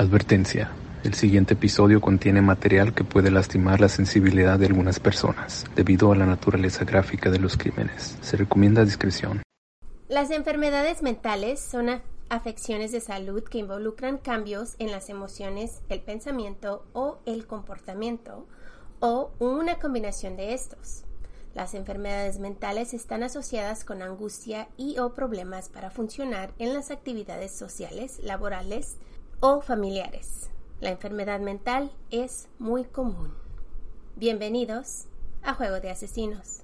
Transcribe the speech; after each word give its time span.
Advertencia. 0.00 0.70
El 1.04 1.12
siguiente 1.12 1.52
episodio 1.52 2.00
contiene 2.00 2.40
material 2.40 2.94
que 2.94 3.04
puede 3.04 3.30
lastimar 3.30 3.82
la 3.82 3.90
sensibilidad 3.90 4.58
de 4.58 4.64
algunas 4.64 4.98
personas 4.98 5.66
debido 5.76 6.10
a 6.10 6.16
la 6.16 6.24
naturaleza 6.24 6.86
gráfica 6.86 7.30
de 7.30 7.38
los 7.38 7.58
crímenes. 7.58 8.16
Se 8.22 8.38
recomienda 8.38 8.82
discreción. 8.82 9.42
Las 10.08 10.30
enfermedades 10.30 11.02
mentales 11.02 11.60
son 11.60 12.00
afecciones 12.30 12.92
de 12.92 13.02
salud 13.02 13.44
que 13.44 13.58
involucran 13.58 14.16
cambios 14.16 14.74
en 14.78 14.90
las 14.90 15.10
emociones, 15.10 15.82
el 15.90 16.00
pensamiento 16.00 16.86
o 16.94 17.18
el 17.26 17.46
comportamiento, 17.46 18.46
o 19.00 19.32
una 19.38 19.80
combinación 19.80 20.34
de 20.38 20.54
estos. 20.54 21.04
Las 21.54 21.74
enfermedades 21.74 22.38
mentales 22.38 22.94
están 22.94 23.22
asociadas 23.22 23.84
con 23.84 24.00
angustia 24.00 24.68
y 24.78 24.98
o 24.98 25.12
problemas 25.12 25.68
para 25.68 25.90
funcionar 25.90 26.54
en 26.58 26.72
las 26.72 26.90
actividades 26.90 27.52
sociales, 27.52 28.18
laborales 28.22 28.96
o 29.40 29.62
familiares. 29.62 30.50
La 30.80 30.90
enfermedad 30.90 31.40
mental 31.40 31.90
es 32.10 32.48
muy 32.58 32.84
común. 32.84 33.34
Bienvenidos 34.16 35.06
a 35.42 35.54
Juego 35.54 35.80
de 35.80 35.90
Asesinos. 35.90 36.62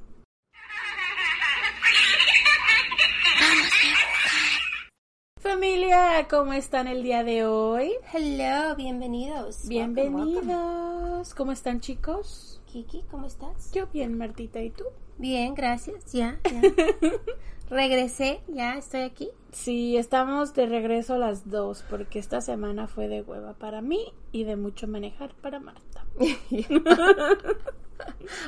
Familia, 5.40 6.26
¿cómo 6.28 6.52
están 6.52 6.86
el 6.86 7.02
día 7.02 7.24
de 7.24 7.46
hoy? 7.46 7.92
Hello, 8.12 8.76
bienvenidos. 8.76 9.66
Bienvenidos. 9.68 11.34
¿Cómo 11.34 11.52
están 11.52 11.80
chicos? 11.80 12.60
Kiki, 12.66 13.04
¿cómo 13.10 13.26
estás? 13.26 13.72
Yo 13.72 13.86
bien, 13.86 14.18
Martita, 14.18 14.60
¿y 14.60 14.70
tú? 14.70 14.84
Bien, 15.18 15.54
gracias. 15.54 16.12
Ya, 16.12 16.38
ya. 16.44 16.60
Regresé, 17.70 18.40
ya 18.48 18.76
estoy 18.76 19.00
aquí. 19.02 19.30
Sí, 19.50 19.96
estamos 19.96 20.54
de 20.54 20.66
regreso 20.66 21.18
las 21.18 21.50
dos 21.50 21.84
porque 21.88 22.18
esta 22.18 22.40
semana 22.40 22.86
fue 22.86 23.08
de 23.08 23.22
hueva 23.22 23.54
para 23.54 23.80
mí 23.80 24.12
y 24.30 24.44
de 24.44 24.54
mucho 24.54 24.86
manejar 24.86 25.34
para 25.34 25.58
Marta. 25.58 26.04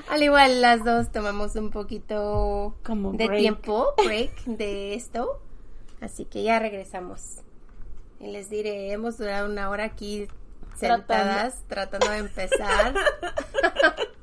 Al 0.09 0.23
igual 0.23 0.61
las 0.61 0.85
dos 0.85 1.11
tomamos 1.11 1.57
un 1.57 1.71
poquito 1.71 2.77
Como 2.85 3.13
de 3.13 3.27
break. 3.27 3.41
tiempo, 3.41 3.95
break 4.05 4.45
de 4.45 4.95
esto. 4.95 5.41
Así 6.01 6.25
que 6.25 6.45
ya 6.45 6.59
regresamos. 6.61 7.39
Y 8.21 8.29
les 8.29 8.51
diré, 8.51 8.93
hemos 8.93 9.19
durado 9.19 9.51
una 9.51 9.71
hora 9.71 9.85
aquí 9.85 10.29
sentadas 10.77 11.65
tratando, 11.67 12.09
de 12.11 12.19
empezar. 12.19 12.95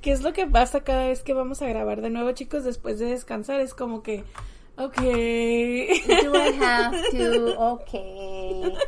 ¿Qué 0.00 0.12
es 0.12 0.22
lo 0.22 0.32
que 0.32 0.46
pasa 0.46 0.80
cada 0.82 1.06
vez 1.08 1.22
que 1.22 1.34
vamos 1.34 1.60
a 1.62 1.66
grabar 1.66 2.00
de 2.00 2.10
nuevo, 2.10 2.32
chicos? 2.32 2.64
Después 2.64 2.98
de 2.98 3.06
descansar 3.06 3.60
es 3.60 3.74
como 3.74 4.02
que, 4.02 4.24
ok. 4.76 4.96
Do 4.96 6.34
I 6.34 6.58
have 6.62 6.96
to? 7.12 7.60
Ok. 7.60 8.78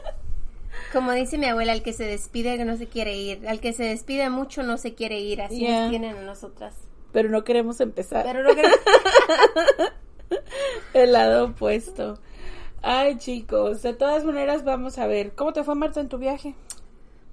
Como 0.93 1.13
dice 1.13 1.37
mi 1.39 1.47
abuela, 1.47 1.73
el 1.73 1.83
que 1.83 1.93
se 1.93 2.05
despide 2.05 2.57
que 2.57 2.65
no 2.65 2.77
se 2.77 2.87
quiere 2.87 3.15
ir. 3.17 3.47
Al 3.49 3.61
que 3.61 3.73
se 3.73 3.85
despide 3.85 4.31
mucho 4.31 4.63
no 4.63 4.79
se 4.79 4.95
quiere 4.95 5.21
ir. 5.21 5.43
Así 5.43 5.59
Yeah. 5.61 5.83
nos 5.83 5.91
tienen 5.91 6.17
a 6.17 6.23
nosotras. 6.23 6.75
Pero 7.13 7.29
no 7.29 7.45
queremos 7.45 7.81
empezar. 7.81 8.25
Pero 8.25 8.43
no 8.43 8.51
creo- 8.55 8.71
El 10.95 11.13
lado 11.13 11.47
opuesto. 11.47 12.19
Ay, 12.83 13.17
chicos, 13.19 13.83
de 13.83 13.93
todas 13.95 14.25
maneras 14.25 14.65
vamos 14.65 14.99
a 14.99 15.07
ver. 15.07 15.33
¿Cómo 15.35 15.53
te 15.53 15.63
fue, 15.63 15.75
Marta, 15.75 16.01
en 16.01 16.09
tu 16.09 16.19
viaje? 16.19 16.55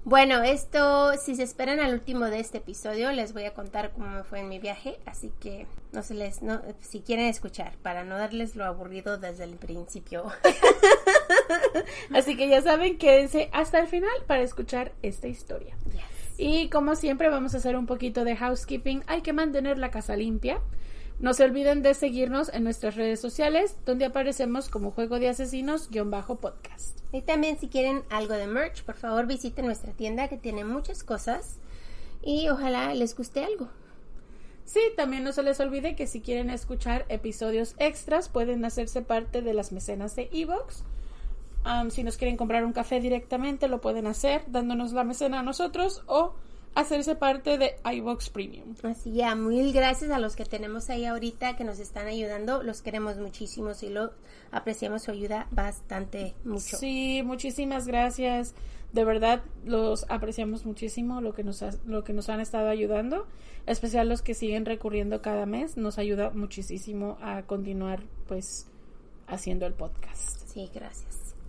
Bueno, 0.04 0.42
esto, 0.42 1.12
si 1.18 1.36
se 1.36 1.42
esperan 1.42 1.78
al 1.78 1.92
último 1.92 2.24
de 2.26 2.40
este 2.40 2.58
episodio, 2.58 3.12
les 3.12 3.34
voy 3.34 3.44
a 3.44 3.52
contar 3.52 3.92
cómo 3.92 4.06
me 4.06 4.24
fue 4.24 4.40
en 4.40 4.48
mi 4.48 4.58
viaje, 4.58 4.98
así 5.04 5.30
que 5.40 5.66
no 5.92 6.02
se 6.02 6.14
les, 6.14 6.40
no, 6.40 6.62
si 6.80 7.00
quieren 7.00 7.26
escuchar, 7.26 7.74
para 7.82 8.02
no 8.02 8.16
darles 8.16 8.56
lo 8.56 8.64
aburrido 8.64 9.18
desde 9.18 9.44
el 9.44 9.56
principio. 9.56 10.24
Así 12.14 12.36
que 12.36 12.48
ya 12.48 12.62
saben, 12.62 12.98
quédense 12.98 13.50
hasta 13.52 13.78
el 13.78 13.86
final 13.86 14.10
para 14.26 14.42
escuchar 14.42 14.92
esta 15.02 15.28
historia. 15.28 15.76
Y 16.38 16.68
como 16.70 16.96
siempre 16.96 17.28
vamos 17.28 17.54
a 17.54 17.58
hacer 17.58 17.76
un 17.76 17.86
poquito 17.86 18.24
de 18.24 18.36
housekeeping. 18.36 19.02
Hay 19.06 19.22
que 19.22 19.32
mantener 19.32 19.78
la 19.78 19.90
casa 19.90 20.16
limpia. 20.16 20.60
No 21.20 21.34
se 21.34 21.44
olviden 21.44 21.82
de 21.82 21.92
seguirnos 21.92 22.48
en 22.48 22.64
nuestras 22.64 22.96
redes 22.96 23.20
sociales, 23.20 23.76
donde 23.84 24.06
aparecemos 24.06 24.70
como 24.70 24.90
Juego 24.90 25.18
de 25.18 25.28
Asesinos-podcast. 25.28 26.98
Y 27.12 27.20
también 27.20 27.58
si 27.58 27.68
quieren 27.68 28.04
algo 28.08 28.32
de 28.32 28.46
merch, 28.46 28.84
por 28.84 28.96
favor 28.96 29.26
visiten 29.26 29.66
nuestra 29.66 29.92
tienda 29.92 30.28
que 30.28 30.38
tiene 30.38 30.64
muchas 30.64 31.04
cosas 31.04 31.58
y 32.22 32.48
ojalá 32.48 32.94
les 32.94 33.14
guste 33.14 33.44
algo. 33.44 33.68
Sí, 34.64 34.80
también 34.96 35.22
no 35.22 35.32
se 35.32 35.42
les 35.42 35.60
olvide 35.60 35.94
que 35.94 36.06
si 36.06 36.22
quieren 36.22 36.48
escuchar 36.48 37.04
episodios 37.10 37.74
extras, 37.78 38.30
pueden 38.30 38.64
hacerse 38.64 39.02
parte 39.02 39.42
de 39.42 39.52
las 39.52 39.72
mecenas 39.72 40.16
de 40.16 40.30
Evox. 40.32 40.84
Si 41.90 42.02
nos 42.02 42.16
quieren 42.16 42.38
comprar 42.38 42.64
un 42.64 42.72
café 42.72 42.98
directamente, 42.98 43.68
lo 43.68 43.82
pueden 43.82 44.06
hacer 44.06 44.44
dándonos 44.46 44.92
la 44.94 45.04
mecena 45.04 45.40
a 45.40 45.42
nosotros 45.42 46.02
o 46.06 46.32
hacerse 46.74 47.14
parte 47.16 47.58
de 47.58 47.76
iVox 47.92 48.30
Premium. 48.30 48.74
Así 48.82 49.12
ya, 49.12 49.34
mil 49.34 49.72
gracias 49.72 50.10
a 50.10 50.18
los 50.18 50.36
que 50.36 50.44
tenemos 50.44 50.88
ahí 50.90 51.04
ahorita 51.04 51.56
que 51.56 51.64
nos 51.64 51.78
están 51.78 52.06
ayudando, 52.06 52.62
los 52.62 52.80
queremos 52.82 53.16
muchísimo 53.18 53.72
y 53.82 53.88
lo 53.88 54.12
apreciamos 54.52 55.02
su 55.02 55.10
ayuda 55.10 55.46
bastante 55.50 56.34
mucho. 56.44 56.76
Sí, 56.76 57.22
muchísimas 57.24 57.86
gracias. 57.86 58.54
De 58.92 59.04
verdad 59.04 59.42
los 59.64 60.04
apreciamos 60.08 60.64
muchísimo 60.64 61.20
lo 61.20 61.32
que 61.32 61.44
nos 61.44 61.62
ha- 61.62 61.70
lo 61.86 62.02
que 62.02 62.12
nos 62.12 62.28
han 62.28 62.40
estado 62.40 62.68
ayudando, 62.68 63.26
especial 63.66 64.08
los 64.08 64.20
que 64.22 64.34
siguen 64.34 64.64
recurriendo 64.64 65.22
cada 65.22 65.46
mes, 65.46 65.76
nos 65.76 65.98
ayuda 65.98 66.30
muchísimo 66.30 67.16
a 67.22 67.42
continuar 67.42 68.02
pues 68.26 68.66
haciendo 69.28 69.66
el 69.66 69.74
podcast. 69.74 70.48
Sí, 70.52 70.68
gracias. 70.74 71.09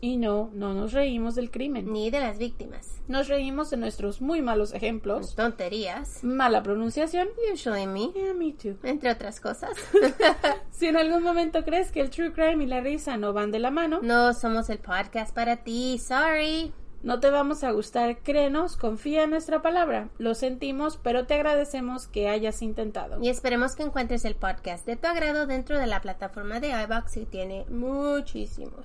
Y 0.00 0.16
no, 0.16 0.50
no 0.54 0.74
nos 0.74 0.92
reímos 0.92 1.34
del 1.34 1.50
crimen. 1.50 1.92
ni 1.92 2.10
de 2.10 2.20
las 2.20 2.38
víctimas. 2.38 3.00
Nos 3.08 3.26
reímos 3.26 3.70
de 3.70 3.78
nuestros 3.78 4.20
muy 4.20 4.42
malos 4.42 4.72
ejemplos, 4.72 5.34
Tonterías. 5.34 6.22
mala 6.22 6.62
pronunciación. 6.62 7.28
Usually 7.52 7.86
me. 7.86 8.12
Yeah, 8.12 8.32
me 8.34 8.52
too. 8.52 8.76
Entre 8.84 9.10
otras 9.10 9.40
cosas. 9.40 9.70
Si 10.70 10.86
en 10.86 10.96
algún 10.96 11.24
momento 11.24 11.64
crees 11.64 11.90
que 11.90 12.00
el 12.00 12.10
true 12.10 12.32
crime 12.32 12.62
y 12.62 12.66
la 12.68 12.80
risa 12.80 13.16
no 13.16 13.32
van 13.32 13.50
de 13.50 13.58
la 13.58 13.72
mano, 13.72 13.98
no 14.00 14.32
somos 14.32 14.70
el 14.70 14.78
podcast 14.78 15.34
para 15.34 15.56
ti. 15.64 15.98
Sorry. 15.98 16.72
No 17.02 17.20
te 17.20 17.30
vamos 17.30 17.62
a 17.62 17.70
gustar, 17.70 18.18
créenos, 18.18 18.76
confía 18.76 19.24
en 19.24 19.30
nuestra 19.30 19.62
palabra. 19.62 20.08
Lo 20.18 20.34
sentimos, 20.34 20.98
pero 21.00 21.26
te 21.26 21.34
agradecemos 21.34 22.08
que 22.08 22.28
hayas 22.28 22.60
intentado. 22.60 23.22
Y 23.22 23.28
esperemos 23.28 23.76
que 23.76 23.84
encuentres 23.84 24.24
el 24.24 24.34
podcast 24.34 24.84
de 24.84 24.96
tu 24.96 25.06
agrado 25.06 25.46
dentro 25.46 25.78
de 25.78 25.86
la 25.86 26.00
plataforma 26.00 26.58
de 26.58 26.70
iBox 26.70 27.16
y 27.18 27.26
tiene 27.26 27.66
muchísimos. 27.68 28.84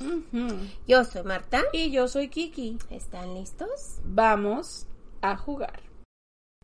Yo 0.88 1.04
soy 1.06 1.24
Marta. 1.24 1.64
Y 1.74 1.92
yo 1.92 2.08
soy 2.08 2.30
Kiki. 2.30 2.78
¿Están 2.90 3.34
listos? 3.34 4.00
Vamos 4.04 4.88
a 5.22 5.36
jugar. 5.36 5.82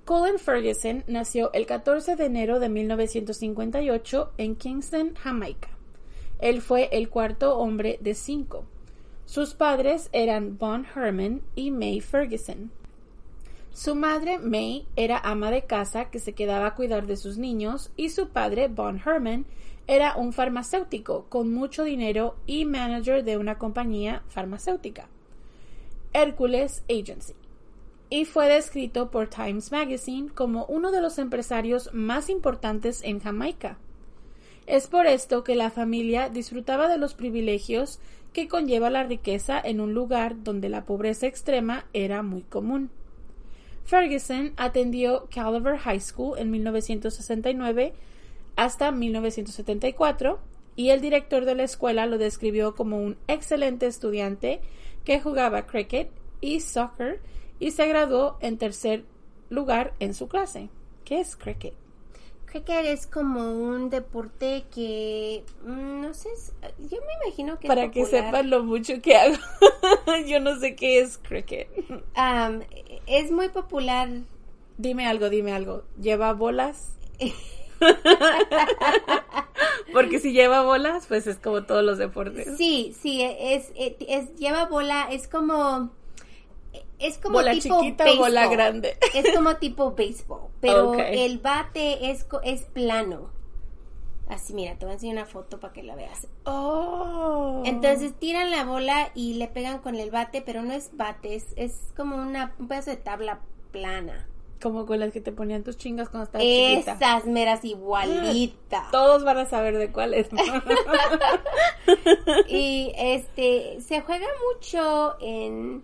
Colin 0.06 0.39
Ferguson 0.39 1.03
nació 1.07 1.51
el 1.53 1.65
14 1.65 2.15
de 2.15 2.25
enero 2.25 2.59
de 2.59 2.69
1958 2.69 4.33
en 4.38 4.56
Kingston, 4.56 5.15
Jamaica. 5.15 5.69
Él 6.39 6.62
fue 6.62 6.89
el 6.91 7.09
cuarto 7.09 7.57
hombre 7.57 8.00
de 8.01 8.15
cinco. 8.15 8.65
Sus 9.29 9.53
padres 9.53 10.09
eran 10.11 10.57
Von 10.57 10.87
Herman 10.95 11.43
y 11.53 11.69
May 11.69 12.01
Ferguson. 12.01 12.71
Su 13.71 13.93
madre, 13.93 14.39
May, 14.39 14.87
era 14.95 15.19
ama 15.19 15.51
de 15.51 15.65
casa 15.65 16.09
que 16.09 16.17
se 16.17 16.33
quedaba 16.33 16.65
a 16.65 16.73
cuidar 16.73 17.05
de 17.05 17.15
sus 17.15 17.37
niños 17.37 17.91
y 17.95 18.09
su 18.09 18.29
padre, 18.29 18.69
Von 18.69 18.99
Herman, 18.99 19.45
era 19.85 20.15
un 20.15 20.33
farmacéutico 20.33 21.27
con 21.29 21.53
mucho 21.53 21.83
dinero 21.83 22.37
y 22.47 22.65
manager 22.65 23.23
de 23.23 23.37
una 23.37 23.59
compañía 23.59 24.23
farmacéutica. 24.29 25.09
Hércules 26.11 26.83
Agency. 26.89 27.35
y 28.09 28.25
fue 28.25 28.47
descrito 28.47 29.11
por 29.11 29.27
Times 29.27 29.71
Magazine 29.71 30.29
como 30.33 30.65
uno 30.65 30.89
de 30.89 31.01
los 31.01 31.19
empresarios 31.19 31.93
más 31.93 32.31
importantes 32.31 33.03
en 33.03 33.19
Jamaica. 33.19 33.77
Es 34.69 34.85
por 34.85 35.07
esto 35.07 35.43
que 35.43 35.55
la 35.55 35.71
familia 35.71 36.29
disfrutaba 36.29 36.87
de 36.87 36.99
los 36.99 37.15
privilegios 37.15 37.99
que 38.33 38.47
conlleva 38.47 38.89
la 38.89 39.03
riqueza 39.03 39.59
en 39.59 39.81
un 39.81 39.93
lugar 39.93 40.43
donde 40.43 40.69
la 40.69 40.85
pobreza 40.85 41.27
extrema 41.27 41.85
era 41.93 42.21
muy 42.21 42.43
común. 42.43 42.89
Ferguson 43.85 44.53
atendió 44.57 45.27
Calaver 45.33 45.77
High 45.77 45.99
School 45.99 46.37
en 46.37 46.51
1969 46.51 47.93
hasta 48.55 48.91
1974 48.91 50.39
y 50.75 50.91
el 50.91 51.01
director 51.01 51.45
de 51.45 51.55
la 51.55 51.63
escuela 51.63 52.05
lo 52.05 52.17
describió 52.17 52.75
como 52.75 53.01
un 53.01 53.17
excelente 53.27 53.87
estudiante 53.87 54.61
que 55.03 55.19
jugaba 55.19 55.65
cricket 55.65 56.11
y 56.39 56.59
soccer 56.59 57.19
y 57.59 57.71
se 57.71 57.87
graduó 57.87 58.37
en 58.41 58.57
tercer 58.57 59.05
lugar 59.49 59.93
en 59.99 60.13
su 60.13 60.27
clase. 60.27 60.69
¿Qué 61.03 61.19
es 61.19 61.35
cricket? 61.35 61.73
Cricket 62.49 62.85
es 62.85 63.05
como 63.05 63.53
un 63.53 63.91
deporte 63.91 64.65
que 64.73 65.43
mm, 65.63 66.01
no 66.01 66.13
sé, 66.15 66.29
yo 66.79 66.97
me 67.05 67.25
imagino 67.25 67.59
que 67.59 67.67
para 67.67 67.91
que 67.91 68.05
sepan 68.05 68.49
lo 68.49 68.63
mucho 68.63 68.99
que 69.01 69.15
hago. 69.15 69.35
yo 70.27 70.39
no 70.39 70.59
sé 70.59 70.75
qué 70.75 70.99
es 70.99 71.19
cricket. 71.19 71.69
es 73.05 73.31
muy 73.31 73.49
popular. 73.49 74.09
Dime 74.77 75.05
algo, 75.05 75.29
dime 75.29 75.53
algo. 75.53 75.83
¿Lleva 76.01 76.33
bolas? 76.33 76.95
Porque 79.93 80.19
si 80.19 80.31
lleva 80.31 80.63
bolas, 80.63 81.05
pues 81.07 81.27
es 81.27 81.37
como 81.37 81.63
todos 81.63 81.83
los 81.83 81.97
deportes. 81.97 82.57
Sí, 82.57 82.95
sí, 82.99 83.21
es, 83.21 83.71
es, 83.75 84.35
lleva 84.37 84.65
bola, 84.65 85.07
es 85.11 85.27
como 85.27 85.91
es 86.99 87.17
como 87.17 87.33
bola 87.33 87.53
tipo 87.53 87.79
chiquita 87.79 88.05
bola 88.17 88.47
grande. 88.47 88.97
Es 89.13 89.35
como 89.35 89.55
tipo 89.57 89.93
béisbol, 89.93 90.49
pero 90.59 90.93
el 90.93 91.39
bate 91.39 92.11
es 92.11 92.25
es 92.43 92.61
plano. 92.63 93.31
Así, 94.29 94.53
mira, 94.53 94.75
te 94.75 94.85
voy 94.85 94.91
a 94.91 94.93
enseñar 94.93 95.15
una 95.15 95.25
foto 95.25 95.59
para 95.59 95.73
que 95.73 95.81
la 95.81 95.95
veas. 95.95 96.27
Oh. 96.43 97.63
Entonces 97.65 98.13
tiran 98.13 98.51
la 98.51 98.63
bola 98.63 99.09
y 99.15 99.33
le 99.33 99.47
pegan 99.47 99.79
con 99.79 99.95
el 99.95 100.11
bate, 100.11 100.43
pero 100.43 100.61
no 100.61 100.73
es 100.73 100.95
bate, 100.95 101.33
es, 101.33 101.47
es 101.55 101.91
como 101.97 102.15
una, 102.15 102.53
un 102.59 102.67
pedazo 102.67 102.91
de 102.91 102.97
tabla 102.97 103.41
plana. 103.71 104.27
Como 104.61 104.85
con 104.85 104.99
las 104.99 105.11
que 105.11 105.21
te 105.21 105.31
ponían 105.31 105.63
tus 105.63 105.77
chingas 105.77 106.09
cuando 106.09 106.25
estabas 106.25 106.45
chiquita. 106.45 106.93
Esas 106.93 107.25
meras 107.25 107.65
igualitas. 107.65 108.87
Todos 108.91 109.23
van 109.23 109.37
a 109.37 109.45
saber 109.45 109.77
de 109.77 109.91
cuáles. 109.91 110.27
y 112.47 112.91
este, 112.97 113.81
se 113.81 114.01
juega 114.01 114.27
mucho 114.53 115.15
en... 115.21 115.83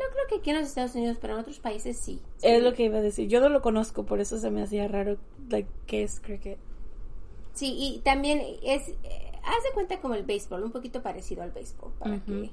No 0.00 0.06
creo 0.12 0.26
que 0.28 0.36
aquí 0.36 0.50
en 0.50 0.56
los 0.56 0.68
Estados 0.68 0.94
Unidos, 0.94 1.18
pero 1.20 1.34
en 1.34 1.40
otros 1.40 1.58
países 1.58 1.98
sí. 1.98 2.22
Es 2.40 2.62
lo 2.62 2.72
que 2.72 2.84
iba 2.84 2.98
a 2.98 3.02
decir. 3.02 3.28
Yo 3.28 3.38
no 3.40 3.50
lo 3.50 3.60
conozco, 3.60 4.06
por 4.06 4.18
eso 4.20 4.38
se 4.38 4.50
me 4.50 4.62
hacía 4.62 4.88
raro 4.88 5.18
like, 5.50 5.68
qué 5.86 6.02
es 6.02 6.20
cricket. 6.20 6.58
Sí, 7.52 7.74
y 7.78 7.98
también 7.98 8.40
es... 8.62 8.88
Eh, 8.88 9.32
haz 9.42 9.62
de 9.62 9.72
cuenta 9.74 10.00
como 10.00 10.14
el 10.14 10.22
béisbol, 10.22 10.62
un 10.62 10.72
poquito 10.72 11.02
parecido 11.02 11.42
al 11.42 11.50
béisbol, 11.50 11.92
para 11.98 12.18
que... 12.18 12.50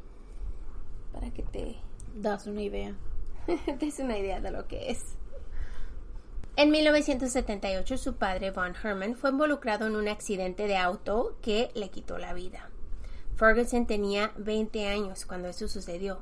Para 1.14 1.32
que 1.32 1.44
te... 1.44 1.78
Das 2.16 2.48
una 2.48 2.64
idea. 2.64 2.96
te 3.46 3.74
des 3.80 4.00
una 4.00 4.18
idea 4.18 4.42
de 4.42 4.52
lo 4.52 4.68
que 4.68 4.92
es. 4.92 5.16
En 6.58 6.70
1978 6.72 7.98
su 7.98 8.16
padre, 8.16 8.52
Von 8.52 8.76
Herman, 8.84 9.16
fue 9.16 9.30
involucrado 9.30 9.88
en 9.88 9.96
un 9.96 10.10
accidente 10.10 10.68
de 10.68 10.76
auto 10.76 11.38
que 11.42 11.70
le 11.76 11.90
quitó 11.90 12.18
la 12.18 12.34
vida. 12.34 12.70
Ferguson 13.38 13.86
tenía 13.86 14.34
20 14.38 14.88
años 14.88 15.26
cuando 15.26 15.48
eso 15.48 15.70
sucedió 15.70 16.20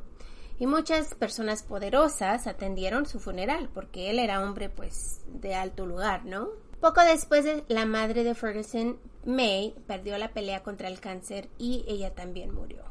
y 0.58 0.68
muchas 0.68 1.14
personas 1.16 1.64
poderosas 1.64 2.48
atendieron 2.48 3.06
su 3.06 3.20
funeral 3.20 3.70
porque 3.74 4.10
él 4.10 4.20
era 4.20 4.42
hombre 4.42 4.70
pues 4.70 5.22
de 5.28 5.56
alto 5.56 5.86
lugar, 5.86 6.26
¿no? 6.26 6.50
Poco 6.80 7.02
después 7.02 7.46
la 7.68 7.86
madre 7.86 8.24
de 8.24 8.36
Ferguson, 8.36 9.00
May, 9.26 9.76
perdió 9.88 10.18
la 10.18 10.32
pelea 10.34 10.64
contra 10.64 10.88
el 10.88 11.00
cáncer 11.00 11.50
y 11.58 11.84
ella 11.88 12.14
también 12.14 12.54
murió. 12.54 12.84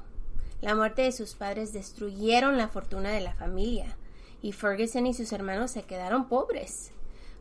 La 0.60 0.74
muerte 0.74 1.02
de 1.02 1.12
sus 1.12 1.34
padres 1.34 1.72
destruyeron 1.72 2.56
la 2.56 2.68
fortuna 2.68 3.10
de 3.10 3.20
la 3.20 3.34
familia 3.34 3.96
y 4.42 4.52
Ferguson 4.52 5.06
y 5.06 5.14
sus 5.14 5.32
hermanos 5.32 5.70
se 5.70 5.84
quedaron 5.84 6.28
pobres. 6.28 6.90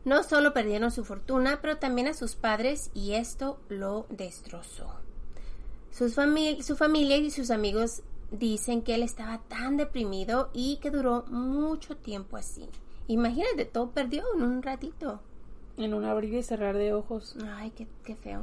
No 0.04 0.22
solo 0.22 0.52
perdieron 0.52 0.90
su 0.90 1.04
fortuna, 1.04 1.60
pero 1.62 1.78
también 1.78 2.08
a 2.08 2.14
sus 2.14 2.34
padres 2.34 2.90
y 2.94 3.14
esto 3.14 3.58
lo 3.68 4.06
destrozó. 4.10 5.00
su 5.90 6.08
familia 6.76 7.16
y 7.16 7.30
sus 7.30 7.50
amigos 7.50 8.02
dicen 8.30 8.82
que 8.82 8.94
él 8.94 9.02
estaba 9.02 9.38
tan 9.48 9.76
deprimido 9.76 10.50
y 10.52 10.76
que 10.76 10.90
duró 10.90 11.24
mucho 11.28 11.96
tiempo 11.96 12.36
así. 12.36 12.68
Imagínate, 13.06 13.64
todo 13.64 13.90
perdió 13.90 14.24
en 14.34 14.42
un 14.42 14.62
ratito. 14.62 15.20
En 15.76 15.94
un 15.94 16.04
abrir 16.04 16.34
y 16.34 16.42
cerrar 16.42 16.76
de 16.76 16.92
ojos. 16.92 17.36
Ay, 17.56 17.72
qué, 17.72 18.16
feo. 18.16 18.42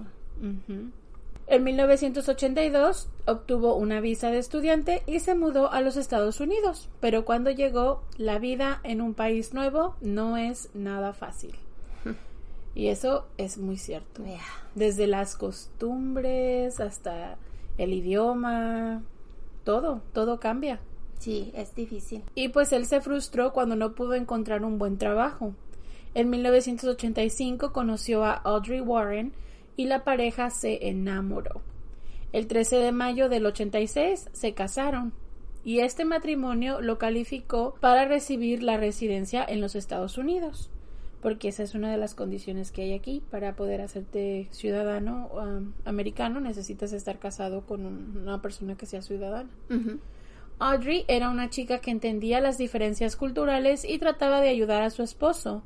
En 1.47 1.63
1982 1.63 3.09
obtuvo 3.25 3.75
una 3.75 3.99
visa 3.99 4.31
de 4.31 4.37
estudiante 4.37 5.03
y 5.05 5.19
se 5.19 5.35
mudó 5.35 5.71
a 5.71 5.81
los 5.81 5.97
Estados 5.97 6.39
Unidos, 6.39 6.89
pero 6.99 7.25
cuando 7.25 7.51
llegó, 7.51 8.03
la 8.17 8.39
vida 8.39 8.79
en 8.83 9.01
un 9.01 9.13
país 9.13 9.53
nuevo 9.53 9.95
no 10.01 10.37
es 10.37 10.69
nada 10.73 11.13
fácil. 11.13 11.55
Y 12.73 12.87
eso 12.87 13.27
es 13.37 13.57
muy 13.57 13.75
cierto. 13.75 14.23
Desde 14.75 15.05
las 15.05 15.35
costumbres 15.35 16.79
hasta 16.79 17.37
el 17.77 17.93
idioma, 17.93 19.03
todo, 19.63 20.01
todo 20.13 20.39
cambia. 20.39 20.79
Sí, 21.19 21.51
es 21.55 21.75
difícil. 21.75 22.23
Y 22.35 22.49
pues 22.49 22.73
él 22.73 22.85
se 22.85 23.01
frustró 23.01 23.53
cuando 23.53 23.75
no 23.75 23.93
pudo 23.93 24.15
encontrar 24.15 24.65
un 24.65 24.77
buen 24.77 24.97
trabajo. 24.97 25.53
En 26.13 26.29
1985 26.29 27.71
conoció 27.71 28.25
a 28.25 28.33
Audrey 28.33 28.81
Warren, 28.81 29.33
y 29.81 29.85
la 29.85 30.03
pareja 30.03 30.49
se 30.49 30.89
enamoró. 30.89 31.61
El 32.33 32.47
13 32.47 32.77
de 32.77 32.91
mayo 32.91 33.29
del 33.29 33.45
86 33.45 34.29
se 34.31 34.53
casaron 34.53 35.11
y 35.63 35.79
este 35.79 36.05
matrimonio 36.05 36.81
lo 36.81 36.97
calificó 36.97 37.75
para 37.79 38.05
recibir 38.05 38.63
la 38.63 38.77
residencia 38.77 39.43
en 39.43 39.61
los 39.61 39.75
Estados 39.75 40.17
Unidos, 40.17 40.69
porque 41.21 41.49
esa 41.49 41.63
es 41.63 41.75
una 41.75 41.91
de 41.91 41.97
las 41.97 42.15
condiciones 42.15 42.71
que 42.71 42.81
hay 42.81 42.93
aquí 42.93 43.21
para 43.29 43.55
poder 43.55 43.81
hacerte 43.81 44.47
ciudadano 44.51 45.29
um, 45.33 45.73
americano 45.85 46.39
necesitas 46.39 46.93
estar 46.93 47.19
casado 47.19 47.61
con 47.65 47.85
una 47.85 48.41
persona 48.41 48.75
que 48.75 48.87
sea 48.87 49.01
ciudadana. 49.01 49.49
Audrey 50.59 51.05
era 51.07 51.29
una 51.29 51.49
chica 51.49 51.79
que 51.79 51.91
entendía 51.91 52.39
las 52.39 52.57
diferencias 52.57 53.15
culturales 53.15 53.85
y 53.85 53.97
trataba 53.99 54.41
de 54.41 54.49
ayudar 54.49 54.83
a 54.83 54.89
su 54.89 55.03
esposo, 55.03 55.63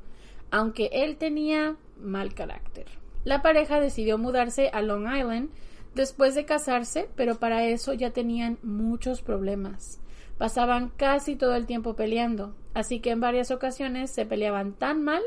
aunque 0.50 0.90
él 0.92 1.16
tenía 1.16 1.76
mal 1.98 2.34
carácter. 2.34 2.86
La 3.24 3.42
pareja 3.42 3.80
decidió 3.80 4.18
mudarse 4.18 4.70
a 4.72 4.82
Long 4.82 5.06
Island 5.06 5.50
después 5.94 6.34
de 6.34 6.44
casarse, 6.44 7.08
pero 7.16 7.36
para 7.36 7.64
eso 7.64 7.92
ya 7.92 8.10
tenían 8.10 8.58
muchos 8.62 9.22
problemas. 9.22 10.00
Pasaban 10.38 10.90
casi 10.96 11.34
todo 11.34 11.56
el 11.56 11.66
tiempo 11.66 11.96
peleando, 11.96 12.54
así 12.74 13.00
que 13.00 13.10
en 13.10 13.20
varias 13.20 13.50
ocasiones 13.50 14.10
se 14.10 14.26
peleaban 14.26 14.74
tan 14.74 15.02
mal 15.02 15.22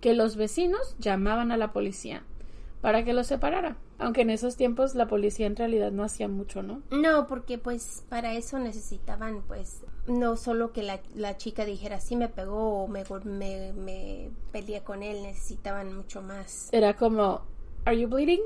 que 0.00 0.14
los 0.14 0.36
vecinos 0.36 0.96
llamaban 0.98 1.52
a 1.52 1.56
la 1.56 1.72
policía 1.72 2.22
para 2.80 3.04
que 3.04 3.14
los 3.14 3.26
separara. 3.26 3.76
Aunque 3.98 4.22
en 4.22 4.30
esos 4.30 4.56
tiempos 4.56 4.94
la 4.94 5.06
policía 5.06 5.46
en 5.46 5.56
realidad 5.56 5.90
no 5.90 6.04
hacía 6.04 6.28
mucho, 6.28 6.62
¿no? 6.62 6.82
No, 6.90 7.26
porque 7.26 7.58
pues 7.58 8.04
para 8.08 8.34
eso 8.34 8.58
necesitaban 8.58 9.42
pues 9.46 9.82
no 10.06 10.36
solo 10.36 10.72
que 10.72 10.82
la, 10.82 11.00
la 11.14 11.36
chica 11.36 11.64
dijera 11.64 12.00
sí 12.00 12.16
me 12.16 12.28
pegó 12.28 12.82
o 12.82 12.88
me, 12.88 13.04
me, 13.24 13.72
me 13.72 14.30
peleé 14.52 14.82
con 14.82 15.02
él, 15.02 15.22
necesitaban 15.22 15.96
mucho 15.96 16.20
más. 16.20 16.68
Era 16.72 16.94
como, 16.94 17.42
¿Are 17.86 17.98
you 17.98 18.08
bleeding? 18.08 18.42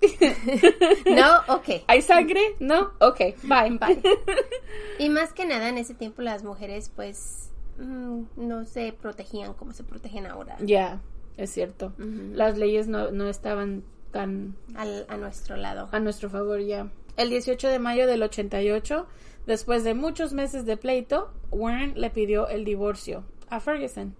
no, 1.06 1.54
ok. 1.54 1.84
¿Hay 1.86 2.02
sangre? 2.02 2.56
No, 2.58 2.92
ok, 3.00 3.18
bye, 3.44 3.78
bye. 3.78 4.02
y 4.98 5.08
más 5.08 5.32
que 5.32 5.46
nada 5.46 5.68
en 5.68 5.78
ese 5.78 5.94
tiempo 5.94 6.22
las 6.22 6.42
mujeres 6.44 6.90
pues 6.94 7.51
mm, 7.78 8.22
no 8.36 8.64
se 8.64 8.92
protegían 8.92 9.54
como 9.54 9.72
se 9.72 9.84
protegen 9.84 10.26
ahora. 10.26 10.56
Ya, 10.60 11.00
es 11.36 11.50
cierto. 11.50 11.92
Las 11.98 12.58
leyes 12.58 12.88
no, 12.88 13.10
no 13.10 13.28
estaban 13.28 13.84
tan... 14.10 14.56
a 14.74 15.16
nuestro 15.16 15.56
lado. 15.56 15.88
A 15.92 16.00
nuestro 16.00 16.30
favor, 16.30 16.60
ya. 16.60 16.90
El 17.16 17.30
18 17.30 17.68
de 17.68 17.78
mayo 17.78 18.06
del 18.06 18.22
88, 18.22 19.06
después 19.46 19.84
de 19.84 19.94
muchos 19.94 20.32
meses 20.32 20.64
de 20.64 20.76
pleito, 20.76 21.30
Warren 21.50 22.00
le 22.00 22.10
pidió 22.10 22.48
el 22.48 22.64
divorcio 22.64 23.24
a 23.50 23.60
Ferguson. 23.60 24.14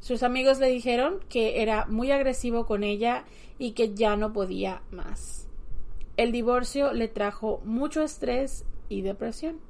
Sus 0.00 0.22
amigos 0.22 0.58
le 0.58 0.68
dijeron 0.68 1.20
que 1.28 1.62
era 1.62 1.86
muy 1.86 2.10
agresivo 2.10 2.66
con 2.66 2.82
ella 2.82 3.24
y 3.58 3.72
que 3.72 3.94
ya 3.94 4.16
no 4.16 4.32
podía 4.32 4.82
más. 4.90 5.46
El 6.16 6.32
divorcio 6.32 6.92
le 6.92 7.08
trajo 7.08 7.60
mucho 7.64 8.02
estrés 8.02 8.64
y 8.88 9.02
depresión. 9.02 9.60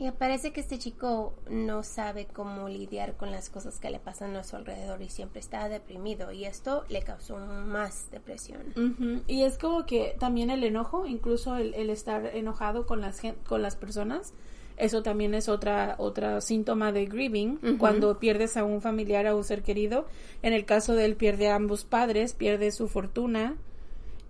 Y 0.00 0.10
parece 0.12 0.50
que 0.50 0.60
este 0.60 0.78
chico 0.78 1.34
no 1.50 1.82
sabe 1.82 2.24
cómo 2.24 2.70
lidiar 2.70 3.18
con 3.18 3.30
las 3.30 3.50
cosas 3.50 3.78
que 3.78 3.90
le 3.90 3.98
pasan 3.98 4.34
a 4.34 4.44
su 4.44 4.56
alrededor 4.56 5.02
y 5.02 5.10
siempre 5.10 5.40
está 5.40 5.68
deprimido 5.68 6.32
y 6.32 6.46
esto 6.46 6.86
le 6.88 7.02
causó 7.02 7.36
más 7.36 8.10
depresión. 8.10 9.22
Y 9.26 9.42
es 9.42 9.58
como 9.58 9.84
que 9.84 10.16
también 10.18 10.48
el 10.48 10.64
enojo, 10.64 11.04
incluso 11.04 11.56
el, 11.56 11.90
estar 11.90 12.34
enojado 12.34 12.86
con 12.86 13.02
las, 13.02 13.20
con 13.46 13.60
las 13.60 13.76
personas, 13.76 14.32
Eso 14.78 15.02
también 15.02 15.34
es 15.34 15.50
otra, 15.50 15.96
otra 15.98 16.40
síntoma 16.40 16.92
de 16.92 17.04
grieving, 17.04 17.76
cuando 17.76 18.18
pierdes 18.18 18.56
a 18.56 18.64
un 18.64 18.80
familiar, 18.80 19.26
a 19.26 19.34
un 19.34 19.44
ser 19.44 19.62
querido. 19.62 20.06
En 20.40 20.54
el 20.54 20.64
caso 20.64 20.94
de 20.94 21.04
él, 21.04 21.16
pierde 21.16 21.50
a 21.50 21.56
ambos 21.56 21.84
padres, 21.84 22.32
pierde 22.32 22.70
su 22.70 22.88
fortuna, 22.88 23.58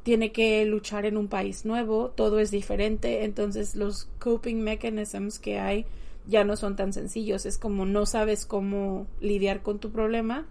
tiene 0.02 0.32
que 0.32 0.64
luchar 0.64 1.04
en 1.06 1.16
un 1.16 1.28
país 1.28 1.64
nuevo, 1.64 2.10
todo 2.10 2.40
es 2.40 2.50
diferente, 2.50 3.24
entonces 3.24 3.76
los 3.76 4.08
coping 4.18 4.62
mechanisms 4.62 5.38
que 5.38 5.58
hay 5.58 5.86
ya 6.26 6.44
no 6.44 6.56
son 6.56 6.76
tan 6.76 6.92
sencillos, 6.92 7.46
es 7.46 7.58
como 7.58 7.86
no 7.86 8.06
sabes 8.06 8.46
cómo 8.46 9.06
lidiar 9.20 9.62
con 9.62 9.78
tu 9.78 9.90
problema, 9.90 10.46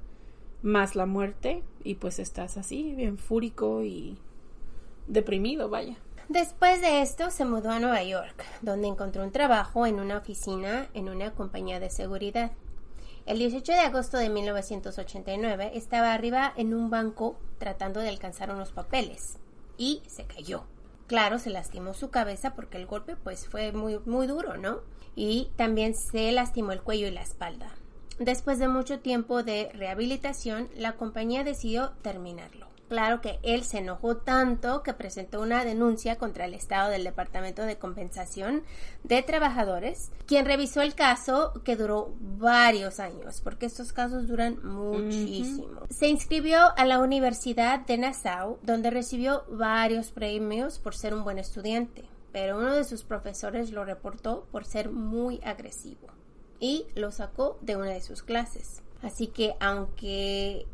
más 0.62 0.96
la 0.96 1.06
muerte, 1.06 1.64
y 1.84 1.96
pues 1.96 2.20
estás 2.20 2.58
así, 2.58 2.94
bien 2.96 3.18
fúrico 3.18 3.84
y 3.84 4.18
deprimido, 5.08 5.70
vaya. 5.70 5.98
Después 6.28 6.82
de 6.82 7.02
esto 7.02 7.32
se 7.32 7.46
mudó 7.46 7.72
a 7.72 7.80
Nueva 7.80 8.04
York, 8.04 8.46
donde 8.62 8.88
encontró 8.88 9.24
un 9.24 9.32
trabajo 9.32 9.88
en 9.88 10.00
una 10.00 10.18
oficina 10.18 10.88
en 10.94 11.10
una 11.10 11.32
compañía 11.32 11.80
de 11.80 11.90
seguridad. 11.90 12.52
El 13.30 13.38
18 13.38 13.74
de 13.74 13.80
agosto 13.82 14.18
de 14.18 14.28
1989 14.28 15.74
estaba 15.76 16.16
arriba 16.16 16.52
en 16.58 16.74
un 16.74 16.90
banco 16.90 17.38
tratando 17.60 18.00
de 18.00 18.10
alcanzar 18.10 18.50
unos 18.50 18.72
papeles 18.72 19.38
y 19.78 20.02
se 20.08 20.24
cayó. 20.24 20.64
Claro, 21.06 21.38
se 21.38 21.52
lastimó 21.52 21.94
su 21.94 22.10
cabeza 22.10 22.56
porque 22.56 22.78
el 22.78 22.88
golpe 22.88 23.16
pues 23.18 23.48
fue 23.48 23.72
muy 23.72 24.00
muy 24.08 24.26
duro, 24.26 24.58
¿no? 24.58 24.80
Y 25.16 25.52
también 25.58 25.94
se 25.94 26.32
lastimó 26.32 26.72
el 26.72 26.82
cuello 26.82 27.06
y 27.06 27.12
la 27.12 27.22
espalda. 27.22 27.70
Después 28.18 28.58
de 28.58 28.68
mucho 28.68 29.00
tiempo 29.00 29.44
de 29.44 29.70
rehabilitación, 29.76 30.68
la 30.76 30.94
compañía 30.94 31.44
decidió 31.44 31.92
terminarlo. 32.02 32.66
Claro 32.90 33.22
que 33.22 33.40
él 33.44 33.64
se 33.64 33.78
enojó 33.78 34.18
tanto 34.18 34.82
que 34.82 34.96
presentó 34.96 35.42
una 35.42 35.64
denuncia 35.64 36.18
contra 36.18 36.46
el 36.46 36.56
Estado 36.56 36.90
del 36.90 37.04
Departamento 37.04 37.62
de 37.62 37.78
Compensación 37.78 38.64
de 39.04 39.22
Trabajadores, 39.22 40.12
quien 40.26 40.48
revisó 40.48 40.82
el 40.82 40.96
caso 40.96 41.54
que 41.64 41.76
duró 41.76 42.16
varios 42.20 43.00
años, 43.00 43.42
porque 43.44 43.68
estos 43.68 43.94
casos 43.94 44.28
duran 44.28 44.58
muchísimo. 44.64 45.82
Se 45.92 46.08
inscribió 46.08 46.76
a 46.76 46.86
la 46.86 46.98
Universidad 46.98 47.86
de 47.86 48.00
Nassau, 48.00 48.58
donde 48.64 48.90
recibió 48.90 49.44
varios 49.52 50.10
premios 50.10 50.80
por 50.80 50.96
ser 50.96 51.14
un 51.14 51.24
buen 51.24 51.38
estudiante, 51.38 52.06
pero 52.32 52.58
uno 52.58 52.74
de 52.74 52.86
sus 52.86 53.04
profesores 53.04 53.72
lo 53.72 53.86
reportó 53.86 54.48
por 54.52 54.66
ser 54.66 54.90
muy 54.90 55.40
agresivo 55.44 56.08
y 56.60 56.88
lo 56.96 57.12
sacó 57.12 57.60
de 57.62 57.76
una 57.76 57.92
de 57.92 58.02
sus 58.02 58.24
clases. 58.24 58.82
Así 59.04 59.28
que 59.28 59.56
aunque 59.60 60.66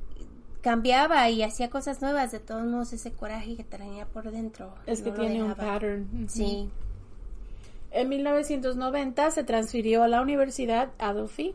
cambiaba 0.66 1.30
y 1.30 1.44
hacía 1.44 1.70
cosas 1.70 2.02
nuevas, 2.02 2.32
de 2.32 2.40
todos 2.40 2.66
modos 2.66 2.92
ese 2.92 3.12
coraje 3.12 3.56
que 3.56 3.64
tenía 3.64 4.08
por 4.08 4.32
dentro. 4.32 4.74
Es 4.88 5.04
que 5.04 5.12
tiene 5.12 5.44
un 5.44 5.54
pattern. 5.54 6.26
Sí. 6.28 6.72
En 7.92 8.10
1990 8.10 9.30
se 9.30 9.44
transfirió 9.44 10.02
a 10.02 10.08
la 10.08 10.24
Universidad 10.24 10.90
Adelphi 10.98 11.54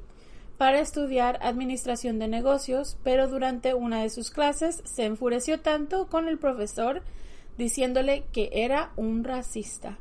para 0.58 0.78
estudiar 0.78 1.40
administración 1.42 2.20
de 2.20 2.28
negocios, 2.28 2.98
pero 3.02 3.26
durante 3.26 3.74
una 3.74 4.00
de 4.00 4.10
sus 4.10 4.30
clases 4.30 4.80
se 4.84 5.06
enfureció 5.06 5.58
tanto 5.58 6.06
con 6.06 6.28
el 6.28 6.38
profesor 6.38 7.02
diciéndole 7.58 8.22
que 8.30 8.50
era 8.52 8.92
un 8.94 9.24
racista. 9.24 9.98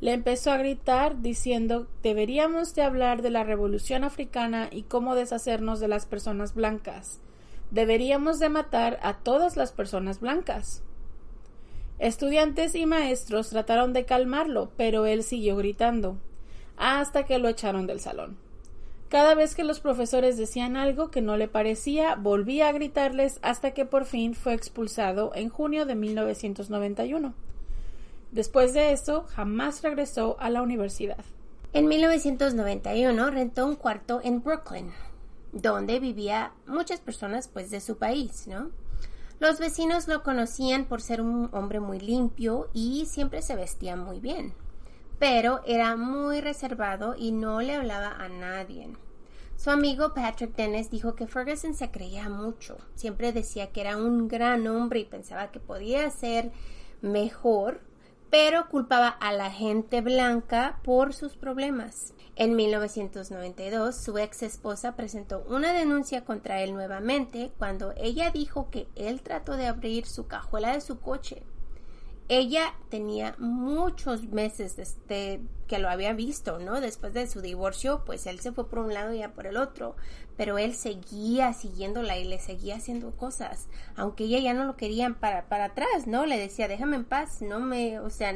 Le 0.00 0.12
empezó 0.12 0.52
a 0.52 0.58
gritar 0.58 1.20
diciendo 1.22 1.88
deberíamos 2.04 2.76
de 2.76 2.82
hablar 2.82 3.20
de 3.20 3.30
la 3.30 3.42
revolución 3.42 4.04
africana 4.04 4.68
y 4.70 4.84
cómo 4.84 5.16
deshacernos 5.16 5.80
de 5.80 5.88
las 5.88 6.06
personas 6.06 6.54
blancas 6.54 7.18
deberíamos 7.74 8.38
de 8.38 8.48
matar 8.48 9.00
a 9.02 9.18
todas 9.18 9.56
las 9.56 9.72
personas 9.72 10.20
blancas. 10.20 10.84
Estudiantes 11.98 12.76
y 12.76 12.86
maestros 12.86 13.50
trataron 13.50 13.92
de 13.92 14.04
calmarlo, 14.04 14.70
pero 14.76 15.06
él 15.06 15.24
siguió 15.24 15.56
gritando, 15.56 16.16
hasta 16.76 17.24
que 17.24 17.38
lo 17.38 17.48
echaron 17.48 17.88
del 17.88 17.98
salón. 17.98 18.38
Cada 19.08 19.34
vez 19.34 19.56
que 19.56 19.64
los 19.64 19.80
profesores 19.80 20.36
decían 20.36 20.76
algo 20.76 21.10
que 21.10 21.20
no 21.20 21.36
le 21.36 21.48
parecía, 21.48 22.14
volvía 22.14 22.68
a 22.68 22.72
gritarles 22.72 23.40
hasta 23.42 23.72
que 23.72 23.84
por 23.84 24.04
fin 24.04 24.34
fue 24.34 24.54
expulsado 24.54 25.32
en 25.34 25.48
junio 25.48 25.84
de 25.84 25.96
1991. 25.96 27.34
Después 28.30 28.72
de 28.72 28.92
eso, 28.92 29.24
jamás 29.24 29.82
regresó 29.82 30.36
a 30.38 30.48
la 30.48 30.62
universidad. 30.62 31.24
En 31.72 31.86
1991 31.86 33.30
rentó 33.30 33.66
un 33.66 33.74
cuarto 33.74 34.20
en 34.22 34.42
Brooklyn, 34.42 34.92
donde 35.54 36.00
vivía 36.00 36.52
muchas 36.66 37.00
personas 37.00 37.48
pues 37.48 37.70
de 37.70 37.80
su 37.80 37.96
país, 37.96 38.46
¿no? 38.46 38.70
Los 39.40 39.58
vecinos 39.58 40.08
lo 40.08 40.22
conocían 40.22 40.84
por 40.84 41.00
ser 41.00 41.20
un 41.20 41.48
hombre 41.52 41.80
muy 41.80 42.00
limpio 42.00 42.68
y 42.72 43.06
siempre 43.06 43.42
se 43.42 43.56
vestía 43.56 43.96
muy 43.96 44.20
bien, 44.20 44.52
pero 45.18 45.60
era 45.66 45.96
muy 45.96 46.40
reservado 46.40 47.14
y 47.16 47.32
no 47.32 47.60
le 47.60 47.74
hablaba 47.74 48.12
a 48.12 48.28
nadie. 48.28 48.88
Su 49.56 49.70
amigo 49.70 50.14
Patrick 50.14 50.54
Dennis 50.56 50.90
dijo 50.90 51.14
que 51.14 51.26
Ferguson 51.26 51.74
se 51.74 51.90
creía 51.90 52.28
mucho, 52.28 52.76
siempre 52.94 53.32
decía 53.32 53.70
que 53.70 53.80
era 53.80 53.96
un 53.96 54.28
gran 54.28 54.66
hombre 54.66 55.00
y 55.00 55.04
pensaba 55.04 55.50
que 55.50 55.60
podía 55.60 56.10
ser 56.10 56.52
mejor, 57.00 57.80
pero 58.34 58.68
culpaba 58.68 59.06
a 59.06 59.32
la 59.32 59.52
gente 59.52 60.00
blanca 60.00 60.80
por 60.82 61.14
sus 61.14 61.36
problemas. 61.36 62.14
En 62.34 62.56
1992, 62.56 63.94
su 63.94 64.18
ex 64.18 64.42
esposa 64.42 64.96
presentó 64.96 65.44
una 65.48 65.72
denuncia 65.72 66.24
contra 66.24 66.60
él 66.60 66.74
nuevamente 66.74 67.52
cuando 67.58 67.94
ella 67.96 68.32
dijo 68.32 68.70
que 68.70 68.88
él 68.96 69.22
trató 69.22 69.56
de 69.56 69.68
abrir 69.68 70.04
su 70.06 70.26
cajuela 70.26 70.72
de 70.72 70.80
su 70.80 70.98
coche. 70.98 71.44
Ella 72.28 72.74
tenía 72.88 73.34
muchos 73.38 74.28
meses 74.28 74.76
desde 74.76 75.42
que 75.66 75.78
lo 75.78 75.90
había 75.90 76.14
visto, 76.14 76.58
¿no? 76.58 76.80
Después 76.80 77.12
de 77.12 77.26
su 77.26 77.42
divorcio, 77.42 78.02
pues 78.06 78.26
él 78.26 78.40
se 78.40 78.52
fue 78.52 78.66
por 78.68 78.78
un 78.78 78.94
lado 78.94 79.12
y 79.12 79.18
ya 79.18 79.32
por 79.32 79.46
el 79.46 79.58
otro, 79.58 79.94
pero 80.36 80.56
él 80.56 80.74
seguía 80.74 81.52
siguiéndola 81.52 82.16
y 82.16 82.24
le 82.24 82.38
seguía 82.38 82.76
haciendo 82.76 83.10
cosas, 83.12 83.68
aunque 83.96 84.24
ella 84.24 84.38
ya 84.38 84.54
no 84.54 84.64
lo 84.64 84.76
quería 84.76 85.10
para, 85.20 85.48
para 85.48 85.66
atrás, 85.66 86.06
¿no? 86.06 86.24
Le 86.24 86.38
decía, 86.38 86.66
déjame 86.66 86.96
en 86.96 87.04
paz, 87.04 87.42
no 87.42 87.60
me, 87.60 88.00
o 88.00 88.08
sea, 88.08 88.34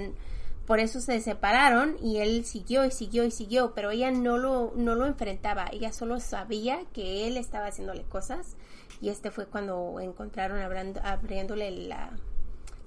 por 0.66 0.80
eso 0.80 1.00
se 1.00 1.20
separaron 1.20 1.96
y 2.02 2.18
él 2.18 2.44
siguió 2.44 2.84
y 2.84 2.90
siguió 2.90 3.24
y 3.24 3.30
siguió, 3.30 3.72
pero 3.74 3.90
ella 3.90 4.10
no 4.10 4.36
lo, 4.36 4.74
no 4.76 4.94
lo 4.96 5.06
enfrentaba, 5.06 5.66
ella 5.72 5.92
solo 5.92 6.20
sabía 6.20 6.80
que 6.92 7.26
él 7.26 7.38
estaba 7.38 7.68
haciéndole 7.68 8.02
cosas 8.02 8.56
y 9.00 9.08
este 9.08 9.30
fue 9.30 9.46
cuando 9.46 9.98
encontraron 9.98 10.60
abriéndole 10.60 11.70
la, 11.70 12.10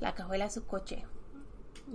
la 0.01 0.13
cajuela 0.13 0.45
a 0.45 0.49
su 0.49 0.65
coche. 0.65 1.05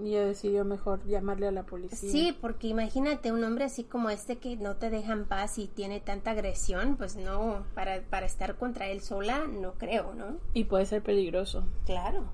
Y 0.03 0.13
decidió 0.13 0.65
mejor 0.65 1.07
llamarle 1.07 1.49
a 1.49 1.53
la 1.53 1.65
policía. 1.65 2.11
Sí, 2.11 2.37
porque 2.41 2.69
imagínate 2.69 3.33
un 3.33 3.43
hombre 3.45 3.65
así 3.65 3.85
como 3.85 4.11
este 4.11 4.37
que 4.37 4.57
no 4.57 4.77
te 4.77 4.91
deja 4.91 5.13
en 5.13 5.27
paz 5.27 5.59
y 5.59 5.69
tiene 5.69 6.01
tanta 6.01 6.33
agresión, 6.33 6.97
pues 6.97 7.17
no, 7.17 7.65
para, 7.75 8.03
para 8.03 8.27
estar 8.27 8.57
contra 8.57 8.89
él 8.89 9.01
sola, 9.01 9.47
no 9.47 9.73
creo, 9.75 10.15
¿no? 10.15 10.39
Y 10.55 10.65
puede 10.65 10.87
ser 10.87 11.03
peligroso. 11.03 11.65
Claro. 11.87 12.25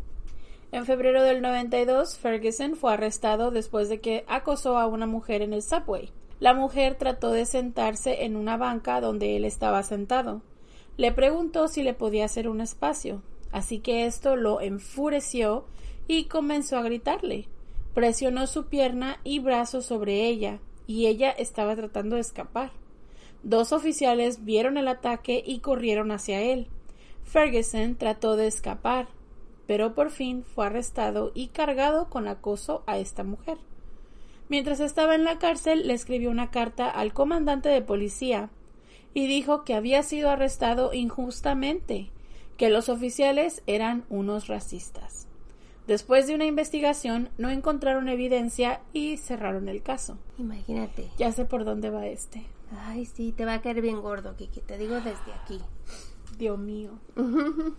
En 0.72 0.86
febrero 0.86 1.22
del 1.22 1.42
92, 1.42 2.18
Ferguson 2.18 2.76
fue 2.76 2.94
arrestado 2.94 3.50
después 3.50 3.88
de 3.88 4.00
que 4.00 4.24
acosó 4.26 4.78
a 4.78 4.86
una 4.86 5.06
mujer 5.06 5.42
en 5.42 5.52
el 5.52 5.62
subway. 5.62 6.10
La 6.40 6.54
mujer 6.54 6.96
trató 6.96 7.30
de 7.30 7.46
sentarse 7.46 8.24
en 8.24 8.36
una 8.36 8.56
banca 8.56 9.00
donde 9.00 9.36
él 9.36 9.44
estaba 9.44 9.82
sentado. 9.84 10.42
Le 10.96 11.12
preguntó 11.12 11.68
si 11.68 11.82
le 11.82 11.94
podía 11.94 12.24
hacer 12.24 12.48
un 12.48 12.60
espacio, 12.60 13.22
así 13.52 13.78
que 13.78 14.06
esto 14.06 14.36
lo 14.36 14.60
enfureció 14.60 15.66
y 16.08 16.24
comenzó 16.24 16.78
a 16.78 16.82
gritarle. 16.82 17.48
Presionó 17.94 18.46
su 18.46 18.66
pierna 18.66 19.20
y 19.22 19.38
brazo 19.38 19.82
sobre 19.82 20.26
ella, 20.26 20.58
y 20.86 21.06
ella 21.06 21.30
estaba 21.30 21.76
tratando 21.76 22.16
de 22.16 22.22
escapar. 22.22 22.72
Dos 23.42 23.72
oficiales 23.72 24.44
vieron 24.44 24.78
el 24.78 24.88
ataque 24.88 25.42
y 25.44 25.58
corrieron 25.58 26.10
hacia 26.10 26.40
él. 26.40 26.68
Ferguson 27.24 27.96
trató 27.96 28.36
de 28.36 28.46
escapar, 28.46 29.08
pero 29.66 29.94
por 29.94 30.10
fin 30.10 30.44
fue 30.44 30.66
arrestado 30.66 31.32
y 31.34 31.48
cargado 31.48 32.08
con 32.08 32.28
acoso 32.28 32.82
a 32.86 32.98
esta 32.98 33.24
mujer. 33.24 33.58
Mientras 34.48 34.80
estaba 34.80 35.14
en 35.14 35.24
la 35.24 35.38
cárcel, 35.38 35.88
le 35.88 35.94
escribió 35.94 36.30
una 36.30 36.50
carta 36.50 36.88
al 36.88 37.12
comandante 37.12 37.68
de 37.68 37.82
policía 37.82 38.50
y 39.14 39.26
dijo 39.26 39.64
que 39.64 39.74
había 39.74 40.02
sido 40.02 40.30
arrestado 40.30 40.92
injustamente, 40.94 42.11
que 42.62 42.70
los 42.70 42.88
oficiales 42.88 43.60
eran 43.66 44.04
unos 44.08 44.46
racistas. 44.46 45.26
Después 45.88 46.28
de 46.28 46.36
una 46.36 46.44
investigación, 46.44 47.28
no 47.36 47.50
encontraron 47.50 48.08
evidencia 48.08 48.82
y 48.92 49.16
cerraron 49.16 49.68
el 49.68 49.82
caso. 49.82 50.16
Imagínate. 50.38 51.10
Ya 51.18 51.32
sé 51.32 51.44
por 51.44 51.64
dónde 51.64 51.90
va 51.90 52.06
este. 52.06 52.46
Ay, 52.86 53.04
sí, 53.04 53.32
te 53.32 53.44
va 53.44 53.54
a 53.54 53.62
caer 53.62 53.80
bien 53.80 54.00
gordo, 54.00 54.36
Kiki. 54.36 54.60
Te 54.60 54.78
digo 54.78 54.94
desde 54.94 55.32
aquí. 55.42 55.58
Dios 56.38 56.56
mío. 56.56 56.92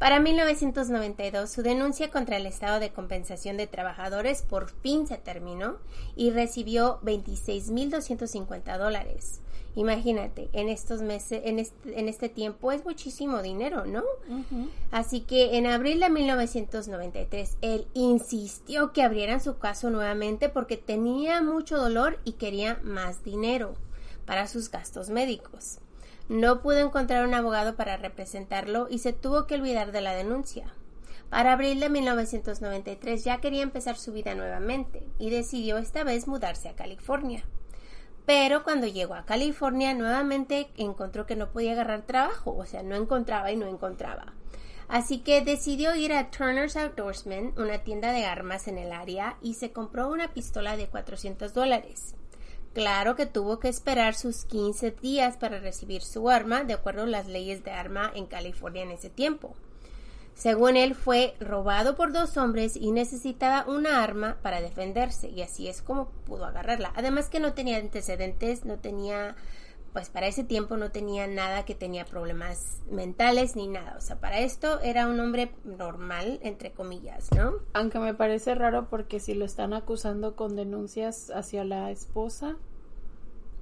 Para 0.00 0.18
1992, 0.18 1.48
su 1.48 1.62
denuncia 1.62 2.10
contra 2.10 2.36
el 2.36 2.46
Estado 2.46 2.80
de 2.80 2.90
Compensación 2.90 3.56
de 3.56 3.68
Trabajadores 3.68 4.42
por 4.42 4.70
fin 4.70 5.06
se 5.06 5.18
terminó 5.18 5.76
y 6.16 6.32
recibió 6.32 6.98
26.250 7.02 8.76
dólares. 8.76 9.40
Imagínate, 9.76 10.48
en 10.54 10.70
estos 10.70 11.02
meses, 11.02 11.42
en 11.44 11.58
este, 11.58 12.00
en 12.00 12.08
este 12.08 12.30
tiempo 12.30 12.72
es 12.72 12.82
muchísimo 12.86 13.42
dinero, 13.42 13.84
¿no? 13.84 14.02
Así 14.90 15.20
que 15.20 15.58
en 15.58 15.66
abril 15.66 16.00
de 16.00 16.08
1993, 16.08 17.58
él 17.60 17.86
insistió 17.92 18.94
que 18.94 19.02
abrieran 19.02 19.42
su 19.42 19.58
caso 19.58 19.90
nuevamente 19.90 20.48
porque 20.48 20.78
tenía 20.78 21.42
mucho 21.42 21.76
dolor 21.76 22.18
y 22.24 22.32
quería 22.32 22.80
más 22.82 23.22
dinero 23.22 23.74
para 24.24 24.48
sus 24.48 24.70
gastos 24.70 25.10
médicos. 25.10 25.78
No 26.30 26.62
pudo 26.62 26.78
encontrar 26.78 27.26
un 27.26 27.34
abogado 27.34 27.76
para 27.76 27.98
representarlo 27.98 28.88
y 28.88 29.00
se 29.00 29.12
tuvo 29.12 29.46
que 29.46 29.56
olvidar 29.56 29.92
de 29.92 30.00
la 30.00 30.14
denuncia. 30.14 30.72
Para 31.28 31.52
abril 31.52 31.80
de 31.80 31.90
1993 31.90 33.24
ya 33.24 33.42
quería 33.42 33.62
empezar 33.62 33.98
su 33.98 34.12
vida 34.12 34.34
nuevamente 34.34 35.02
y 35.18 35.28
decidió 35.28 35.76
esta 35.76 36.02
vez 36.02 36.26
mudarse 36.26 36.70
a 36.70 36.76
California. 36.76 37.44
Pero 38.26 38.64
cuando 38.64 38.88
llegó 38.88 39.14
a 39.14 39.24
California 39.24 39.94
nuevamente 39.94 40.68
encontró 40.76 41.26
que 41.26 41.36
no 41.36 41.50
podía 41.50 41.72
agarrar 41.72 42.02
trabajo, 42.02 42.56
o 42.56 42.66
sea, 42.66 42.82
no 42.82 42.96
encontraba 42.96 43.52
y 43.52 43.56
no 43.56 43.68
encontraba. 43.68 44.34
Así 44.88 45.18
que 45.18 45.40
decidió 45.40 45.94
ir 45.94 46.12
a 46.12 46.30
Turner's 46.30 46.76
Outdoorsman, 46.76 47.54
una 47.56 47.78
tienda 47.78 48.12
de 48.12 48.24
armas 48.24 48.68
en 48.68 48.78
el 48.78 48.92
área, 48.92 49.36
y 49.42 49.54
se 49.54 49.72
compró 49.72 50.08
una 50.08 50.32
pistola 50.32 50.76
de 50.76 50.88
400 50.88 51.54
dólares. 51.54 52.14
Claro 52.72 53.16
que 53.16 53.26
tuvo 53.26 53.58
que 53.58 53.68
esperar 53.68 54.14
sus 54.14 54.44
15 54.44 54.90
días 54.90 55.36
para 55.36 55.60
recibir 55.60 56.02
su 56.02 56.28
arma, 56.28 56.62
de 56.62 56.74
acuerdo 56.74 57.04
a 57.04 57.06
las 57.06 57.26
leyes 57.26 57.64
de 57.64 57.70
arma 57.70 58.12
en 58.14 58.26
California 58.26 58.82
en 58.82 58.90
ese 58.90 59.08
tiempo. 59.08 59.56
Según 60.36 60.76
él, 60.76 60.94
fue 60.94 61.34
robado 61.40 61.96
por 61.96 62.12
dos 62.12 62.36
hombres 62.36 62.76
y 62.76 62.92
necesitaba 62.92 63.64
una 63.66 64.02
arma 64.04 64.36
para 64.42 64.60
defenderse, 64.60 65.30
y 65.30 65.40
así 65.40 65.66
es 65.66 65.80
como 65.80 66.10
pudo 66.26 66.44
agarrarla. 66.44 66.92
Además 66.94 67.30
que 67.30 67.40
no 67.40 67.54
tenía 67.54 67.78
antecedentes, 67.78 68.66
no 68.66 68.76
tenía, 68.78 69.34
pues 69.94 70.10
para 70.10 70.26
ese 70.26 70.44
tiempo 70.44 70.76
no 70.76 70.90
tenía 70.90 71.26
nada 71.26 71.64
que 71.64 71.74
tenía 71.74 72.04
problemas 72.04 72.82
mentales 72.90 73.56
ni 73.56 73.66
nada. 73.66 73.94
O 73.96 74.02
sea, 74.02 74.20
para 74.20 74.40
esto 74.40 74.78
era 74.82 75.08
un 75.08 75.18
hombre 75.20 75.52
normal, 75.64 76.38
entre 76.42 76.70
comillas, 76.70 77.30
¿no? 77.34 77.54
Aunque 77.72 77.98
me 77.98 78.12
parece 78.12 78.54
raro 78.54 78.90
porque 78.90 79.20
si 79.20 79.32
lo 79.32 79.46
están 79.46 79.72
acusando 79.72 80.36
con 80.36 80.54
denuncias 80.54 81.30
hacia 81.30 81.64
la 81.64 81.90
esposa, 81.90 82.56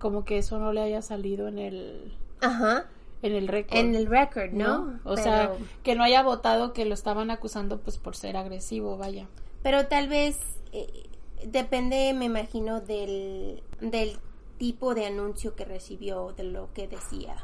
como 0.00 0.24
que 0.24 0.38
eso 0.38 0.58
no 0.58 0.72
le 0.72 0.82
haya 0.82 1.02
salido 1.02 1.46
en 1.46 1.60
el... 1.60 2.18
Ajá 2.40 2.88
en 3.24 3.34
el 3.34 3.48
récord. 3.48 3.78
En 3.78 3.94
el 3.94 4.06
récord, 4.06 4.52
¿no? 4.52 5.00
O 5.04 5.16
sea, 5.16 5.52
que 5.82 5.94
no 5.94 6.04
haya 6.04 6.22
votado 6.22 6.74
que 6.74 6.84
lo 6.84 6.92
estaban 6.92 7.30
acusando 7.30 7.80
pues 7.80 7.96
por 7.96 8.14
ser 8.16 8.36
agresivo, 8.36 8.98
vaya. 8.98 9.28
Pero 9.62 9.86
tal 9.86 10.08
vez 10.08 10.38
eh, 10.72 11.08
depende, 11.46 12.12
me 12.12 12.26
imagino, 12.26 12.82
del, 12.82 13.62
del 13.80 14.18
tipo 14.58 14.94
de 14.94 15.06
anuncio 15.06 15.54
que 15.56 15.64
recibió, 15.64 16.34
de 16.36 16.44
lo 16.44 16.72
que 16.74 16.86
decía. 16.86 17.36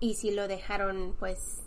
Y 0.00 0.14
si 0.14 0.30
lo 0.30 0.48
dejaron 0.48 1.14
pues 1.18 1.62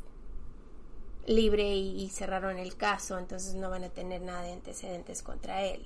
libre 1.25 1.75
y, 1.75 2.09
cerraron 2.09 2.57
el 2.57 2.75
caso, 2.75 3.17
entonces 3.17 3.55
no 3.55 3.69
van 3.69 3.83
a 3.83 3.89
tener 3.89 4.21
nada 4.21 4.41
de 4.41 4.51
antecedentes 4.51 5.21
contra 5.21 5.63
él. 5.63 5.81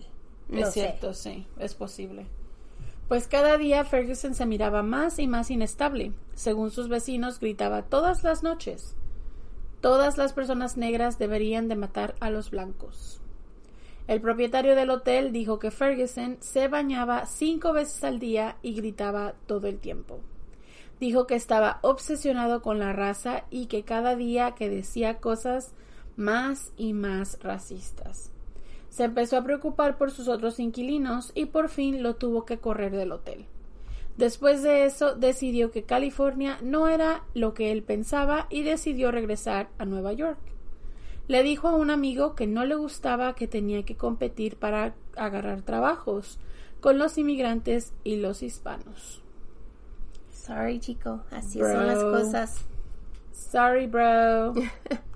es 0.49 0.71
cierto, 0.71 1.13
sí, 1.13 1.47
es 1.59 1.75
posible 1.75 2.27
pues 3.07 3.27
cada 3.27 3.57
día 3.57 3.83
Ferguson 3.83 4.33
se 4.33 4.45
miraba 4.45 4.83
más 4.83 5.19
y 5.19 5.27
más 5.27 5.51
inestable. 5.51 6.13
Según 6.33 6.71
sus 6.71 6.89
vecinos, 6.89 7.39
gritaba 7.39 7.83
todas 7.83 8.23
las 8.23 8.43
noches. 8.43 8.95
Todas 9.81 10.17
las 10.17 10.33
personas 10.33 10.77
negras 10.77 11.19
deberían 11.19 11.67
de 11.67 11.75
matar 11.75 12.15
a 12.19 12.29
los 12.29 12.51
blancos. 12.51 13.19
El 14.07 14.19
propietario 14.19 14.75
del 14.75 14.89
hotel 14.89 15.31
dijo 15.31 15.59
que 15.59 15.71
Ferguson 15.71 16.37
se 16.41 16.67
bañaba 16.67 17.25
cinco 17.25 17.71
veces 17.71 18.03
al 18.03 18.19
día 18.19 18.57
y 18.61 18.73
gritaba 18.73 19.33
todo 19.45 19.67
el 19.67 19.79
tiempo. 19.79 20.19
Dijo 20.99 21.25
que 21.25 21.35
estaba 21.35 21.79
obsesionado 21.81 22.61
con 22.61 22.79
la 22.79 22.91
raza 22.91 23.45
y 23.49 23.67
que 23.67 23.83
cada 23.83 24.15
día 24.15 24.55
que 24.55 24.69
decía 24.69 25.19
cosas 25.19 25.73
más 26.17 26.73
y 26.75 26.93
más 26.93 27.39
racistas. 27.41 28.32
Se 28.93 29.05
empezó 29.05 29.37
a 29.37 29.43
preocupar 29.43 29.97
por 29.97 30.11
sus 30.11 30.27
otros 30.27 30.59
inquilinos 30.59 31.31
y 31.33 31.45
por 31.45 31.69
fin 31.69 32.03
lo 32.03 32.15
tuvo 32.15 32.45
que 32.45 32.59
correr 32.59 32.91
del 32.91 33.11
hotel. 33.11 33.47
Después 34.17 34.61
de 34.61 34.85
eso 34.85 35.15
decidió 35.15 35.71
que 35.71 35.81
California 35.81 36.59
no 36.61 36.87
era 36.87 37.23
lo 37.33 37.55
que 37.55 37.71
él 37.71 37.81
pensaba 37.81 38.45
y 38.51 38.61
decidió 38.61 39.09
regresar 39.09 39.69
a 39.79 39.85
Nueva 39.85 40.13
York. 40.13 40.37
Le 41.27 41.41
dijo 41.41 41.69
a 41.69 41.75
un 41.75 41.89
amigo 41.89 42.35
que 42.35 42.45
no 42.45 42.65
le 42.65 42.75
gustaba 42.75 43.33
que 43.33 43.47
tenía 43.47 43.81
que 43.83 43.97
competir 43.97 44.57
para 44.57 44.93
agarrar 45.15 45.63
trabajos 45.63 46.37
con 46.79 46.99
los 46.99 47.17
inmigrantes 47.17 47.93
y 48.03 48.17
los 48.17 48.43
hispanos. 48.43 49.23
Sorry, 50.31 50.79
chico, 50.79 51.23
así 51.31 51.57
son 51.57 51.87
las 51.87 52.03
cosas. 52.03 52.63
Sorry, 53.31 53.87
bro. 53.87 54.53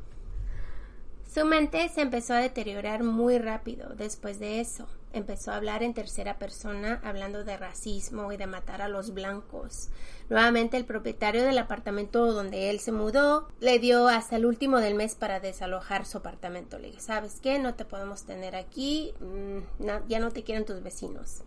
Su 1.28 1.46
mente 1.46 1.90
se 1.90 2.02
empezó 2.02 2.34
a 2.34 2.40
deteriorar 2.40 3.04
muy 3.04 3.38
rápido 3.38 3.90
después 3.96 4.40
de 4.40 4.62
eso. 4.62 4.88
Empezó 5.12 5.52
a 5.52 5.58
hablar 5.58 5.84
en 5.84 5.94
tercera 5.94 6.40
persona, 6.40 7.02
hablando 7.04 7.44
de 7.44 7.58
racismo 7.58 8.32
y 8.32 8.38
de 8.38 8.48
matar 8.48 8.82
a 8.82 8.88
los 8.88 9.14
blancos. 9.14 9.90
Nuevamente 10.30 10.78
el 10.78 10.86
propietario 10.86 11.44
del 11.44 11.58
apartamento 11.58 12.32
donde 12.32 12.70
él 12.70 12.80
se 12.80 12.92
mudó 12.92 13.48
le 13.60 13.78
dio 13.80 14.08
hasta 14.08 14.38
el 14.38 14.46
último 14.46 14.80
del 14.80 14.96
mes 14.96 15.16
para 15.16 15.40
desalojar 15.40 16.06
su 16.06 16.18
apartamento. 16.18 16.80
Le 16.80 16.88
dije, 16.88 17.02
¿sabes 17.02 17.40
qué? 17.42 17.60
No 17.60 17.76
te 17.76 17.86
podemos 17.86 18.24
tener 18.24 18.56
aquí, 18.56 19.14
mm, 19.20 19.86
ya 20.08 20.20
no 20.20 20.32
te 20.32 20.44
quieren 20.44 20.66
tus 20.66 20.82
vecinos. 20.82 21.44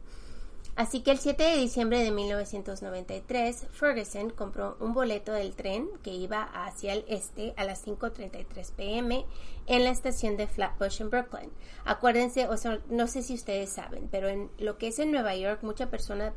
Así 0.76 1.00
que 1.00 1.10
el 1.10 1.18
7 1.18 1.42
de 1.42 1.56
diciembre 1.56 2.02
de 2.02 2.10
1993, 2.10 3.66
Ferguson 3.72 4.30
compró 4.30 4.76
un 4.80 4.94
boleto 4.94 5.32
del 5.32 5.54
tren 5.54 5.88
que 6.02 6.12
iba 6.12 6.42
hacia 6.42 6.94
el 6.94 7.04
este 7.08 7.52
a 7.56 7.64
las 7.64 7.86
5.33 7.86 8.72
pm 8.72 9.26
en 9.66 9.84
la 9.84 9.90
estación 9.90 10.36
de 10.36 10.46
Flatbush 10.46 11.02
en 11.02 11.10
Brooklyn. 11.10 11.50
Acuérdense, 11.84 12.48
o 12.48 12.56
sea, 12.56 12.80
no 12.88 13.08
sé 13.08 13.22
si 13.22 13.34
ustedes 13.34 13.70
saben, 13.70 14.08
pero 14.10 14.28
en 14.28 14.50
lo 14.58 14.78
que 14.78 14.88
es 14.88 14.98
en 14.98 15.12
Nueva 15.12 15.36
York, 15.36 15.62
mucha 15.62 15.90
persona 15.90 16.32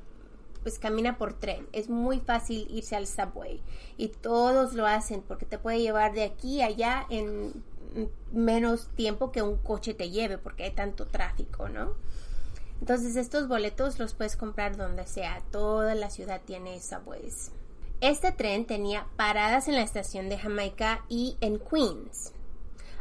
pues 0.63 0.79
camina 0.79 1.17
por 1.17 1.33
tren. 1.33 1.67
Es 1.73 1.89
muy 1.89 2.19
fácil 2.19 2.67
irse 2.69 2.95
al 2.95 3.05
subway 3.05 3.61
y 3.97 4.07
todos 4.07 4.73
lo 4.73 4.87
hacen 4.87 5.21
porque 5.21 5.45
te 5.45 5.59
puede 5.59 5.81
llevar 5.81 6.13
de 6.13 6.23
aquí 6.23 6.61
a 6.61 6.67
allá 6.67 7.05
en 7.09 7.63
menos 8.31 8.89
tiempo 8.95 9.31
que 9.31 9.41
un 9.41 9.57
coche 9.57 9.93
te 9.93 10.09
lleve 10.09 10.37
porque 10.37 10.63
hay 10.63 10.71
tanto 10.71 11.05
tráfico, 11.05 11.69
¿no? 11.69 11.93
Entonces 12.83 13.15
estos 13.15 13.47
boletos 13.47 13.97
los 13.97 14.13
puedes 14.13 14.35
comprar 14.35 14.75
donde 14.75 15.07
sea. 15.07 15.41
Toda 15.51 15.95
la 15.95 16.09
ciudad 16.09 16.41
tiene 16.43 16.81
subways. 16.81 17.49
Este 18.01 18.33
tren 18.33 18.65
tenía 18.65 19.07
paradas 19.15 19.69
en 19.69 19.75
la 19.75 19.83
estación 19.83 20.27
de 20.27 20.37
Jamaica 20.37 21.05
y 21.07 21.37
en 21.39 21.59
Queens. 21.59 22.33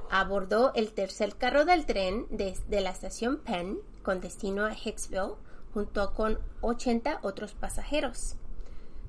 Abordó 0.08 0.72
el 0.76 0.92
tercer 0.92 1.34
carro 1.34 1.64
del 1.64 1.84
tren 1.84 2.28
desde 2.30 2.80
la 2.80 2.90
estación 2.90 3.38
Penn 3.38 3.80
con 4.04 4.20
destino 4.20 4.66
a 4.66 4.72
Hicksville 4.72 5.34
junto 5.74 6.14
con 6.14 6.38
80 6.60 7.18
otros 7.22 7.54
pasajeros. 7.54 8.36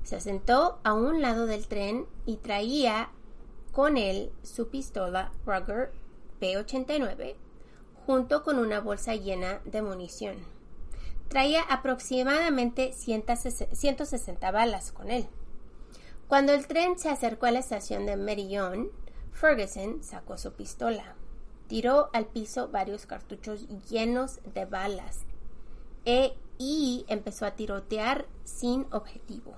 Se 0.02 0.20
sentó 0.20 0.80
a 0.82 0.92
un 0.92 1.22
lado 1.22 1.46
del 1.46 1.68
tren 1.68 2.04
y 2.26 2.38
traía 2.38 3.10
con 3.70 3.96
él 3.96 4.32
su 4.42 4.70
pistola 4.70 5.30
Ruger 5.46 5.92
P-89 6.40 7.36
junto 8.06 8.42
con 8.42 8.58
una 8.58 8.80
bolsa 8.80 9.14
llena 9.14 9.60
de 9.64 9.80
munición. 9.80 10.53
Traía 11.28 11.62
aproximadamente 11.62 12.92
160 12.92 14.50
balas 14.50 14.92
con 14.92 15.10
él. 15.10 15.26
Cuando 16.28 16.52
el 16.52 16.66
tren 16.66 16.98
se 16.98 17.10
acercó 17.10 17.46
a 17.46 17.50
la 17.50 17.58
estación 17.58 18.06
de 18.06 18.16
Merillon, 18.16 18.90
Ferguson 19.32 20.02
sacó 20.02 20.38
su 20.38 20.52
pistola, 20.52 21.16
tiró 21.66 22.08
al 22.12 22.26
piso 22.26 22.68
varios 22.68 23.06
cartuchos 23.06 23.66
llenos 23.88 24.40
de 24.54 24.64
balas 24.64 25.24
e, 26.04 26.34
y 26.58 27.04
empezó 27.08 27.46
a 27.46 27.56
tirotear 27.56 28.26
sin 28.44 28.86
objetivo. 28.90 29.56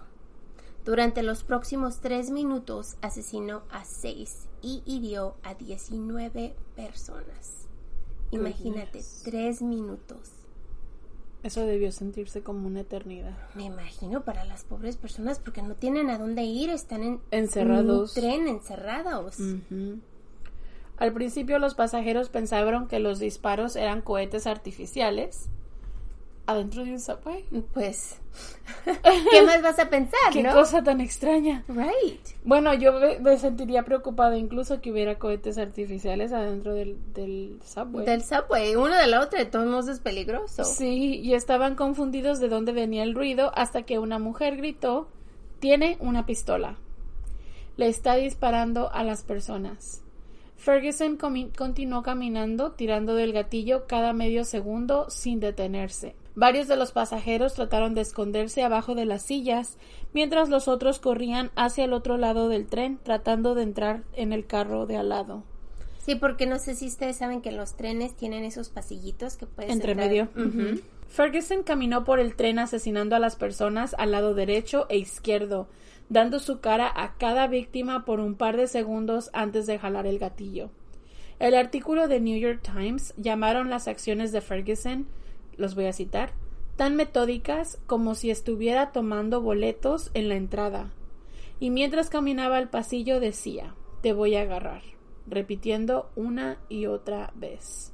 Durante 0.85 1.23
los 1.23 1.43
próximos 1.43 2.01
tres 2.01 2.31
minutos 2.31 2.97
asesinó 3.03 3.63
a 3.71 3.85
seis 3.85 4.49
y 4.63 4.83
hirió 4.87 5.37
a 5.43 5.55
19 5.55 6.55
personas. 6.77 7.67
Imagínate, 8.31 9.05
tres 9.25 9.63
minutos. 9.63 10.46
Eso 11.43 11.65
debió 11.65 11.93
sentirse 11.93 12.43
como 12.43 12.67
una 12.67 12.81
eternidad. 12.81 13.37
Me 13.55 13.65
imagino 13.65 14.25
para 14.25 14.45
las 14.45 14.65
pobres 14.65 14.97
personas 14.97 15.39
porque 15.39 15.63
no 15.63 15.75
tienen 15.75 16.11
a 16.11 16.19
dónde 16.19 16.43
ir, 16.43 16.71
están 16.71 17.03
en 17.03 17.21
encerrados. 17.31 18.17
un 18.17 18.23
tren 18.23 18.49
encerrados. 18.49 19.39
Al 20.97 21.13
principio 21.13 21.59
los 21.59 21.75
pasajeros 21.75 22.31
pensaron 22.31 22.89
que 22.89 22.99
los 22.99 23.19
disparos 23.19 23.77
eran 23.77 24.01
cohetes 24.01 24.47
artificiales 24.47 25.49
adentro 26.47 26.85
de 26.85 26.93
un 26.93 27.01
subway. 27.01 27.45
Pues, 27.73 28.21
¿qué 29.31 29.43
más 29.43 29.63
vas 29.63 29.79
a 29.79 29.91
pensar? 29.91 30.19
Qué 30.33 30.43
cosa 30.45 30.83
tan 30.83 31.01
extraña. 31.01 31.65
Right. 31.69 32.21
Bueno, 32.45 32.73
yo 32.75 32.93
me, 33.21 33.39
sentiría 33.39 33.85
preocupada 33.85 34.37
incluso 34.37 34.81
que 34.81 34.93
hubiera 34.93 35.19
cohetes 35.19 35.59
artificiales 35.59 36.33
adentro 36.33 36.75
del, 36.75 36.99
del 37.13 37.61
subway. 37.65 38.07
Del 38.07 38.23
subway, 38.23 38.77
uno 38.77 38.97
del 38.97 39.15
otro, 39.15 39.39
de 39.39 39.47
todos 39.47 39.67
modos 39.67 39.89
es 39.89 40.01
peligroso. 40.01 40.65
Sí, 40.65 41.21
y 41.21 41.35
estaban 41.35 41.75
confundidos 41.75 42.41
de 42.41 42.49
dónde 42.49 42.73
venía 42.73 43.03
el 43.03 43.15
ruido 43.15 43.53
hasta 43.55 43.83
que 43.83 43.99
una 43.99 44.19
mujer 44.19 44.57
gritó 44.57 45.09
Tiene 45.61 45.97
una 46.01 46.27
pistola. 46.27 46.77
Le 47.77 47.89
está 47.89 48.15
disparando 48.15 48.91
a 48.93 49.05
las 49.05 49.23
personas. 49.23 50.03
Ferguson 50.57 51.19
continuó 51.19 52.03
caminando, 52.03 52.73
tirando 52.73 53.15
del 53.15 53.33
gatillo 53.33 53.87
cada 53.87 54.13
medio 54.13 54.45
segundo 54.45 55.11
sin 55.11 55.39
detenerse. 55.39 56.17
Varios 56.37 56.69
de 56.69 56.77
los 56.77 56.93
pasajeros 56.93 57.55
trataron 57.55 57.95
de 57.95 58.03
esconderse 58.03 58.63
abajo 58.63 58.95
de 58.95 59.07
las 59.07 59.23
sillas, 59.23 59.79
mientras 60.13 60.51
los 60.51 60.69
otros 60.69 60.99
corrían 60.99 61.51
hacia 61.57 61.85
el 61.85 61.95
otro 61.95 62.19
lado 62.19 62.51
del 62.51 62.67
tren, 62.67 62.99
tratando 63.03 63.55
de 63.55 63.63
entrar 63.63 64.03
en 64.13 64.35
el 64.35 64.47
carro 64.47 64.85
de 64.85 64.99
al 64.99 65.09
lado. 65.09 65.45
Sí, 65.99 66.15
porque 66.15 66.47
no 66.47 66.59
sé 66.59 66.75
si 66.75 66.89
ustedes 66.89 67.17
saben 67.17 67.41
que 67.41 67.53
los 67.53 67.75
trenes 67.75 68.15
tienen 68.15 68.45
esos 68.45 68.69
pasillitos 68.69 69.39
que 69.39 69.47
puedes 69.47 69.73
Entre 69.73 69.95
medio. 69.95 70.29
Ferguson 71.09 71.63
caminó 71.63 72.05
por 72.05 72.21
el 72.21 72.37
tren 72.37 72.59
asesinando 72.59 73.17
a 73.17 73.19
las 73.19 73.37
personas 73.37 73.97
al 73.99 74.13
lado 74.13 74.35
derecho 74.35 74.85
e 74.91 74.99
izquierdo, 74.99 75.69
dando 76.11 76.39
su 76.39 76.61
cara 76.61 76.93
a 76.95 77.17
cada 77.17 77.47
víctima 77.47 78.05
por 78.05 78.21
un 78.21 78.35
par 78.35 78.59
de 78.59 78.67
segundos 78.67 79.31
antes 79.33 79.67
de 79.67 79.79
jalar 79.79 80.07
el 80.07 80.19
gatillo. 80.19 80.69
El 81.39 81.55
artículo 81.55 82.09
de 82.09 82.21
New 82.21 82.39
York 82.39 82.61
Times 82.63 83.15
llamaron 83.17 83.71
las 83.71 83.89
acciones 83.89 84.33
de 84.33 84.43
Ferguson, 84.43 85.07
los 85.57 85.75
voy 85.75 85.87
a 85.87 85.93
citar, 85.93 86.33
tan 86.77 86.97
metódicas 86.97 87.79
como 87.87 88.15
si 88.15 88.31
estuviera 88.31 88.93
tomando 88.93 89.41
boletos 89.41 90.11
en 90.15 90.29
la 90.29 90.37
entrada. 90.37 90.91
Y 91.59 91.71
mientras 91.71 92.11
caminaba 92.11 92.59
al 92.59 92.69
pasillo 92.69 93.19
decía, 93.19 93.75
te 94.03 94.13
voy 94.13 94.37
a 94.37 94.43
agarrar, 94.43 94.83
repitiendo 95.27 96.11
una 96.15 96.59
y 96.69 96.87
otra 96.87 97.33
vez. 97.35 97.93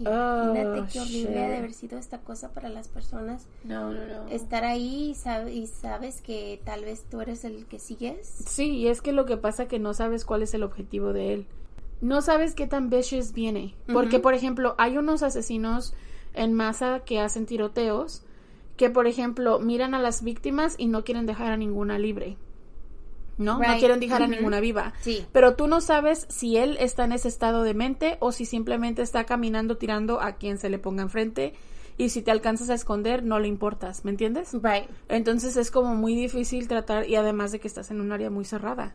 Imagínate 0.00 0.80
oh, 0.80 0.86
qué 0.90 1.00
horrible 1.00 1.30
de 1.30 1.56
haber 1.56 1.74
sido 1.74 1.98
esta 1.98 2.20
cosa 2.22 2.52
para 2.52 2.70
las 2.70 2.88
personas. 2.88 3.46
No, 3.64 3.92
no, 3.92 4.06
no. 4.06 4.28
Estar 4.28 4.64
ahí 4.64 5.14
y, 5.52 5.66
sabes 5.66 6.22
que 6.22 6.60
tal 6.64 6.84
vez 6.84 7.04
tú 7.10 7.20
eres 7.20 7.44
el 7.44 7.66
que 7.66 7.78
sigues. 7.78 8.26
Sí, 8.46 8.78
y 8.78 8.88
es 8.88 9.02
que 9.02 9.12
lo 9.12 9.26
que 9.26 9.36
pasa 9.36 9.64
es 9.64 9.68
que 9.68 9.78
no 9.78 9.92
sabes 9.92 10.24
cuál 10.24 10.42
es 10.42 10.54
el 10.54 10.62
objetivo 10.62 11.12
de 11.12 11.34
él. 11.34 11.46
No 12.00 12.22
sabes 12.22 12.54
qué 12.54 12.66
tan 12.66 12.90
vicious 12.90 13.32
viene. 13.32 13.74
Porque, 13.92 14.18
por 14.18 14.34
ejemplo, 14.34 14.74
hay 14.78 14.96
unos 14.96 15.22
asesinos 15.22 15.94
en 16.34 16.54
masa 16.54 17.00
que 17.04 17.20
hacen 17.20 17.46
tiroteos 17.46 18.22
que, 18.76 18.88
por 18.88 19.06
ejemplo, 19.06 19.58
miran 19.58 19.94
a 19.94 19.98
las 19.98 20.22
víctimas 20.22 20.74
y 20.78 20.86
no 20.86 21.04
quieren 21.04 21.26
dejar 21.26 21.52
a 21.52 21.56
ninguna 21.56 21.98
libre. 21.98 22.38
¿no? 23.40 23.58
No 23.58 23.78
quieren 23.78 24.00
dejar 24.00 24.22
a 24.22 24.26
ninguna 24.26 24.60
viva. 24.60 24.92
Sí. 25.00 25.26
Pero 25.32 25.54
tú 25.54 25.66
no 25.66 25.80
sabes 25.80 26.26
si 26.28 26.56
él 26.56 26.76
está 26.78 27.04
en 27.04 27.12
ese 27.12 27.28
estado 27.28 27.62
de 27.62 27.74
mente 27.74 28.16
o 28.20 28.32
si 28.32 28.44
simplemente 28.44 29.02
está 29.02 29.24
caminando 29.24 29.76
tirando 29.76 30.20
a 30.20 30.32
quien 30.32 30.58
se 30.58 30.68
le 30.68 30.78
ponga 30.78 31.02
enfrente 31.02 31.54
y 31.96 32.10
si 32.10 32.22
te 32.22 32.30
alcanzas 32.30 32.70
a 32.70 32.74
esconder 32.74 33.22
no 33.22 33.38
le 33.38 33.48
importas, 33.48 34.04
¿me 34.04 34.10
entiendes? 34.10 34.52
Right. 34.54 34.88
Entonces 35.08 35.56
es 35.56 35.70
como 35.70 35.94
muy 35.94 36.14
difícil 36.14 36.68
tratar 36.68 37.08
y 37.08 37.16
además 37.16 37.52
de 37.52 37.60
que 37.60 37.68
estás 37.68 37.90
en 37.90 38.00
un 38.00 38.12
área 38.12 38.30
muy 38.30 38.44
cerrada. 38.44 38.94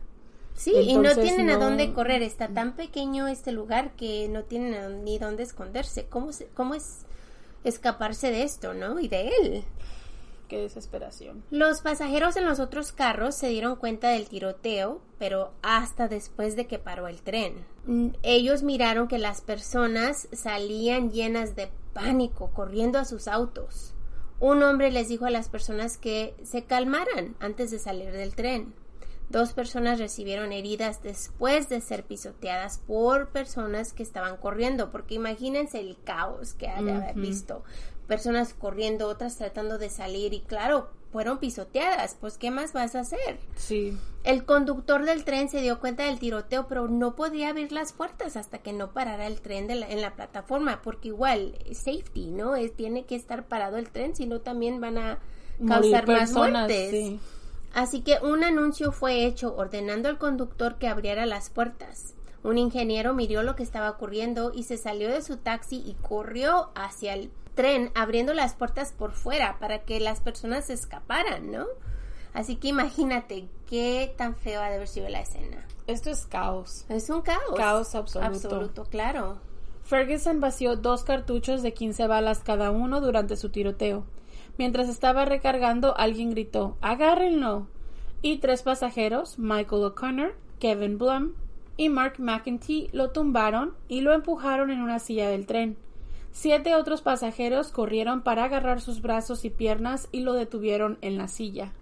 Sí, 0.56 0.72
y 0.74 0.96
no 0.96 1.14
tienen 1.14 1.50
a 1.50 1.58
dónde 1.58 1.92
correr, 1.92 2.22
está 2.22 2.48
tan 2.48 2.76
pequeño 2.76 3.28
este 3.28 3.52
lugar 3.52 3.92
que 3.94 4.28
no 4.28 4.44
tienen 4.44 5.04
ni 5.04 5.18
dónde 5.18 5.42
esconderse. 5.42 6.06
¿Cómo, 6.06 6.30
cómo 6.54 6.74
es 6.74 7.04
escaparse 7.62 8.30
de 8.30 8.42
esto, 8.42 8.72
no? 8.72 8.98
Y 8.98 9.08
de 9.08 9.28
él. 9.28 9.64
Qué 10.48 10.58
desesperación. 10.58 11.42
Los 11.50 11.80
pasajeros 11.80 12.36
en 12.36 12.46
los 12.46 12.60
otros 12.60 12.92
carros 12.92 13.34
se 13.34 13.48
dieron 13.48 13.76
cuenta 13.76 14.10
del 14.10 14.28
tiroteo, 14.28 15.00
pero 15.18 15.52
hasta 15.62 16.06
después 16.08 16.54
de 16.54 16.66
que 16.66 16.78
paró 16.78 17.08
el 17.08 17.20
tren. 17.20 17.64
Mm, 17.86 18.10
ellos 18.22 18.62
miraron 18.62 19.08
que 19.08 19.18
las 19.18 19.40
personas 19.40 20.28
salían 20.32 21.10
llenas 21.10 21.56
de 21.56 21.70
pánico, 21.92 22.50
corriendo 22.52 22.98
a 22.98 23.04
sus 23.04 23.26
autos. 23.26 23.94
Un 24.38 24.62
hombre 24.62 24.92
les 24.92 25.08
dijo 25.08 25.24
a 25.24 25.30
las 25.30 25.48
personas 25.48 25.98
que 25.98 26.34
se 26.44 26.64
calmaran 26.64 27.34
antes 27.40 27.70
de 27.70 27.78
salir 27.78 28.12
del 28.12 28.34
tren. 28.34 28.74
Dos 29.28 29.52
personas 29.52 29.98
recibieron 29.98 30.52
heridas 30.52 31.02
después 31.02 31.68
de 31.68 31.80
ser 31.80 32.04
pisoteadas 32.04 32.78
por 32.86 33.30
personas 33.30 33.92
que 33.92 34.02
estaban 34.02 34.36
corriendo, 34.36 34.92
porque 34.92 35.14
imagínense 35.14 35.80
el 35.80 35.96
caos 36.04 36.54
que 36.54 36.68
haya 36.68 37.12
visto 37.14 37.64
personas 38.06 38.54
corriendo, 38.54 39.08
otras 39.08 39.36
tratando 39.36 39.78
de 39.78 39.90
salir 39.90 40.32
y 40.32 40.40
claro, 40.40 40.88
fueron 41.12 41.38
pisoteadas, 41.38 42.16
pues 42.20 42.38
¿qué 42.38 42.50
más 42.50 42.72
vas 42.72 42.94
a 42.94 43.00
hacer? 43.00 43.38
Sí. 43.56 43.96
El 44.24 44.44
conductor 44.44 45.04
del 45.04 45.24
tren 45.24 45.48
se 45.48 45.60
dio 45.60 45.80
cuenta 45.80 46.04
del 46.04 46.18
tiroteo, 46.18 46.66
pero 46.68 46.88
no 46.88 47.16
podía 47.16 47.50
abrir 47.50 47.72
las 47.72 47.92
puertas 47.92 48.36
hasta 48.36 48.58
que 48.58 48.72
no 48.72 48.92
parara 48.92 49.26
el 49.26 49.40
tren 49.40 49.70
en 49.70 50.00
la 50.00 50.14
plataforma, 50.14 50.82
porque 50.82 51.08
igual, 51.08 51.54
safety, 51.72 52.30
¿no? 52.30 52.56
Es, 52.56 52.74
tiene 52.74 53.04
que 53.06 53.14
estar 53.14 53.46
parado 53.46 53.76
el 53.76 53.90
tren, 53.90 54.14
si 54.14 54.26
no 54.26 54.40
también 54.40 54.80
van 54.80 54.98
a 54.98 55.18
causar 55.66 56.06
más 56.06 56.32
muertes. 56.32 57.18
Así 57.76 58.00
que 58.00 58.16
un 58.22 58.42
anuncio 58.42 58.90
fue 58.90 59.26
hecho 59.26 59.54
ordenando 59.54 60.08
al 60.08 60.16
conductor 60.16 60.76
que 60.78 60.88
abriera 60.88 61.26
las 61.26 61.50
puertas. 61.50 62.14
Un 62.42 62.56
ingeniero 62.56 63.12
miró 63.12 63.42
lo 63.42 63.54
que 63.54 63.62
estaba 63.62 63.90
ocurriendo 63.90 64.50
y 64.54 64.62
se 64.62 64.78
salió 64.78 65.10
de 65.10 65.20
su 65.20 65.36
taxi 65.36 65.82
y 65.84 65.92
corrió 66.00 66.70
hacia 66.74 67.12
el 67.12 67.30
tren 67.54 67.92
abriendo 67.94 68.32
las 68.32 68.54
puertas 68.54 68.92
por 68.92 69.12
fuera 69.12 69.58
para 69.58 69.80
que 69.80 70.00
las 70.00 70.22
personas 70.22 70.64
se 70.64 70.72
escaparan, 70.72 71.52
¿no? 71.52 71.66
Así 72.32 72.56
que 72.56 72.68
imagínate 72.68 73.46
qué 73.66 74.14
tan 74.16 74.36
feo 74.36 74.62
ha 74.62 74.70
de 74.70 74.76
haber 74.76 74.88
sido 74.88 75.10
la 75.10 75.20
escena. 75.20 75.66
Esto 75.86 76.08
es 76.08 76.24
caos. 76.24 76.86
Es 76.88 77.10
un 77.10 77.20
caos. 77.20 77.56
Caos 77.58 77.94
absoluto. 77.94 78.26
Absoluto, 78.26 78.84
claro. 78.84 79.36
Ferguson 79.84 80.40
vació 80.40 80.76
dos 80.76 81.04
cartuchos 81.04 81.62
de 81.62 81.74
15 81.74 82.06
balas 82.06 82.38
cada 82.42 82.70
uno 82.70 83.02
durante 83.02 83.36
su 83.36 83.50
tiroteo. 83.50 84.04
Mientras 84.58 84.88
estaba 84.88 85.24
recargando, 85.24 85.96
alguien 85.96 86.30
gritó, 86.30 86.76
¡agárrenlo! 86.80 87.66
Y 88.22 88.38
tres 88.38 88.62
pasajeros, 88.62 89.38
Michael 89.38 89.84
O'Connor, 89.84 90.34
Kevin 90.58 90.98
Blum 90.98 91.32
y 91.76 91.90
Mark 91.90 92.14
McEntee, 92.18 92.88
lo 92.92 93.10
tumbaron 93.10 93.74
y 93.88 94.00
lo 94.00 94.14
empujaron 94.14 94.70
en 94.70 94.80
una 94.80 94.98
silla 94.98 95.28
del 95.28 95.46
tren. 95.46 95.76
Siete 96.32 96.74
otros 96.74 97.02
pasajeros 97.02 97.68
corrieron 97.68 98.22
para 98.22 98.44
agarrar 98.44 98.80
sus 98.80 99.02
brazos 99.02 99.44
y 99.44 99.50
piernas 99.50 100.08
y 100.12 100.20
lo 100.20 100.32
detuvieron 100.32 100.98
en 101.00 101.18
la 101.18 101.28
silla. 101.28 101.72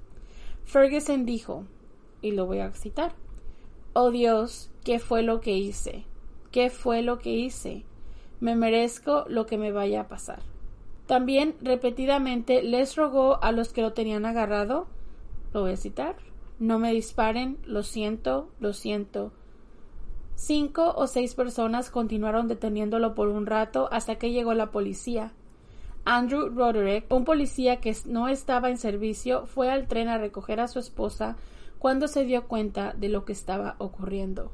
Ferguson 0.64 1.24
dijo, 1.24 1.64
y 2.22 2.32
lo 2.32 2.46
voy 2.46 2.60
a 2.60 2.72
citar, 2.72 3.12
Oh 3.92 4.10
Dios, 4.10 4.70
¿qué 4.82 4.98
fue 4.98 5.22
lo 5.22 5.40
que 5.40 5.56
hice? 5.56 6.04
¿Qué 6.50 6.70
fue 6.70 7.02
lo 7.02 7.18
que 7.18 7.30
hice? 7.30 7.84
Me 8.40 8.56
merezco 8.56 9.24
lo 9.28 9.46
que 9.46 9.58
me 9.58 9.72
vaya 9.72 10.02
a 10.02 10.08
pasar. 10.08 10.53
También 11.06 11.54
repetidamente 11.60 12.62
les 12.62 12.96
rogó 12.96 13.42
a 13.42 13.52
los 13.52 13.72
que 13.72 13.82
lo 13.82 13.92
tenían 13.92 14.24
agarrado, 14.24 14.86
lo 15.52 15.62
voy 15.62 15.72
a 15.72 15.76
citar, 15.76 16.16
no 16.58 16.78
me 16.78 16.92
disparen, 16.92 17.58
lo 17.66 17.82
siento, 17.82 18.48
lo 18.58 18.72
siento, 18.72 19.32
Cinco 20.36 20.92
o 20.96 21.06
seis 21.06 21.34
personas 21.34 21.90
continuaron 21.90 22.48
deteniéndolo 22.48 23.14
por 23.14 23.28
un 23.28 23.46
rato 23.46 23.88
hasta 23.92 24.16
que 24.16 24.32
llegó 24.32 24.52
la 24.54 24.70
policía. 24.70 25.32
Andrew 26.04 26.50
Roderick, 26.50 27.10
un 27.10 27.24
policía 27.24 27.80
que 27.80 27.96
no 28.04 28.28
estaba 28.28 28.68
en 28.68 28.76
servicio, 28.76 29.46
fue 29.46 29.70
al 29.70 29.86
tren 29.86 30.08
a 30.08 30.18
recoger 30.18 30.60
a 30.60 30.68
su 30.68 30.78
esposa 30.78 31.36
cuando 31.78 32.08
se 32.08 32.24
dio 32.24 32.46
cuenta 32.46 32.92
de 32.94 33.08
lo 33.08 33.24
que 33.24 33.32
estaba 33.32 33.76
ocurriendo. 33.78 34.52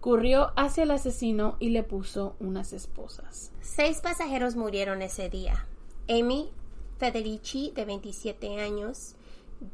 Corrió 0.00 0.52
hacia 0.56 0.84
el 0.84 0.90
asesino 0.90 1.56
y 1.58 1.70
le 1.70 1.82
puso 1.82 2.36
unas 2.38 2.72
esposas. 2.72 3.50
Seis 3.60 4.00
pasajeros 4.00 4.54
murieron 4.54 5.00
ese 5.00 5.30
día. 5.30 5.66
Amy 6.08 6.52
Federici, 6.98 7.72
de 7.74 7.84
27 7.84 8.60
años, 8.60 9.14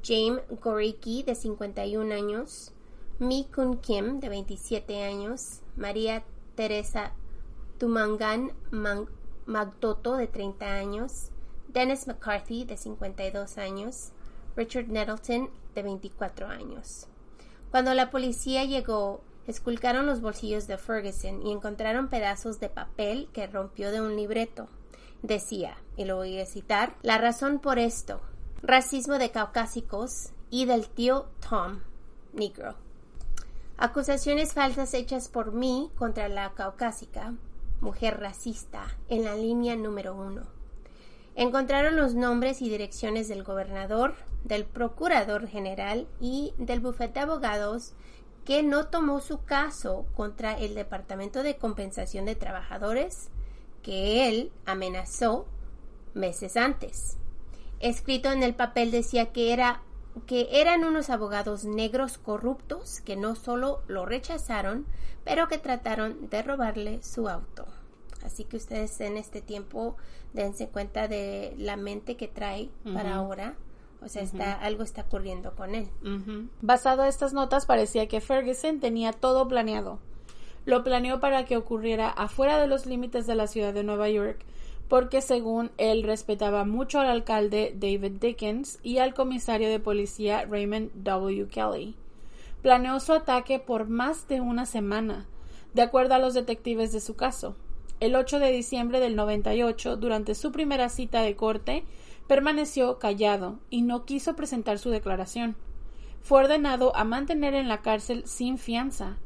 James 0.04 0.42
Goricki, 0.62 1.22
de 1.22 1.34
51 1.34 2.14
años, 2.14 2.72
Mi 3.18 3.44
Kun 3.44 3.78
Kim, 3.78 4.20
de 4.20 4.28
27 4.28 5.02
años, 5.02 5.60
María 5.76 6.22
Teresa 6.54 7.12
Tumangan 7.78 8.52
Magdoto, 9.46 10.16
de 10.16 10.26
30 10.28 10.66
años, 10.66 11.30
Dennis 11.68 12.06
McCarthy, 12.06 12.64
de 12.64 12.76
52 12.76 13.58
años, 13.58 14.10
Richard 14.56 14.88
Nettleton, 14.88 15.50
de 15.74 15.82
24 15.82 16.46
años. 16.46 17.06
Cuando 17.70 17.94
la 17.94 18.10
policía 18.10 18.64
llegó, 18.64 19.20
esculcaron 19.46 20.06
los 20.06 20.20
bolsillos 20.20 20.66
de 20.66 20.78
Ferguson 20.78 21.46
y 21.46 21.52
encontraron 21.52 22.08
pedazos 22.08 22.60
de 22.60 22.68
papel 22.68 23.28
que 23.32 23.46
rompió 23.46 23.90
de 23.92 24.00
un 24.00 24.16
libreto. 24.16 24.68
Decía, 25.22 25.76
y 25.96 26.04
lo 26.04 26.16
voy 26.16 26.40
a 26.40 26.46
citar, 26.46 26.94
la 27.02 27.18
razón 27.18 27.58
por 27.58 27.78
esto, 27.78 28.20
racismo 28.62 29.18
de 29.18 29.30
caucásicos 29.30 30.30
y 30.50 30.64
del 30.64 30.88
tío 30.88 31.26
Tom, 31.46 31.80
negro. 32.32 32.74
Acusaciones 33.76 34.54
falsas 34.54 34.94
hechas 34.94 35.28
por 35.28 35.52
mí 35.52 35.90
contra 35.96 36.28
la 36.28 36.52
caucásica, 36.54 37.34
mujer 37.80 38.20
racista, 38.20 38.96
en 39.08 39.24
la 39.24 39.34
línea 39.34 39.76
número 39.76 40.14
uno. 40.14 40.42
Encontraron 41.34 41.96
los 41.96 42.14
nombres 42.14 42.60
y 42.60 42.68
direcciones 42.68 43.28
del 43.28 43.44
gobernador, 43.44 44.14
del 44.44 44.64
procurador 44.64 45.46
general 45.46 46.08
y 46.20 46.54
del 46.58 46.80
bufete 46.80 47.14
de 47.14 47.20
abogados 47.20 47.92
que 48.44 48.62
no 48.62 48.86
tomó 48.86 49.20
su 49.20 49.44
caso 49.44 50.06
contra 50.14 50.58
el 50.58 50.74
Departamento 50.74 51.42
de 51.42 51.56
Compensación 51.56 52.24
de 52.24 52.34
Trabajadores 52.34 53.30
que 53.82 54.28
él 54.28 54.52
amenazó 54.66 55.46
meses 56.14 56.56
antes. 56.56 57.16
Escrito 57.80 58.30
en 58.30 58.42
el 58.42 58.54
papel 58.54 58.90
decía 58.90 59.32
que 59.32 59.52
era 59.52 59.82
que 60.26 60.48
eran 60.60 60.84
unos 60.84 61.08
abogados 61.08 61.64
negros 61.64 62.18
corruptos 62.18 63.00
que 63.00 63.16
no 63.16 63.36
solo 63.36 63.82
lo 63.86 64.06
rechazaron, 64.06 64.86
pero 65.24 65.48
que 65.48 65.58
trataron 65.58 66.28
de 66.28 66.42
robarle 66.42 67.02
su 67.02 67.28
auto. 67.28 67.66
Así 68.24 68.44
que 68.44 68.56
ustedes 68.56 69.00
en 69.00 69.16
este 69.16 69.40
tiempo 69.40 69.96
dense 70.32 70.68
cuenta 70.68 71.08
de 71.08 71.54
la 71.56 71.76
mente 71.76 72.16
que 72.16 72.28
trae 72.28 72.70
para 72.92 73.14
ahora. 73.14 73.54
O 74.02 74.08
sea, 74.08 74.22
está, 74.22 74.54
algo 74.54 74.82
está 74.82 75.02
ocurriendo 75.02 75.54
con 75.54 75.74
él. 75.74 75.88
Basado 76.62 77.02
en 77.02 77.08
estas 77.08 77.32
notas, 77.32 77.66
parecía 77.66 78.08
que 78.08 78.20
Ferguson 78.20 78.80
tenía 78.80 79.12
todo 79.12 79.46
planeado. 79.46 80.00
Lo 80.64 80.84
planeó 80.84 81.20
para 81.20 81.44
que 81.44 81.56
ocurriera 81.56 82.08
afuera 82.08 82.60
de 82.60 82.66
los 82.66 82.86
límites 82.86 83.26
de 83.26 83.34
la 83.34 83.46
ciudad 83.46 83.72
de 83.72 83.84
Nueva 83.84 84.08
York, 84.10 84.44
porque 84.88 85.22
según 85.22 85.70
él 85.78 86.02
respetaba 86.02 86.64
mucho 86.64 86.98
al 86.98 87.08
alcalde 87.08 87.72
David 87.76 88.20
Dickens 88.20 88.80
y 88.82 88.98
al 88.98 89.14
comisario 89.14 89.68
de 89.68 89.78
policía 89.78 90.44
Raymond 90.44 90.90
W. 90.94 91.46
Kelly. 91.48 91.94
Planeó 92.60 93.00
su 93.00 93.12
ataque 93.12 93.58
por 93.58 93.88
más 93.88 94.28
de 94.28 94.40
una 94.40 94.66
semana, 94.66 95.26
de 95.74 95.82
acuerdo 95.82 96.14
a 96.14 96.18
los 96.18 96.34
detectives 96.34 96.92
de 96.92 97.00
su 97.00 97.14
caso. 97.14 97.54
El 98.00 98.16
8 98.16 98.38
de 98.38 98.50
diciembre 98.50 98.98
del 98.98 99.14
98, 99.14 99.96
durante 99.96 100.34
su 100.34 100.52
primera 100.52 100.88
cita 100.88 101.22
de 101.22 101.36
corte, 101.36 101.84
permaneció 102.26 102.98
callado 102.98 103.58
y 103.70 103.82
no 103.82 104.04
quiso 104.04 104.36
presentar 104.36 104.78
su 104.78 104.90
declaración. 104.90 105.56
Fue 106.22 106.40
ordenado 106.40 106.94
a 106.96 107.04
mantener 107.04 107.54
en 107.54 107.68
la 107.68 107.82
cárcel 107.82 108.24
sin 108.26 108.58
fianza. 108.58 109.18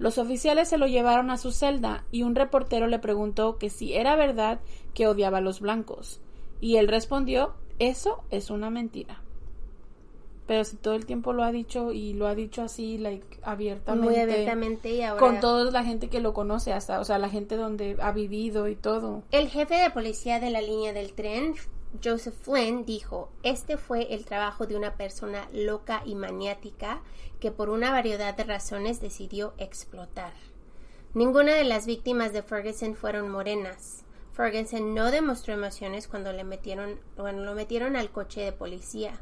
Los 0.00 0.16
oficiales 0.16 0.66
se 0.70 0.78
lo 0.78 0.86
llevaron 0.86 1.30
a 1.30 1.36
su 1.36 1.52
celda 1.52 2.06
y 2.10 2.22
un 2.22 2.34
reportero 2.34 2.86
le 2.86 2.98
preguntó 2.98 3.58
que 3.58 3.68
si 3.68 3.92
era 3.92 4.16
verdad 4.16 4.58
que 4.94 5.06
odiaba 5.06 5.38
a 5.38 5.42
los 5.42 5.60
blancos. 5.60 6.22
Y 6.58 6.76
él 6.76 6.88
respondió 6.88 7.52
eso 7.78 8.24
es 8.30 8.48
una 8.48 8.70
mentira. 8.70 9.22
Pero 10.46 10.64
si 10.64 10.78
todo 10.78 10.94
el 10.94 11.04
tiempo 11.04 11.34
lo 11.34 11.44
ha 11.44 11.52
dicho 11.52 11.92
y 11.92 12.14
lo 12.14 12.26
ha 12.26 12.34
dicho 12.34 12.62
así, 12.62 12.96
like, 12.96 13.40
abiertamente. 13.42 14.08
Muy 14.08 14.18
abiertamente 14.18 14.88
y 14.88 15.02
ahora... 15.02 15.20
Con 15.20 15.38
toda 15.38 15.70
la 15.70 15.84
gente 15.84 16.08
que 16.08 16.20
lo 16.20 16.32
conoce 16.32 16.72
hasta, 16.72 16.98
o 16.98 17.04
sea, 17.04 17.18
la 17.18 17.28
gente 17.28 17.56
donde 17.56 17.98
ha 18.00 18.12
vivido 18.12 18.68
y 18.68 18.76
todo. 18.76 19.22
El 19.30 19.48
jefe 19.48 19.74
de 19.74 19.90
policía 19.90 20.40
de 20.40 20.48
la 20.48 20.62
línea 20.62 20.94
del 20.94 21.12
tren, 21.12 21.56
Joseph 22.02 22.34
Flynn, 22.42 22.84
dijo, 22.84 23.30
este 23.42 23.76
fue 23.76 24.14
el 24.14 24.24
trabajo 24.24 24.66
de 24.66 24.76
una 24.76 24.94
persona 24.94 25.48
loca 25.52 26.02
y 26.06 26.14
maniática 26.14 27.02
que 27.40 27.50
por 27.50 27.68
una 27.68 27.90
variedad 27.90 28.34
de 28.36 28.44
razones 28.44 29.00
decidió 29.00 29.54
explotar. 29.58 30.32
Ninguna 31.14 31.54
de 31.54 31.64
las 31.64 31.86
víctimas 31.86 32.32
de 32.32 32.42
Ferguson 32.42 32.94
fueron 32.94 33.28
morenas. 33.28 34.04
Ferguson 34.32 34.94
no 34.94 35.10
demostró 35.10 35.52
emociones 35.52 36.06
cuando 36.06 36.32
le 36.32 36.44
metieron, 36.44 37.00
lo 37.16 37.54
metieron 37.54 37.96
al 37.96 38.12
coche 38.12 38.42
de 38.42 38.52
policía. 38.52 39.20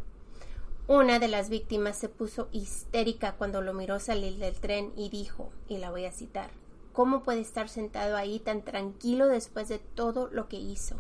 Una 0.87 1.19
de 1.19 1.29
las 1.29 1.49
víctimas 1.49 1.97
se 1.97 2.11
puso 2.11 2.49
histérica 2.53 3.33
cuando 3.33 3.63
lo 3.63 3.73
miró 3.73 3.99
salir 3.99 4.37
del 4.37 4.61
tren 4.61 4.93
y 4.95 5.09
dijo, 5.09 5.51
y 5.69 5.79
la 5.79 5.91
voy 5.91 6.05
a 6.05 6.13
citar, 6.13 6.51
¿cómo 6.93 7.23
puede 7.23 7.41
estar 7.41 7.71
sentado 7.71 8.17
ahí 8.17 8.39
tan 8.39 8.63
tranquilo 8.63 9.27
después 9.27 9.69
de 9.69 9.79
todo 9.79 10.29
lo 10.31 10.49
que 10.49 10.57
hizo? 10.57 10.97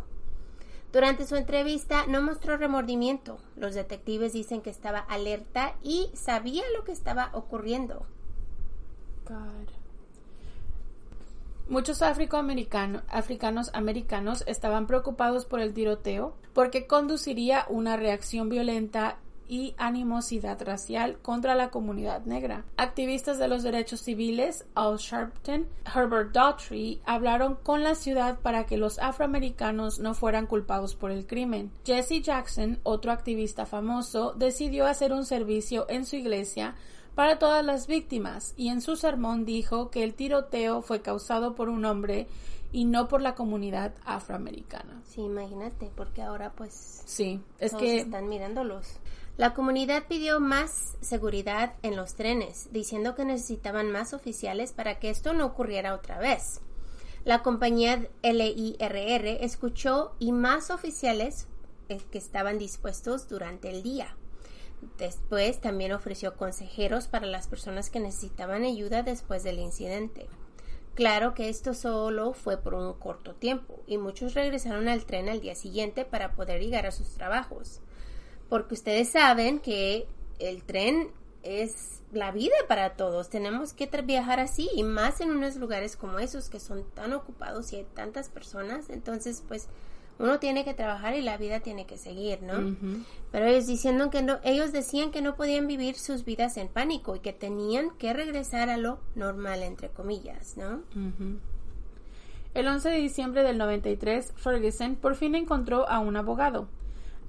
Durante 0.92 1.26
su 1.26 1.36
entrevista 1.36 2.06
no 2.06 2.22
mostró 2.22 2.56
remordimiento. 2.56 3.38
Los 3.56 3.74
detectives 3.74 4.32
dicen 4.32 4.62
que 4.62 4.70
estaba 4.70 5.00
alerta 5.00 5.74
y 5.82 6.10
sabía 6.14 6.62
lo 6.76 6.84
que 6.84 6.92
estaba 6.92 7.30
ocurriendo. 7.34 8.06
Muchos 11.68 12.00
africanos 12.00 13.70
americanos 13.74 14.44
estaban 14.46 14.86
preocupados 14.86 15.44
por 15.44 15.60
el 15.60 15.74
tiroteo 15.74 16.34
porque 16.54 16.86
conduciría 16.86 17.66
una 17.68 17.98
reacción 17.98 18.48
violenta 18.48 19.18
y 19.48 19.74
animosidad 19.78 20.62
racial 20.62 21.18
contra 21.22 21.54
la 21.54 21.70
comunidad 21.70 22.24
negra. 22.26 22.64
Activistas 22.76 23.38
de 23.38 23.48
los 23.48 23.62
derechos 23.62 24.00
civiles, 24.00 24.66
Al 24.74 24.98
Sharpton, 24.98 25.66
Herbert 25.92 26.32
Daughtry, 26.32 27.00
hablaron 27.04 27.56
con 27.56 27.82
la 27.82 27.94
ciudad 27.94 28.38
para 28.40 28.66
que 28.66 28.76
los 28.76 28.98
afroamericanos 28.98 29.98
no 29.98 30.14
fueran 30.14 30.46
culpados 30.46 30.94
por 30.94 31.10
el 31.10 31.26
crimen. 31.26 31.72
Jesse 31.84 32.22
Jackson, 32.22 32.78
otro 32.82 33.10
activista 33.10 33.66
famoso, 33.66 34.34
decidió 34.36 34.86
hacer 34.86 35.12
un 35.12 35.24
servicio 35.24 35.86
en 35.88 36.04
su 36.04 36.16
iglesia 36.16 36.74
para 37.14 37.40
todas 37.40 37.64
las 37.64 37.88
víctimas 37.88 38.54
y 38.56 38.68
en 38.68 38.80
su 38.80 38.94
sermón 38.94 39.44
dijo 39.44 39.90
que 39.90 40.04
el 40.04 40.14
tiroteo 40.14 40.82
fue 40.82 41.02
causado 41.02 41.56
por 41.56 41.68
un 41.68 41.84
hombre 41.84 42.28
y 42.70 42.84
no 42.84 43.08
por 43.08 43.22
la 43.22 43.34
comunidad 43.34 43.94
afroamericana. 44.04 45.02
Sí, 45.04 45.22
imagínate, 45.22 45.90
porque 45.96 46.22
ahora 46.22 46.52
pues 46.52 47.02
sí, 47.06 47.40
es 47.58 47.72
todos 47.72 47.82
que 47.82 47.98
están 47.98 48.28
mirándolos. 48.28 49.00
La 49.38 49.54
comunidad 49.54 50.02
pidió 50.08 50.40
más 50.40 50.96
seguridad 51.00 51.76
en 51.82 51.94
los 51.94 52.16
trenes, 52.16 52.70
diciendo 52.72 53.14
que 53.14 53.24
necesitaban 53.24 53.88
más 53.88 54.12
oficiales 54.12 54.72
para 54.72 54.98
que 54.98 55.10
esto 55.10 55.32
no 55.32 55.46
ocurriera 55.46 55.94
otra 55.94 56.18
vez. 56.18 56.60
La 57.24 57.44
compañía 57.44 58.08
LIRR 58.24 59.44
escuchó 59.44 60.16
y 60.18 60.32
más 60.32 60.70
oficiales 60.70 61.46
eh, 61.88 62.00
que 62.10 62.18
estaban 62.18 62.58
dispuestos 62.58 63.28
durante 63.28 63.70
el 63.70 63.84
día. 63.84 64.16
Después 64.98 65.60
también 65.60 65.92
ofreció 65.92 66.36
consejeros 66.36 67.06
para 67.06 67.26
las 67.26 67.46
personas 67.46 67.90
que 67.90 68.00
necesitaban 68.00 68.64
ayuda 68.64 69.04
después 69.04 69.44
del 69.44 69.60
incidente. 69.60 70.26
Claro 70.96 71.34
que 71.34 71.48
esto 71.48 71.74
solo 71.74 72.32
fue 72.32 72.56
por 72.56 72.74
un 72.74 72.92
corto 72.94 73.36
tiempo 73.36 73.84
y 73.86 73.98
muchos 73.98 74.34
regresaron 74.34 74.88
al 74.88 75.04
tren 75.04 75.28
al 75.28 75.40
día 75.40 75.54
siguiente 75.54 76.04
para 76.04 76.32
poder 76.32 76.60
llegar 76.60 76.86
a 76.86 76.90
sus 76.90 77.10
trabajos 77.10 77.82
porque 78.48 78.74
ustedes 78.74 79.10
saben 79.10 79.60
que 79.60 80.06
el 80.38 80.62
tren 80.62 81.08
es 81.42 82.02
la 82.12 82.30
vida 82.30 82.56
para 82.66 82.90
todos. 82.96 83.28
Tenemos 83.28 83.72
que 83.72 83.86
viajar 84.02 84.40
así 84.40 84.68
y 84.74 84.82
más 84.82 85.20
en 85.20 85.30
unos 85.30 85.56
lugares 85.56 85.96
como 85.96 86.18
esos 86.18 86.48
que 86.48 86.60
son 86.60 86.84
tan 86.94 87.12
ocupados 87.12 87.72
y 87.72 87.76
hay 87.76 87.86
tantas 87.94 88.28
personas. 88.28 88.88
Entonces, 88.90 89.42
pues 89.46 89.68
uno 90.18 90.38
tiene 90.40 90.64
que 90.64 90.74
trabajar 90.74 91.14
y 91.14 91.22
la 91.22 91.36
vida 91.36 91.60
tiene 91.60 91.86
que 91.86 91.96
seguir, 91.96 92.42
¿no? 92.42 92.76
Pero 93.30 93.46
ellos 93.46 93.66
diciendo 93.66 94.10
que 94.10 94.22
no, 94.22 94.38
ellos 94.42 94.72
decían 94.72 95.10
que 95.10 95.22
no 95.22 95.36
podían 95.36 95.66
vivir 95.66 95.96
sus 95.96 96.24
vidas 96.24 96.56
en 96.56 96.68
pánico 96.68 97.14
y 97.14 97.20
que 97.20 97.32
tenían 97.32 97.90
que 97.98 98.12
regresar 98.12 98.68
a 98.68 98.78
lo 98.78 98.98
normal 99.14 99.62
entre 99.62 99.90
comillas, 99.90 100.56
¿no? 100.56 100.82
El 102.54 102.66
11 102.66 102.88
de 102.88 102.96
diciembre 102.96 103.42
del 103.44 103.58
93, 103.58 104.32
Ferguson 104.36 104.96
por 104.96 105.14
fin 105.14 105.34
encontró 105.36 105.88
a 105.88 106.00
un 106.00 106.16
abogado. 106.16 106.68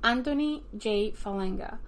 Anthony 0.02 0.62
J. 0.72 1.16
Falanga, 1.16 1.80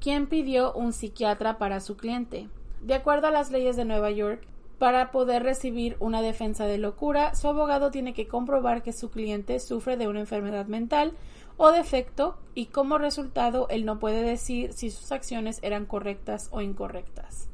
quien 0.00 0.26
pidió 0.26 0.72
un 0.74 0.92
psiquiatra 0.92 1.58
para 1.58 1.80
su 1.80 1.96
cliente. 1.96 2.48
De 2.82 2.94
acuerdo 2.94 3.28
a 3.28 3.30
las 3.30 3.50
leyes 3.50 3.76
de 3.76 3.84
Nueva 3.84 4.10
York, 4.10 4.46
para 4.78 5.10
poder 5.12 5.42
recibir 5.42 5.96
una 6.00 6.20
defensa 6.20 6.66
de 6.66 6.78
locura, 6.78 7.34
su 7.34 7.48
abogado 7.48 7.90
tiene 7.90 8.12
que 8.12 8.28
comprobar 8.28 8.82
que 8.82 8.92
su 8.92 9.10
cliente 9.10 9.60
sufre 9.60 9.96
de 9.96 10.08
una 10.08 10.20
enfermedad 10.20 10.66
mental 10.66 11.12
o 11.56 11.70
defecto 11.70 12.36
y 12.54 12.66
como 12.66 12.98
resultado 12.98 13.68
él 13.70 13.84
no 13.84 13.98
puede 13.98 14.22
decir 14.22 14.72
si 14.72 14.90
sus 14.90 15.12
acciones 15.12 15.60
eran 15.62 15.86
correctas 15.86 16.48
o 16.50 16.60
incorrectas. 16.60 17.48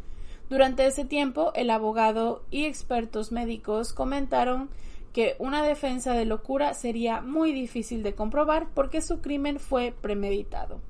Durante 0.49 0.87
ese 0.87 1.05
tiempo, 1.05 1.53
el 1.55 1.70
abogado 1.70 2.42
y 2.51 2.64
expertos 2.64 3.31
médicos 3.31 3.92
comentaron 3.92 4.70
que 5.12 5.37
una 5.38 5.62
defensa 5.62 6.14
de 6.14 6.25
locura 6.25 6.75
sería 6.75 7.20
muy 7.20 7.53
difícil 7.53 8.03
de 8.03 8.14
comprobar 8.14 8.68
porque 8.75 9.01
su 9.01 9.20
crimen 9.20 9.59
fue 9.59 9.94
premeditado. 10.01 10.81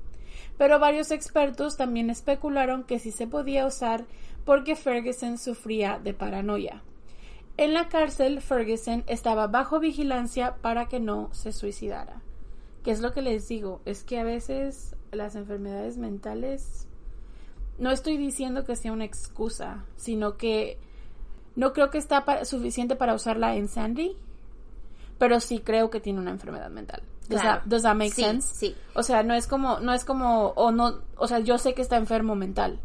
Pero 0.57 0.79
varios 0.79 1.11
expertos 1.11 1.77
también 1.77 2.09
especularon 2.09 2.83
que 2.83 2.99
sí 2.99 3.11
se 3.11 3.27
podía 3.27 3.65
usar 3.65 4.05
porque 4.45 4.75
Ferguson 4.75 5.37
sufría 5.37 5.99
de 5.99 6.13
paranoia. 6.13 6.83
En 7.57 7.73
la 7.73 7.89
cárcel, 7.89 8.41
Ferguson 8.41 9.03
estaba 9.07 9.47
bajo 9.47 9.79
vigilancia 9.79 10.55
para 10.61 10.87
que 10.87 10.99
no 10.99 11.33
se 11.33 11.51
suicidara. 11.51 12.21
¿Qué 12.83 12.91
es 12.91 13.01
lo 13.01 13.13
que 13.13 13.21
les 13.21 13.47
digo? 13.47 13.81
Es 13.85 14.03
que 14.03 14.19
a 14.19 14.23
veces 14.23 14.95
las 15.11 15.35
enfermedades 15.35 15.97
mentales 15.97 16.87
no 17.77 17.91
estoy 17.91 18.17
diciendo 18.17 18.63
que 18.63 18.75
sea 18.75 18.93
una 18.93 19.05
excusa, 19.05 19.85
sino 19.95 20.37
que 20.37 20.79
no 21.55 21.73
creo 21.73 21.89
que 21.89 21.97
está 21.97 22.45
suficiente 22.45 22.95
para 22.95 23.13
usarla 23.13 23.55
en 23.55 23.67
Sandy, 23.67 24.15
pero 25.17 25.39
sí 25.39 25.59
creo 25.59 25.89
que 25.89 25.99
tiene 25.99 26.19
una 26.19 26.31
enfermedad 26.31 26.69
mental. 26.69 27.03
Does, 27.29 27.41
that, 27.41 27.61
does 27.65 27.83
that 27.83 27.95
make 27.95 28.11
sense? 28.11 28.55
Sí. 28.55 28.75
O 28.93 29.03
sea, 29.03 29.23
no 29.23 29.33
es 29.33 29.47
como, 29.47 29.79
no 29.79 29.93
es 29.93 30.03
como, 30.03 30.47
o 30.49 30.71
no, 30.71 31.01
o 31.15 31.27
sea, 31.27 31.39
yo 31.39 31.57
sé 31.57 31.73
que 31.73 31.81
está 31.81 31.97
enfermo 31.97 32.35
mental. 32.35 32.79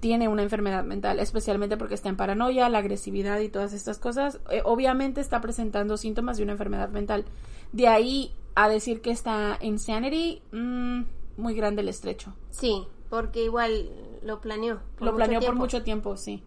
Tiene 0.00 0.28
una 0.28 0.42
enfermedad 0.42 0.84
mental, 0.84 1.18
especialmente 1.18 1.76
porque 1.76 1.94
está 1.94 2.08
en 2.08 2.16
paranoia, 2.16 2.68
la 2.68 2.78
agresividad 2.78 3.40
y 3.40 3.48
todas 3.48 3.72
estas 3.72 3.98
cosas. 3.98 4.38
Eh, 4.50 4.60
obviamente 4.64 5.20
está 5.20 5.40
presentando 5.40 5.96
síntomas 5.96 6.36
de 6.36 6.42
una 6.42 6.52
enfermedad 6.52 6.90
mental. 6.90 7.24
De 7.72 7.88
ahí 7.88 8.32
a 8.54 8.68
decir 8.68 9.00
que 9.00 9.10
está 9.10 9.58
insanity, 9.60 10.42
mm, 10.52 11.02
muy 11.38 11.54
grande 11.54 11.82
el 11.82 11.88
estrecho. 11.88 12.34
Sí, 12.50 12.86
porque 13.08 13.44
igual 13.44 13.88
lo 14.22 14.40
planeó. 14.40 14.80
lo 15.00 15.14
planeó 15.14 15.40
por 15.40 15.54
mucho 15.54 15.82
tiempo, 15.82 16.16
sí. 16.16 16.42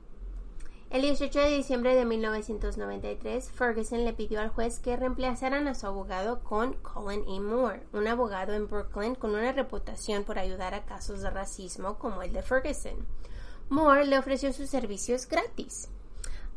El 0.89 1.01
18 1.01 1.39
de 1.39 1.57
diciembre 1.57 1.95
de 1.95 2.05
1993, 2.05 3.51
Ferguson 3.51 4.05
le 4.05 4.13
pidió 4.13 4.39
al 4.39 4.47
juez 4.47 4.79
que 4.79 4.95
reemplazaran 4.95 5.67
a 5.67 5.75
su 5.75 5.85
abogado 5.85 6.39
con 6.43 6.75
Colin 6.75 7.25
E. 7.27 7.41
Moore, 7.41 7.83
un 7.91 8.07
abogado 8.07 8.53
en 8.53 8.69
Brooklyn 8.69 9.15
con 9.15 9.31
una 9.31 9.51
reputación 9.51 10.23
por 10.23 10.39
ayudar 10.39 10.73
a 10.73 10.85
casos 10.85 11.21
de 11.21 11.29
racismo 11.29 11.97
como 11.97 12.21
el 12.21 12.31
de 12.31 12.41
Ferguson. 12.41 13.05
Moore 13.67 14.05
le 14.05 14.17
ofreció 14.17 14.53
sus 14.53 14.69
servicios 14.69 15.27
gratis. 15.27 15.89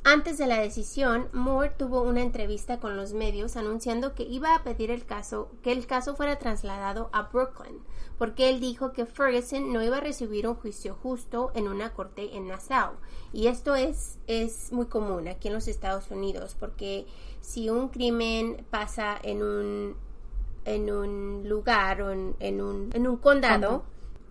Antes 0.05 0.38
de 0.38 0.47
la 0.47 0.61
decisión, 0.61 1.29
Moore 1.33 1.75
tuvo 1.77 2.03
una 2.03 2.23
entrevista 2.23 2.79
con 2.79 2.97
los 2.97 3.12
medios 3.12 3.57
anunciando 3.57 4.14
que 4.14 4.23
iba 4.23 4.55
a 4.55 4.62
pedir 4.62 4.93
el 4.93 5.05
caso, 5.07 5.51
que 5.61 5.73
el 5.73 5.88
caso 5.88 6.14
fuera 6.14 6.38
trasladado 6.38 7.11
a 7.12 7.23
Brooklyn, 7.23 7.81
porque 8.20 8.50
él 8.50 8.61
dijo 8.61 8.92
que 8.92 9.06
Ferguson 9.06 9.72
no 9.72 9.83
iba 9.83 9.96
a 9.96 10.00
recibir 10.00 10.46
un 10.46 10.54
juicio 10.54 10.94
justo 11.02 11.52
en 11.54 11.68
una 11.68 11.94
corte 11.94 12.37
en 12.37 12.48
Nassau. 12.48 12.92
Y 13.33 13.46
esto 13.46 13.74
es, 13.76 14.18
es 14.26 14.70
muy 14.72 14.88
común 14.88 15.26
aquí 15.26 15.48
en 15.48 15.54
los 15.54 15.68
Estados 15.68 16.11
Unidos, 16.11 16.54
porque 16.61 17.06
si 17.40 17.70
un 17.70 17.88
crimen 17.88 18.66
pasa 18.68 19.18
en 19.22 19.42
un, 19.42 19.96
en 20.66 20.90
un 20.90 21.48
lugar 21.48 22.02
o 22.02 22.11
en, 22.11 22.61
un, 22.61 22.90
en 22.92 23.09
un 23.09 23.16
condado, 23.16 23.85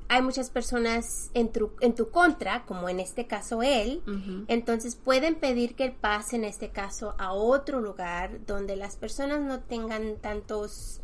hay 0.07 0.21
muchas 0.21 0.51
personas 0.51 1.31
en 1.33 1.51
tu, 1.51 1.71
en 1.81 1.95
tu 1.95 2.11
contra, 2.11 2.67
como 2.67 2.89
en 2.89 2.99
este 2.99 3.25
caso 3.25 3.63
él, 3.63 4.03
entonces 4.47 4.95
pueden 4.97 5.33
pedir 5.33 5.73
que 5.73 5.89
pase 5.89 6.35
en 6.35 6.43
este 6.43 6.69
caso 6.69 7.15
a 7.17 7.33
otro 7.33 7.81
lugar 7.81 8.45
donde 8.45 8.75
las 8.75 8.97
personas 8.97 9.41
no 9.41 9.61
tengan 9.61 10.17
tantos 10.17 11.01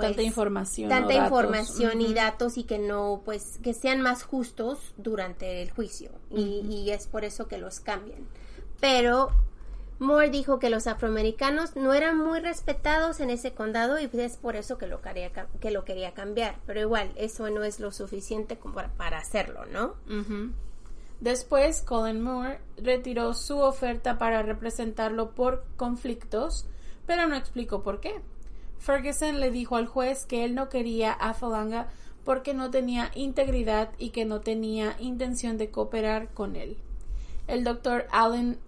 tanta 0.00 0.16
pues, 0.16 0.26
información 0.26 0.88
tanta 0.88 1.14
información 1.14 2.00
y 2.00 2.14
datos 2.14 2.58
y 2.58 2.64
que 2.64 2.78
no 2.78 3.22
pues 3.24 3.58
que 3.62 3.74
sean 3.74 4.00
más 4.00 4.22
justos 4.22 4.94
durante 4.96 5.62
el 5.62 5.70
juicio 5.70 6.10
y, 6.30 6.66
y 6.68 6.90
es 6.90 7.06
por 7.06 7.24
eso 7.24 7.48
que 7.48 7.58
los 7.58 7.80
cambian 7.80 8.26
pero 8.80 9.30
Moore 10.00 10.30
dijo 10.30 10.58
que 10.58 10.70
los 10.70 10.86
afroamericanos 10.86 11.76
no 11.76 11.92
eran 11.92 12.16
muy 12.16 12.40
respetados 12.40 13.20
en 13.20 13.28
ese 13.28 13.52
condado 13.52 14.00
y 14.00 14.08
es 14.14 14.38
por 14.38 14.56
eso 14.56 14.78
que 14.78 14.86
lo 14.86 15.02
quería, 15.02 15.30
que 15.60 15.70
lo 15.70 15.84
quería 15.84 16.14
cambiar. 16.14 16.56
Pero 16.66 16.80
igual, 16.80 17.12
eso 17.16 17.50
no 17.50 17.64
es 17.64 17.80
lo 17.80 17.92
suficiente 17.92 18.56
como 18.58 18.76
para, 18.96 19.18
hacerlo, 19.18 19.66
¿no? 19.66 19.96
Después, 21.20 21.82
Colin 21.82 22.22
Moore 22.22 22.60
retiró 22.78 23.34
su 23.34 23.58
oferta 23.58 24.16
para 24.16 24.42
representarlo 24.42 25.32
por 25.32 25.64
conflictos, 25.76 26.66
pero 27.06 27.26
no 27.26 27.36
explicó 27.36 27.82
por 27.82 28.00
qué. 28.00 28.22
Ferguson 28.80 29.40
le 29.40 29.50
dijo 29.50 29.76
al 29.76 29.86
juez 29.86 30.24
que 30.24 30.44
él 30.44 30.54
no 30.54 30.68
quería 30.68 31.12
a 31.12 31.34
Falanga 31.34 31.88
porque 32.24 32.54
no 32.54 32.70
tenía 32.70 33.10
integridad 33.14 33.90
y 33.98 34.10
que 34.10 34.24
no 34.24 34.40
tenía 34.40 34.96
intención 34.98 35.58
de 35.58 35.70
cooperar 35.70 36.32
con 36.32 36.56
él. 36.56 36.78
El 37.46 37.62
doctor 37.62 38.06
Allen 38.10 38.58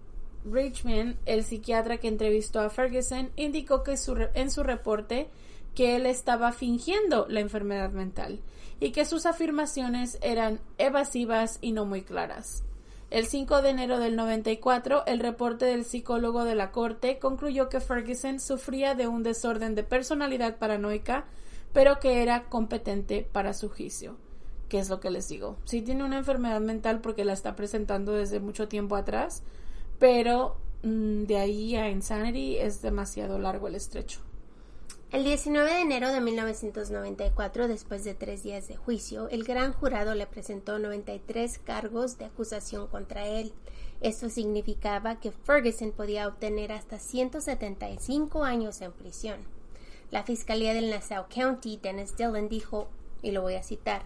Richmond, 0.45 1.17
el 1.25 1.43
psiquiatra 1.43 1.97
que 1.97 2.07
entrevistó 2.07 2.59
a 2.59 2.69
Ferguson, 2.69 3.31
indicó 3.35 3.83
que 3.83 3.95
en 4.35 4.51
su 4.51 4.63
reporte 4.63 5.29
que 5.73 5.95
él 5.95 6.05
estaba 6.05 6.51
fingiendo 6.51 7.25
la 7.27 7.39
enfermedad 7.39 7.91
mental 7.91 8.39
y 8.79 8.91
que 8.91 9.05
sus 9.05 9.25
afirmaciones 9.25 10.19
eran 10.21 10.59
evasivas 10.77 11.57
y 11.61 11.71
no 11.71 11.85
muy 11.85 12.03
claras. 12.03 12.63
El 13.13 13.27
5 13.27 13.61
de 13.61 13.69
enero 13.69 13.99
del 13.99 14.15
94, 14.15 15.03
el 15.05 15.19
reporte 15.19 15.65
del 15.65 15.85
psicólogo 15.85 16.45
de 16.45 16.55
la 16.55 16.71
corte 16.71 17.19
concluyó 17.19 17.69
que 17.69 17.79
Ferguson 17.79 18.39
sufría 18.39 18.95
de 18.95 19.05
un 19.05 19.21
desorden 19.21 19.75
de 19.75 19.83
personalidad 19.83 20.57
paranoica, 20.57 21.25
pero 21.73 21.99
que 21.99 22.23
era 22.23 22.45
competente 22.45 23.21
para 23.31 23.53
su 23.53 23.69
juicio. 23.69 24.17
¿Qué 24.67 24.79
es 24.79 24.89
lo 24.89 24.99
que 24.99 25.11
les 25.11 25.27
digo? 25.27 25.57
Si 25.65 25.83
tiene 25.83 26.03
una 26.03 26.17
enfermedad 26.17 26.59
mental 26.59 27.01
porque 27.01 27.23
la 27.23 27.33
está 27.33 27.55
presentando 27.55 28.13
desde 28.13 28.39
mucho 28.39 28.67
tiempo 28.67 28.95
atrás, 28.95 29.43
pero 29.99 30.57
mm, 30.81 31.25
de 31.25 31.37
ahí 31.37 31.75
a 31.75 31.91
Insanity 31.91 32.57
es 32.57 32.81
demasiado 32.81 33.37
largo 33.37 33.67
el 33.67 33.75
estrecho. 33.75 34.21
El 35.13 35.23
19 35.23 35.71
de 35.71 35.81
enero 35.81 36.11
de 36.11 36.21
1994, 36.21 37.67
después 37.67 38.03
de 38.03 38.15
tres 38.15 38.41
días 38.41 38.67
de 38.67 38.77
juicio, 38.77 39.29
el 39.29 39.43
gran 39.43 39.71
jurado 39.71 40.15
le 40.15 40.25
presentó 40.25 40.79
93 40.79 41.59
cargos 41.59 42.17
de 42.17 42.25
acusación 42.25 42.87
contra 42.87 43.27
él. 43.27 43.53
Esto 44.01 44.31
significaba 44.31 45.19
que 45.19 45.31
Ferguson 45.31 45.91
podía 45.91 46.27
obtener 46.27 46.71
hasta 46.71 46.97
175 46.97 48.43
años 48.43 48.81
en 48.81 48.91
prisión. 48.91 49.37
La 50.09 50.23
Fiscalía 50.23 50.73
del 50.73 50.89
Nassau 50.89 51.27
County, 51.29 51.77
Dennis 51.77 52.17
Dillon, 52.17 52.49
dijo, 52.49 52.87
y 53.21 53.29
lo 53.29 53.43
voy 53.43 53.53
a 53.53 53.61
citar, 53.61 54.01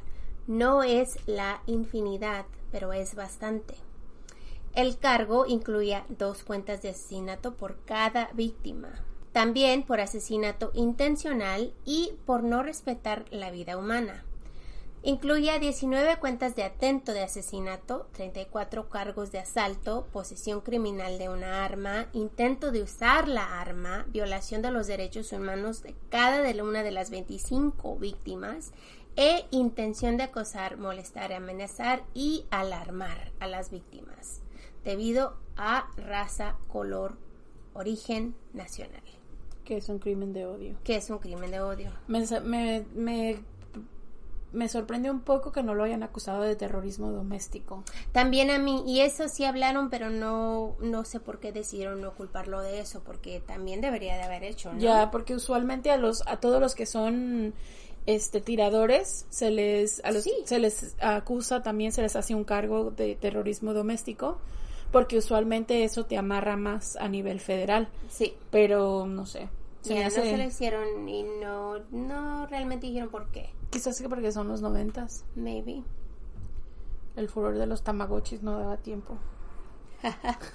no 0.45 0.83
es 0.83 1.19
la 1.25 1.61
infinidad, 1.67 2.47
pero 2.69 2.91
es 2.91 3.15
bastante. 3.15 3.75
El 4.75 4.99
cargo 4.99 5.45
incluía 5.45 6.05
dos 6.09 6.43
cuentas 6.43 6.81
de 6.81 6.89
asesinato 6.89 7.55
por 7.55 7.77
cada 7.85 8.29
víctima, 8.33 9.06
también 9.37 9.83
por 9.83 10.01
asesinato 10.01 10.71
intencional 10.73 11.71
y 11.85 12.13
por 12.25 12.41
no 12.41 12.63
respetar 12.63 13.25
la 13.29 13.51
vida 13.51 13.77
humana. 13.77 14.25
Incluía 15.03 15.59
19 15.59 16.17
cuentas 16.17 16.55
de 16.55 16.63
atento 16.63 17.13
de 17.13 17.21
asesinato, 17.21 18.07
34 18.13 18.89
cargos 18.89 19.31
de 19.31 19.37
asalto, 19.37 20.07
posesión 20.11 20.61
criminal 20.61 21.19
de 21.19 21.29
una 21.29 21.63
arma, 21.63 22.07
intento 22.13 22.71
de 22.71 22.81
usar 22.81 23.27
la 23.27 23.61
arma, 23.61 24.07
violación 24.07 24.63
de 24.63 24.71
los 24.71 24.87
derechos 24.87 25.31
humanos 25.31 25.83
de 25.83 25.93
cada 26.09 26.41
de 26.41 26.59
una 26.59 26.81
de 26.81 26.89
las 26.89 27.11
25 27.11 27.95
víctimas 27.97 28.71
e 29.17 29.45
intención 29.51 30.17
de 30.17 30.23
acosar, 30.23 30.77
molestar, 30.77 31.31
amenazar 31.31 32.01
y 32.15 32.47
alarmar 32.49 33.31
a 33.39 33.45
las 33.45 33.69
víctimas 33.69 34.41
debido 34.83 35.37
a 35.57 35.91
raza, 35.95 36.55
color, 36.69 37.19
origen 37.75 38.33
nacional. 38.53 39.06
Que 39.67 39.75
es 39.75 39.89
un 39.89 39.99
crimen 39.99 40.31
de 40.31 40.45
odio. 40.45 40.77
Que 40.85 40.95
es 40.95 41.09
un 41.09 41.17
crimen 41.17 41.51
de 41.51 41.59
odio. 41.59 41.91
Me, 42.07 42.25
me, 42.95 43.37
me, 44.53 44.69
sorprende 44.69 45.11
un 45.11 45.19
poco 45.19 45.51
que 45.51 45.61
no 45.61 45.75
lo 45.75 45.83
hayan 45.83 46.03
acusado 46.03 46.43
de 46.43 46.55
terrorismo 46.55 47.11
doméstico. 47.11 47.83
También 48.13 48.49
a 48.49 48.59
mí, 48.59 48.85
y 48.87 49.01
eso 49.01 49.27
sí 49.27 49.43
hablaron, 49.43 49.89
pero 49.89 50.09
no, 50.09 50.77
no 50.79 51.03
sé 51.03 51.19
por 51.19 51.41
qué 51.41 51.51
decidieron 51.51 51.99
no 51.99 52.15
culparlo 52.15 52.61
de 52.61 52.79
eso, 52.79 53.01
porque 53.03 53.41
también 53.41 53.81
debería 53.81 54.15
de 54.15 54.23
haber 54.23 54.45
hecho, 54.45 54.71
¿no? 54.71 54.79
Ya, 54.79 55.11
porque 55.11 55.35
usualmente 55.35 55.91
a 55.91 55.97
los, 55.97 56.25
a 56.27 56.39
todos 56.39 56.61
los 56.61 56.73
que 56.73 56.85
son 56.85 57.53
este 58.05 58.39
tiradores 58.39 59.25
se 59.29 59.51
les 59.51 60.01
a 60.05 60.11
los, 60.11 60.23
se 60.45 60.59
les 60.59 60.95
acusa 61.01 61.61
también 61.61 61.91
se 61.91 62.01
les 62.01 62.15
hace 62.15 62.33
un 62.35 62.45
cargo 62.45 62.89
de 62.91 63.15
terrorismo 63.15 63.73
doméstico 63.73 64.37
porque 64.91 65.17
usualmente 65.17 65.83
eso 65.83 66.05
te 66.05 66.17
amarra 66.17 66.57
más 66.57 66.95
a 66.95 67.07
nivel 67.07 67.39
federal. 67.39 67.89
Sí. 68.09 68.35
Pero 68.51 69.05
no 69.05 69.25
sé. 69.25 69.49
Se 69.81 70.03
no 70.03 70.09
se 70.09 70.37
lo 70.37 70.43
hicieron 70.43 71.07
y 71.07 71.23
no, 71.23 71.79
no 71.91 72.45
realmente 72.47 72.87
dijeron 72.87 73.09
por 73.09 73.29
qué. 73.29 73.49
Quizás 73.69 74.01
que 74.01 74.09
porque 74.09 74.31
son 74.31 74.47
los 74.47 74.61
noventas. 74.61 75.25
Maybe. 75.35 75.83
El 77.15 77.29
furor 77.29 77.57
de 77.57 77.67
los 77.67 77.83
tamagotchis 77.83 78.43
no 78.43 78.59
daba 78.59 78.77
tiempo. 78.77 79.17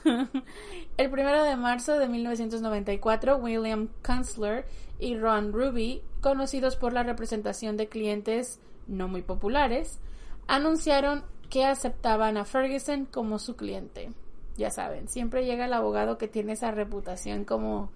el 0.97 1.11
primero 1.11 1.45
de 1.45 1.57
marzo 1.57 1.99
de 1.99 2.09
1994, 2.09 3.37
William 3.37 3.89
Kunstler 4.05 4.67
y 4.99 5.17
Ron 5.17 5.53
Ruby, 5.53 6.03
conocidos 6.21 6.77
por 6.77 6.93
la 6.93 7.03
representación 7.03 7.77
de 7.77 7.89
clientes 7.89 8.61
no 8.87 9.09
muy 9.09 9.23
populares, 9.23 9.99
anunciaron 10.47 11.25
que 11.49 11.65
aceptaban 11.65 12.37
a 12.37 12.45
Ferguson 12.45 13.07
como 13.07 13.39
su 13.39 13.57
cliente 13.57 14.11
ya 14.57 14.71
saben, 14.71 15.09
siempre 15.09 15.45
llega 15.45 15.67
el 15.67 15.73
abogado 15.73 16.19
que 16.19 16.29
tiene 16.29 16.53
esa 16.53 16.71
reputación 16.71 17.45
como 17.45 17.91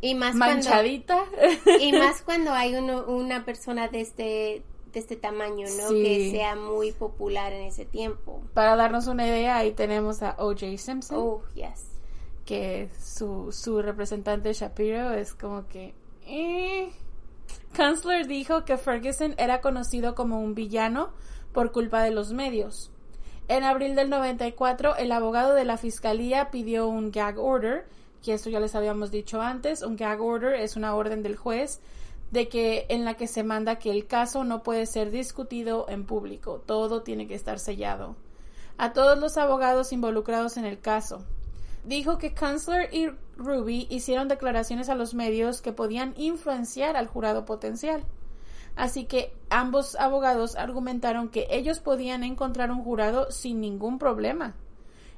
y 0.00 0.14
más 0.14 0.34
manchadita. 0.34 1.24
y 1.80 1.92
más 1.92 2.22
cuando 2.22 2.52
hay 2.52 2.76
uno, 2.76 3.04
una 3.06 3.44
persona 3.44 3.88
de 3.88 4.00
este 4.00 4.62
de 4.92 5.00
este 5.00 5.16
tamaño, 5.16 5.66
¿no? 5.68 5.90
Que 5.90 6.30
sea 6.30 6.56
muy 6.56 6.92
popular 6.92 7.52
en 7.52 7.66
ese 7.66 7.84
tiempo. 7.84 8.42
Para 8.54 8.74
darnos 8.74 9.06
una 9.06 9.26
idea, 9.26 9.56
ahí 9.56 9.72
tenemos 9.72 10.22
a 10.22 10.34
O.J. 10.38 10.78
Simpson. 10.78 11.18
Oh, 11.18 11.42
yes. 11.54 11.90
Que 12.46 12.88
su, 12.98 13.52
su 13.52 13.82
representante 13.82 14.52
Shapiro 14.54 15.12
es 15.12 15.34
como 15.34 15.66
que... 15.68 15.94
Eh. 16.26 16.90
Kansler 17.74 18.26
dijo 18.26 18.64
que 18.64 18.78
Ferguson 18.78 19.34
era 19.36 19.60
conocido 19.60 20.14
como 20.14 20.40
un 20.40 20.54
villano 20.54 21.10
por 21.52 21.70
culpa 21.70 22.02
de 22.02 22.10
los 22.10 22.32
medios. 22.32 22.90
En 23.48 23.64
abril 23.64 23.94
del 23.94 24.10
94, 24.10 24.96
el 24.96 25.10
abogado 25.10 25.54
de 25.54 25.64
la 25.64 25.78
fiscalía 25.78 26.50
pidió 26.50 26.86
un 26.86 27.10
gag 27.10 27.38
order, 27.38 27.86
que 28.22 28.34
esto 28.34 28.50
ya 28.50 28.60
les 28.60 28.74
habíamos 28.74 29.10
dicho 29.10 29.40
antes. 29.40 29.82
Un 29.82 29.96
gag 29.96 30.20
order 30.20 30.54
es 30.54 30.76
una 30.76 30.94
orden 30.94 31.22
del 31.22 31.34
juez 31.34 31.80
de 32.30 32.48
que 32.48 32.84
en 32.90 33.06
la 33.06 33.14
que 33.14 33.26
se 33.26 33.42
manda 33.42 33.78
que 33.78 33.90
el 33.90 34.06
caso 34.06 34.44
no 34.44 34.62
puede 34.62 34.84
ser 34.84 35.10
discutido 35.10 35.86
en 35.88 36.04
público, 36.04 36.62
todo 36.66 37.02
tiene 37.02 37.26
que 37.26 37.34
estar 37.34 37.58
sellado. 37.58 38.16
A 38.76 38.92
todos 38.92 39.18
los 39.18 39.38
abogados 39.38 39.94
involucrados 39.94 40.58
en 40.58 40.66
el 40.66 40.78
caso. 40.78 41.24
Dijo 41.84 42.18
que 42.18 42.34
Kansler 42.34 42.92
y 42.92 43.08
Ruby 43.38 43.86
hicieron 43.88 44.28
declaraciones 44.28 44.90
a 44.90 44.94
los 44.94 45.14
medios 45.14 45.62
que 45.62 45.72
podían 45.72 46.12
influenciar 46.18 46.96
al 46.96 47.06
jurado 47.06 47.46
potencial. 47.46 48.04
Así 48.78 49.06
que 49.06 49.34
ambos 49.50 49.96
abogados 49.96 50.54
argumentaron 50.54 51.30
que 51.30 51.48
ellos 51.50 51.80
podían 51.80 52.22
encontrar 52.22 52.70
un 52.70 52.84
jurado 52.84 53.28
sin 53.32 53.60
ningún 53.60 53.98
problema. 53.98 54.54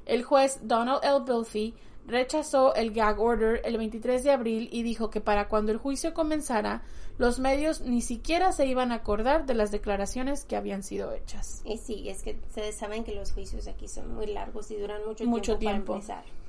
El 0.06 0.24
juez 0.24 0.60
Donald 0.62 1.04
L. 1.04 1.20
Bilfey 1.26 1.74
rechazó 2.06 2.74
el 2.74 2.92
gag 2.94 3.20
order 3.20 3.60
el 3.64 3.76
23 3.76 4.24
de 4.24 4.30
abril 4.32 4.70
y 4.72 4.82
dijo 4.82 5.10
que 5.10 5.20
para 5.20 5.48
cuando 5.48 5.72
el 5.72 5.78
juicio 5.78 6.14
comenzara, 6.14 6.82
los 7.18 7.38
medios 7.38 7.82
ni 7.82 8.00
siquiera 8.00 8.52
se 8.52 8.64
iban 8.64 8.92
a 8.92 8.94
acordar 8.96 9.44
de 9.44 9.52
las 9.52 9.70
declaraciones 9.70 10.46
que 10.46 10.56
habían 10.56 10.82
sido 10.82 11.12
hechas. 11.12 11.60
Y 11.66 11.76
sí, 11.76 12.08
es 12.08 12.22
que 12.22 12.38
ustedes 12.48 12.76
saben 12.78 13.04
que 13.04 13.14
los 13.14 13.30
juicios 13.32 13.68
aquí 13.68 13.88
son 13.88 14.14
muy 14.14 14.26
largos 14.26 14.70
y 14.70 14.76
duran 14.76 15.02
mucho, 15.06 15.26
Mucho 15.26 15.58
tiempo, 15.58 15.92
tiempo. 15.98 16.06
para 16.06 16.20
empezar. 16.20 16.40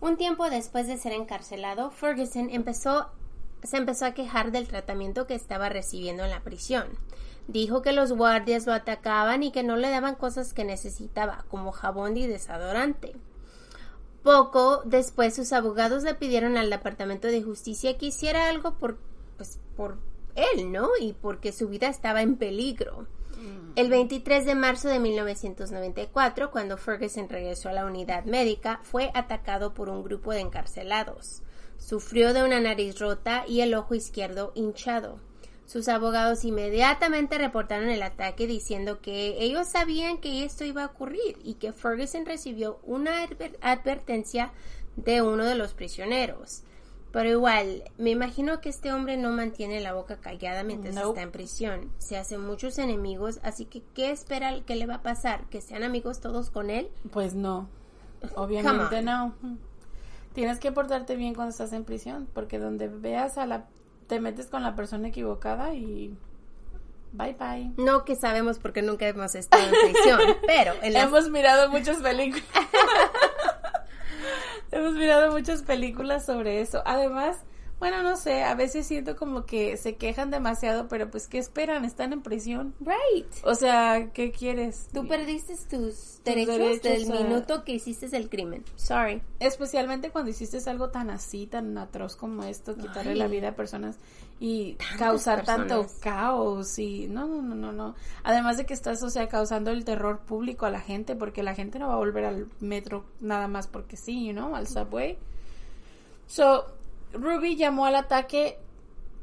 Un 0.00 0.16
tiempo 0.16 0.48
después 0.48 0.86
de 0.86 0.96
ser 0.96 1.12
encarcelado, 1.12 1.90
Ferguson 1.90 2.50
empezó, 2.50 3.08
se 3.64 3.76
empezó 3.76 4.06
a 4.06 4.14
quejar 4.14 4.52
del 4.52 4.68
tratamiento 4.68 5.26
que 5.26 5.34
estaba 5.34 5.68
recibiendo 5.68 6.24
en 6.24 6.30
la 6.30 6.40
prisión. 6.40 6.86
Dijo 7.48 7.82
que 7.82 7.92
los 7.92 8.12
guardias 8.12 8.66
lo 8.66 8.72
atacaban 8.72 9.42
y 9.42 9.52
que 9.52 9.62
no 9.62 9.76
le 9.76 9.90
daban 9.90 10.14
cosas 10.14 10.54
que 10.54 10.64
necesitaba, 10.64 11.44
como 11.50 11.72
jabón 11.72 12.16
y 12.16 12.26
desodorante. 12.26 13.16
Poco 14.22 14.82
después 14.84 15.34
sus 15.34 15.52
abogados 15.52 16.02
le 16.02 16.14
pidieron 16.14 16.56
al 16.56 16.70
Departamento 16.70 17.28
de 17.28 17.42
Justicia 17.42 17.98
que 17.98 18.06
hiciera 18.06 18.48
algo 18.48 18.78
por, 18.78 18.98
pues, 19.36 19.58
por 19.76 19.98
él, 20.34 20.72
¿no? 20.72 20.88
Y 20.98 21.12
porque 21.12 21.52
su 21.52 21.68
vida 21.68 21.88
estaba 21.88 22.22
en 22.22 22.36
peligro. 22.36 23.06
El 23.76 23.90
23 23.90 24.46
de 24.46 24.54
marzo 24.54 24.88
de 24.88 25.00
1994, 25.00 26.50
cuando 26.50 26.78
Ferguson 26.78 27.28
regresó 27.28 27.68
a 27.68 27.72
la 27.72 27.84
unidad 27.84 28.24
médica, 28.24 28.80
fue 28.84 29.10
atacado 29.14 29.74
por 29.74 29.90
un 29.90 30.02
grupo 30.02 30.32
de 30.32 30.40
encarcelados. 30.40 31.42
Sufrió 31.78 32.32
de 32.32 32.44
una 32.44 32.60
nariz 32.60 32.98
rota 32.98 33.44
y 33.46 33.60
el 33.60 33.74
ojo 33.74 33.94
izquierdo 33.94 34.52
hinchado. 34.54 35.18
Sus 35.66 35.88
abogados 35.88 36.44
inmediatamente 36.44 37.38
reportaron 37.38 37.88
el 37.88 38.02
ataque 38.02 38.46
diciendo 38.46 39.00
que 39.00 39.42
ellos 39.42 39.66
sabían 39.68 40.18
que 40.18 40.44
esto 40.44 40.64
iba 40.64 40.82
a 40.82 40.86
ocurrir 40.86 41.38
y 41.42 41.54
que 41.54 41.72
Ferguson 41.72 42.26
recibió 42.26 42.78
una 42.84 43.24
adver- 43.26 43.56
advertencia 43.62 44.52
de 44.96 45.22
uno 45.22 45.44
de 45.44 45.54
los 45.54 45.72
prisioneros. 45.74 46.62
Pero 47.12 47.30
igual, 47.30 47.84
me 47.96 48.10
imagino 48.10 48.60
que 48.60 48.68
este 48.68 48.92
hombre 48.92 49.16
no 49.16 49.30
mantiene 49.30 49.80
la 49.80 49.92
boca 49.94 50.16
callada 50.16 50.64
mientras 50.64 50.94
está 51.10 51.22
en 51.22 51.30
prisión. 51.32 51.90
Se 51.98 52.16
hace 52.16 52.38
muchos 52.38 52.76
enemigos, 52.78 53.38
así 53.42 53.64
que 53.66 53.82
¿qué 53.94 54.10
espera 54.10 54.60
que 54.66 54.74
le 54.74 54.86
va 54.86 54.96
a 54.96 55.02
pasar? 55.02 55.44
¿Que 55.48 55.60
sean 55.60 55.82
amigos 55.84 56.20
todos 56.20 56.50
con 56.50 56.70
él? 56.70 56.88
Pues 57.12 57.34
no, 57.34 57.68
obviamente 58.34 59.00
no. 59.02 59.34
Tienes 60.34 60.58
que 60.58 60.72
portarte 60.72 61.16
bien 61.16 61.34
cuando 61.34 61.52
estás 61.52 61.72
en 61.72 61.84
prisión, 61.84 62.28
porque 62.34 62.58
donde 62.58 62.88
veas 62.88 63.38
a 63.38 63.46
la... 63.46 63.66
te 64.08 64.20
metes 64.20 64.48
con 64.48 64.62
la 64.62 64.74
persona 64.74 65.08
equivocada 65.08 65.74
y... 65.74 66.16
Bye 67.12 67.36
bye. 67.38 67.72
No 67.76 68.04
que 68.04 68.16
sabemos 68.16 68.58
porque 68.58 68.82
nunca 68.82 69.06
hemos 69.06 69.36
estado 69.36 69.62
en 69.62 69.92
prisión, 69.92 70.20
pero 70.46 70.74
en 70.82 70.92
las 70.92 71.04
Hemos 71.04 71.30
mirado 71.30 71.70
muchas 71.70 71.98
películas. 71.98 72.44
Hemos 74.72 74.94
mirado 74.94 75.30
muchas 75.30 75.62
películas 75.62 76.26
sobre 76.26 76.60
eso. 76.60 76.82
Además, 76.84 77.36
bueno, 77.84 78.02
no 78.02 78.16
sé, 78.16 78.42
a 78.42 78.54
veces 78.54 78.86
siento 78.86 79.14
como 79.14 79.44
que 79.44 79.76
se 79.76 79.96
quejan 79.96 80.30
demasiado, 80.30 80.88
pero 80.88 81.10
pues 81.10 81.28
¿qué 81.28 81.36
esperan? 81.36 81.84
Están 81.84 82.14
en 82.14 82.22
prisión. 82.22 82.72
Right. 82.80 83.26
O 83.42 83.54
sea, 83.54 84.10
¿qué 84.14 84.32
quieres? 84.32 84.88
Tú 84.90 85.06
perdiste 85.06 85.54
tus 85.68 86.22
derechos, 86.24 86.56
derechos 86.56 86.82
del 86.82 87.12
a- 87.12 87.20
minuto 87.20 87.62
que 87.62 87.72
hiciste 87.72 88.06
el 88.16 88.30
crimen. 88.30 88.64
Sorry. 88.76 89.20
Especialmente 89.38 90.08
cuando 90.08 90.30
hiciste 90.30 90.58
algo 90.70 90.88
tan 90.88 91.10
así, 91.10 91.46
tan 91.46 91.76
atroz 91.76 92.16
como 92.16 92.42
esto, 92.44 92.74
quitarle 92.74 93.12
Ay. 93.12 93.18
la 93.18 93.26
vida 93.28 93.48
a 93.50 93.52
personas 93.54 93.98
y 94.40 94.76
causar 94.98 95.44
tanto 95.44 95.86
caos 96.00 96.78
y 96.78 97.06
no, 97.06 97.26
no, 97.26 97.42
no, 97.42 97.54
no, 97.54 97.72
no. 97.72 97.94
Además 98.22 98.56
de 98.56 98.64
que 98.64 98.72
estás, 98.72 99.02
o 99.02 99.10
sea, 99.10 99.28
causando 99.28 99.70
el 99.70 99.84
terror 99.84 100.20
público 100.20 100.64
a 100.64 100.70
la 100.70 100.80
gente 100.80 101.16
porque 101.16 101.42
la 101.42 101.54
gente 101.54 101.78
no 101.78 101.88
va 101.88 101.94
a 101.94 101.98
volver 101.98 102.24
al 102.24 102.46
metro 102.60 103.04
nada 103.20 103.46
más 103.46 103.66
porque 103.66 103.98
sí, 103.98 104.24
you 104.26 104.32
know, 104.32 104.56
al 104.56 104.66
subway. 104.68 105.18
So, 106.26 106.64
Ruby 107.14 107.56
llamó 107.56 107.86
al 107.86 107.96
ataque 107.96 108.58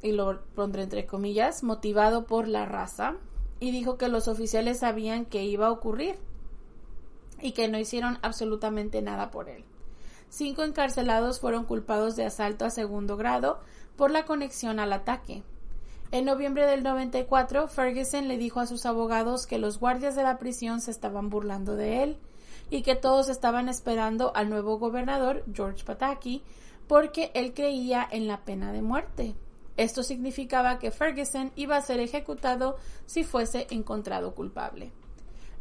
y 0.02 0.14
lo 0.14 0.42
pondré 0.56 0.84
entre 0.84 1.06
comillas, 1.06 1.64
motivado 1.64 2.26
por 2.26 2.48
la 2.48 2.66
raza 2.66 3.18
y 3.60 3.72
dijo 3.72 3.98
que 3.98 4.08
los 4.08 4.28
oficiales 4.28 4.80
sabían 4.80 5.26
que 5.26 5.44
iba 5.44 5.68
a 5.68 5.72
ocurrir 5.72 6.18
y 7.42 7.52
que 7.52 7.68
no 7.68 7.78
hicieron 7.78 8.18
absolutamente 8.22 9.02
nada 9.02 9.30
por 9.30 9.50
él. 9.50 9.64
Cinco 10.30 10.64
encarcelados 10.64 11.40
fueron 11.40 11.66
culpados 11.66 12.16
de 12.16 12.26
asalto 12.26 12.66
a 12.66 12.70
segundo 12.70 13.18
grado 13.18 13.60
por 13.98 14.12
la 14.12 14.26
conexión 14.26 14.80
al 14.80 14.94
ataque. 14.94 15.44
En 16.12 16.26
noviembre 16.26 16.66
del 16.66 16.84
94, 16.84 17.68
Ferguson 17.68 18.28
le 18.28 18.38
dijo 18.38 18.60
a 18.60 18.68
sus 18.68 18.86
abogados 18.86 19.46
que 19.46 19.60
los 19.60 19.80
guardias 19.80 20.16
de 20.16 20.24
la 20.24 20.40
prisión 20.40 20.82
se 20.82 20.92
estaban 20.92 21.30
burlando 21.30 21.76
de 21.76 22.04
él 22.04 22.18
y 22.70 22.82
que 22.82 22.96
todos 22.96 23.30
estaban 23.30 23.70
esperando 23.70 24.36
al 24.36 24.50
nuevo 24.50 24.78
gobernador, 24.78 25.44
George 25.54 25.84
Pataki, 25.84 26.44
porque 26.92 27.32
él 27.36 27.54
creía 27.54 28.06
en 28.12 28.28
la 28.28 28.44
pena 28.44 28.74
de 28.74 28.82
muerte. 28.82 29.34
Esto 29.78 30.04
significaba 30.04 30.78
que 30.78 30.92
Ferguson 30.92 31.54
iba 31.56 31.78
a 31.78 31.82
ser 31.82 32.02
ejecutado 32.02 32.76
si 33.06 33.24
fuese 33.24 33.66
encontrado 33.70 34.36
culpable. 34.36 34.92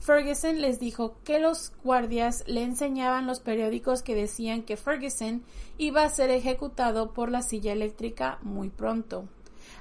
Ferguson 0.01 0.61
les 0.61 0.81
dijo 0.81 1.18
que 1.22 1.39
los 1.39 1.72
guardias 1.85 2.43
le 2.49 2.64
enseñaban 2.64 3.28
los 3.28 3.39
periódicos 3.39 4.03
que 4.03 4.16
decían 4.16 4.64
que 4.64 4.76
Ferguson 4.76 5.45
iba 5.78 6.03
a 6.03 6.11
ser 6.11 6.31
ejecutado 6.31 7.12
por 7.12 7.31
la 7.31 7.43
silla 7.43 7.74
eléctrica 7.74 8.41
muy 8.43 8.68
pronto. 8.68 9.28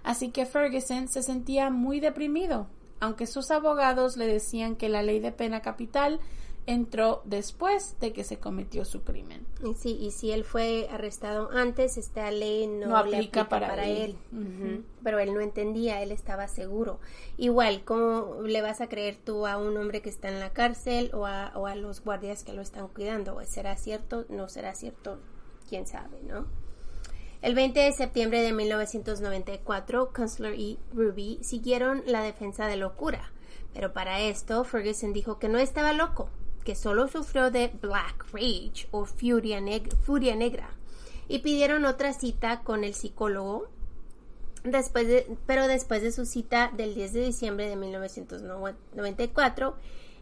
Así 0.03 0.29
que 0.29 0.45
Ferguson 0.45 1.07
se 1.07 1.23
sentía 1.23 1.71
muy 1.71 1.99
deprimido, 1.99 2.67
aunque 2.99 3.25
sus 3.25 3.49
abogados 3.49 4.17
le 4.17 4.27
decían 4.27 4.75
que 4.75 4.87
la 4.87 5.01
ley 5.01 5.19
de 5.19 5.31
pena 5.31 5.63
capital 5.63 6.19
entró 6.65 7.21
después 7.25 7.95
de 7.99 8.13
que 8.13 8.23
se 8.23 8.39
cometió 8.39 8.85
su 8.85 9.03
crimen. 9.03 9.45
Sí, 9.77 9.97
y 9.99 10.11
si 10.11 10.31
él 10.31 10.43
fue 10.43 10.87
arrestado 10.91 11.49
antes, 11.51 11.97
esta 11.97 12.29
ley 12.31 12.67
no, 12.67 12.87
No 12.87 13.05
le 13.05 13.17
aplica 13.17 13.49
para 13.49 13.85
él. 13.85 14.15
Pero 15.03 15.19
él 15.19 15.33
no 15.33 15.41
entendía, 15.41 16.01
él 16.01 16.11
estaba 16.11 16.47
seguro. 16.47 16.99
Igual, 17.37 17.83
¿cómo 17.83 18.41
le 18.43 18.61
vas 18.61 18.81
a 18.81 18.87
creer 18.87 19.17
tú 19.17 19.47
a 19.47 19.57
un 19.57 19.77
hombre 19.77 20.01
que 20.01 20.09
está 20.09 20.29
en 20.29 20.39
la 20.39 20.51
cárcel 20.51 21.11
o 21.13 21.25
a, 21.25 21.51
o 21.55 21.67
a 21.67 21.75
los 21.75 22.03
guardias 22.03 22.43
que 22.43 22.53
lo 22.53 22.61
están 22.61 22.87
cuidando? 22.87 23.39
¿Será 23.45 23.75
cierto? 23.75 24.25
¿No 24.29 24.47
será 24.49 24.75
cierto? 24.75 25.19
¿Quién 25.67 25.87
sabe, 25.87 26.21
no? 26.23 26.45
El 27.41 27.55
20 27.55 27.79
de 27.79 27.91
septiembre 27.93 28.41
de 28.41 28.51
1994, 28.51 30.11
Kunstler 30.13 30.59
y 30.59 30.77
Ruby 30.93 31.39
siguieron 31.41 32.03
la 32.05 32.21
defensa 32.21 32.67
de 32.67 32.75
locura. 32.75 33.31
Pero 33.73 33.93
para 33.93 34.19
esto, 34.19 34.63
Ferguson 34.65 35.13
dijo 35.13 35.39
que 35.39 35.47
no 35.47 35.57
estaba 35.57 35.93
loco, 35.93 36.29
que 36.69 36.75
solo 36.75 37.07
sufrió 37.07 37.49
de 37.49 37.71
Black 37.81 38.27
Rage 38.31 38.87
o 38.91 39.05
furia, 39.05 39.59
neg- 39.59 39.91
furia 40.03 40.35
negra. 40.35 40.69
Y 41.27 41.39
pidieron 41.39 41.83
otra 41.83 42.13
cita 42.13 42.61
con 42.61 42.83
el 42.83 42.93
psicólogo, 42.93 43.67
después 44.63 45.07
de, 45.07 45.35
pero 45.47 45.67
después 45.67 46.03
de 46.03 46.11
su 46.11 46.27
cita 46.27 46.69
del 46.77 46.93
10 46.93 47.13
de 47.13 47.25
diciembre 47.25 47.67
de 47.67 47.75
1994, 47.75 49.77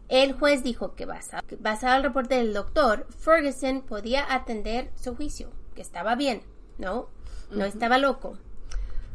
el 0.08 0.32
juez 0.32 0.62
dijo 0.62 0.94
que 0.94 1.04
basado, 1.04 1.42
basado 1.60 1.92
en 1.92 1.96
el 1.98 2.04
reporte 2.04 2.36
del 2.36 2.54
doctor, 2.54 3.06
Ferguson 3.18 3.82
podía 3.82 4.32
atender 4.32 4.90
su 4.98 5.14
juicio, 5.14 5.50
que 5.74 5.82
estaba 5.82 6.14
bien, 6.14 6.40
¿no? 6.78 7.10
No 7.50 7.66
estaba 7.66 7.98
loco. 7.98 8.38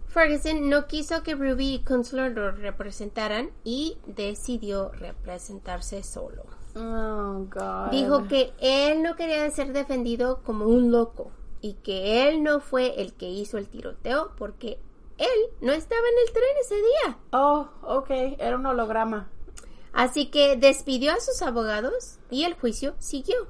Ferguson 0.08 0.70
no 0.70 0.86
quiso 0.86 1.24
que 1.24 1.34
Ruby 1.34 1.74
y 1.74 1.80
Kunstler 1.84 2.32
lo 2.34 2.52
representaran 2.52 3.50
y 3.64 3.98
decidió 4.06 4.92
representarse 4.92 6.04
solo. 6.04 6.44
Oh, 6.76 7.46
God. 7.50 7.92
Dijo 7.92 8.28
que 8.28 8.54
él 8.60 9.04
no 9.04 9.16
quería 9.16 9.50
ser 9.52 9.74
defendido 9.74 10.42
como 10.44 10.66
un 10.66 10.92
loco 10.92 11.32
y 11.62 11.76
que 11.76 12.28
él 12.28 12.44
no 12.44 12.60
fue 12.60 13.02
el 13.02 13.14
que 13.14 13.30
hizo 13.30 13.58
el 13.58 13.68
tiroteo 13.68 14.32
porque 14.38 14.80
él 15.18 15.28
no 15.62 15.72
estaba 15.72 16.02
en 16.02 16.28
el 16.28 16.34
tren 16.34 16.58
ese 16.62 16.76
día. 16.76 17.18
Oh, 17.32 17.70
ok, 17.84 18.10
era 18.40 18.58
un 18.58 18.66
holograma. 18.66 19.30
Así 19.94 20.28
que 20.28 20.58
despidió 20.58 21.14
a 21.14 21.20
sus 21.20 21.42
abogados 21.42 22.18
y 22.32 22.44
el 22.46 22.56
juicio 22.56 22.96
siguió. 22.98 23.48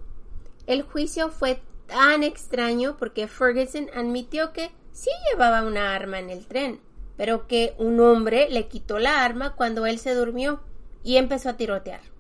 El 0.67 0.83
juicio 0.83 1.29
fue 1.29 1.61
tan 1.87 2.23
extraño 2.23 2.97
porque 2.97 3.27
Ferguson 3.27 3.89
admitió 3.95 4.51
que 4.51 4.71
sí 4.91 5.09
llevaba 5.31 5.63
una 5.63 5.95
arma 5.95 6.19
en 6.19 6.29
el 6.29 6.45
tren, 6.45 6.81
pero 7.15 7.47
que 7.47 7.75
un 7.77 7.99
hombre 7.99 8.49
le 8.49 8.67
quitó 8.67 8.99
la 8.99 9.23
arma 9.23 9.55
cuando 9.55 9.85
él 9.85 9.99
se 9.99 10.13
durmió 10.13 10.61
y 11.03 11.17
empezó 11.17 11.49
a 11.49 11.57
tirotear. 11.57 12.12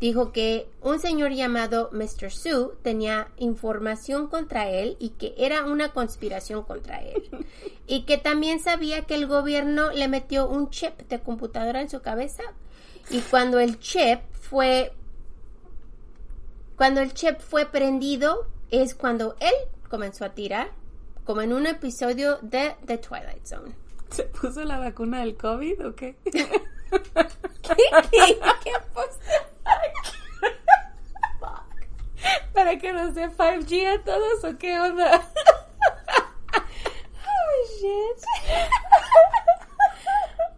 Dijo 0.00 0.32
que 0.32 0.68
un 0.82 0.98
señor 0.98 1.32
llamado 1.32 1.88
Mr. 1.92 2.30
Sue 2.30 2.70
tenía 2.82 3.28
información 3.36 4.26
contra 4.26 4.68
él 4.68 4.96
y 4.98 5.10
que 5.10 5.34
era 5.38 5.64
una 5.64 5.92
conspiración 5.92 6.62
contra 6.64 7.00
él. 7.00 7.46
y 7.86 8.02
que 8.02 8.18
también 8.18 8.60
sabía 8.60 9.02
que 9.02 9.14
el 9.14 9.26
gobierno 9.26 9.90
le 9.92 10.08
metió 10.08 10.48
un 10.48 10.68
chip 10.70 10.98
de 11.08 11.20
computadora 11.20 11.80
en 11.80 11.88
su 11.88 12.02
cabeza. 12.02 12.42
Y 13.10 13.20
cuando 13.20 13.60
el 13.60 13.78
chip 13.78 14.20
fue 14.32 14.92
cuando 16.76 17.00
el 17.00 17.14
chip 17.14 17.38
fue 17.40 17.66
prendido 17.66 18.46
es 18.70 18.94
cuando 18.96 19.36
él 19.38 19.54
comenzó 19.88 20.24
a 20.24 20.30
tirar, 20.34 20.70
como 21.24 21.40
en 21.40 21.52
un 21.52 21.66
episodio 21.66 22.38
de 22.42 22.74
The 22.84 22.98
Twilight 22.98 23.46
Zone. 23.46 23.72
¿Se 24.10 24.24
puso 24.24 24.64
la 24.64 24.78
vacuna 24.78 25.20
del 25.20 25.36
COVID 25.36 25.86
o 25.86 25.94
qué? 25.94 26.16
¿Qué? 26.24 26.34
¿Qué? 27.62 28.38
¿Qué 28.64 28.72
pos- 28.92 29.18
para 32.52 32.63
que 32.78 32.92
nos 32.92 33.14
dé 33.14 33.28
5G 33.30 33.86
a 34.00 34.04
todos 34.04 34.44
o 34.44 34.58
qué 34.58 34.78
onda? 34.80 35.22
Oh, 37.26 37.80
shit. 37.80 38.24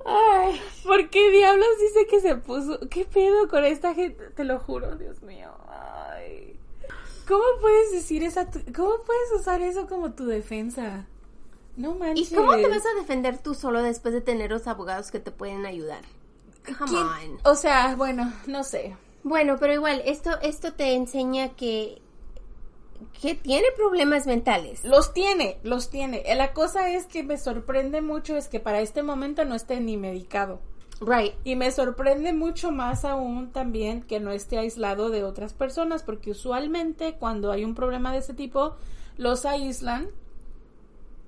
Ay, 0.04 0.60
¿por 0.84 1.10
qué 1.10 1.30
diablos 1.30 1.66
dice 1.80 2.06
que 2.06 2.20
se 2.20 2.36
puso? 2.36 2.78
¿Qué 2.88 3.04
pedo 3.04 3.48
con 3.48 3.64
esta 3.64 3.92
gente? 3.94 4.30
Te 4.30 4.44
lo 4.44 4.58
juro, 4.60 4.94
Dios 4.96 5.20
mío. 5.22 5.50
Ay. 5.68 6.58
¿Cómo 7.26 7.42
puedes 7.60 7.90
decir 7.92 8.22
esa? 8.22 8.48
tu- 8.50 8.60
¿Cómo 8.74 9.02
puedes 9.04 9.32
usar 9.40 9.62
eso 9.62 9.88
como 9.88 10.12
tu 10.12 10.26
defensa? 10.26 11.06
No 11.76 11.94
manches. 11.96 12.30
¿Y 12.30 12.34
cómo 12.34 12.54
te 12.54 12.68
vas 12.68 12.86
a 12.86 12.94
defender 13.00 13.38
tú 13.38 13.54
solo 13.54 13.82
después 13.82 14.14
de 14.14 14.20
tener 14.20 14.50
los 14.52 14.66
abogados 14.68 15.10
que 15.10 15.18
te 15.18 15.32
pueden 15.32 15.66
ayudar? 15.66 16.02
Come 16.78 16.90
¿Quién- 16.90 17.02
on. 17.34 17.40
O 17.44 17.54
sea, 17.56 17.96
bueno, 17.96 18.32
no 18.46 18.62
sé. 18.64 18.96
Bueno, 19.24 19.56
pero 19.58 19.72
igual, 19.72 20.02
esto, 20.04 20.30
esto 20.40 20.72
te 20.74 20.94
enseña 20.94 21.48
que, 21.56 22.00
que 23.20 23.34
tiene 23.34 23.66
problemas 23.76 24.26
mentales. 24.26 24.84
Los 24.84 25.12
tiene, 25.12 25.58
los 25.62 25.90
tiene. 25.90 26.22
Eh, 26.26 26.34
La 26.34 26.52
cosa 26.52 26.90
es 26.90 27.06
que 27.06 27.22
me 27.22 27.38
sorprende 27.38 28.00
mucho 28.00 28.36
es 28.36 28.48
que 28.48 28.60
para 28.60 28.80
este 28.80 29.02
momento 29.02 29.44
no 29.44 29.54
esté 29.54 29.80
ni 29.80 29.96
medicado. 29.96 30.60
Right. 31.00 31.34
Y 31.44 31.56
me 31.56 31.70
sorprende 31.70 32.32
mucho 32.32 32.72
más 32.72 33.04
aún 33.04 33.52
también 33.52 34.02
que 34.02 34.20
no 34.20 34.30
esté 34.30 34.58
aislado 34.58 35.10
de 35.10 35.24
otras 35.24 35.52
personas, 35.52 36.02
porque 36.02 36.30
usualmente 36.30 37.16
cuando 37.18 37.52
hay 37.52 37.64
un 37.64 37.74
problema 37.74 38.12
de 38.12 38.18
este 38.18 38.34
tipo, 38.34 38.76
los 39.18 39.44
aíslan 39.44 40.08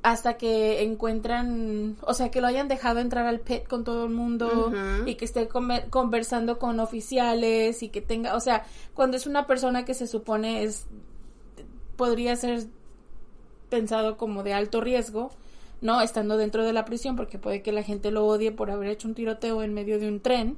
hasta 0.03 0.39
que 0.39 0.83
encuentran, 0.83 1.97
o 2.03 2.15
sea, 2.15 2.31
que 2.31 2.41
lo 2.41 2.47
hayan 2.47 2.69
dejado 2.69 3.01
entrar 3.01 3.27
al 3.27 3.41
PET 3.41 3.67
con 3.67 3.85
todo 3.85 4.05
el 4.05 4.11
mundo 4.11 4.73
y 5.07 5.17
que 5.17 5.25
esté 5.25 5.49
conversando 5.49 6.59
con 6.59 6.81
oficiales 6.81 7.83
y 7.83 7.89
que 7.89 8.01
tenga, 8.01 8.35
o 8.37 8.41
sea, 8.41 8.65
cuando 8.95 9.17
es 9.17 9.27
una 9.27 9.47
persona 9.47 9.85
que 9.85 9.95
se 9.95 10.07
supone 10.07 10.63
es, 10.63 10.87
podría 11.99 12.35
ser 12.37 12.65
pensado 13.69 14.17
como 14.17 14.43
de 14.43 14.55
alto 14.55 14.81
riesgo, 14.81 15.31
¿no? 15.83 16.01
Estando 16.01 16.39
dentro 16.39 16.65
de 16.65 16.73
la 16.73 16.87
prisión, 16.87 17.17
porque 17.17 17.39
puede 17.39 17.61
que 17.61 17.73
la 17.73 17.83
gente 17.83 18.11
lo 18.11 18.25
odie 18.27 18.53
por 18.53 18.71
haber 18.71 18.89
hecho 18.89 19.09
un 19.09 19.15
tiroteo 19.15 19.63
en 19.63 19.75
medio 19.75 19.99
de 19.99 20.09
un 20.09 20.21
tren, 20.21 20.57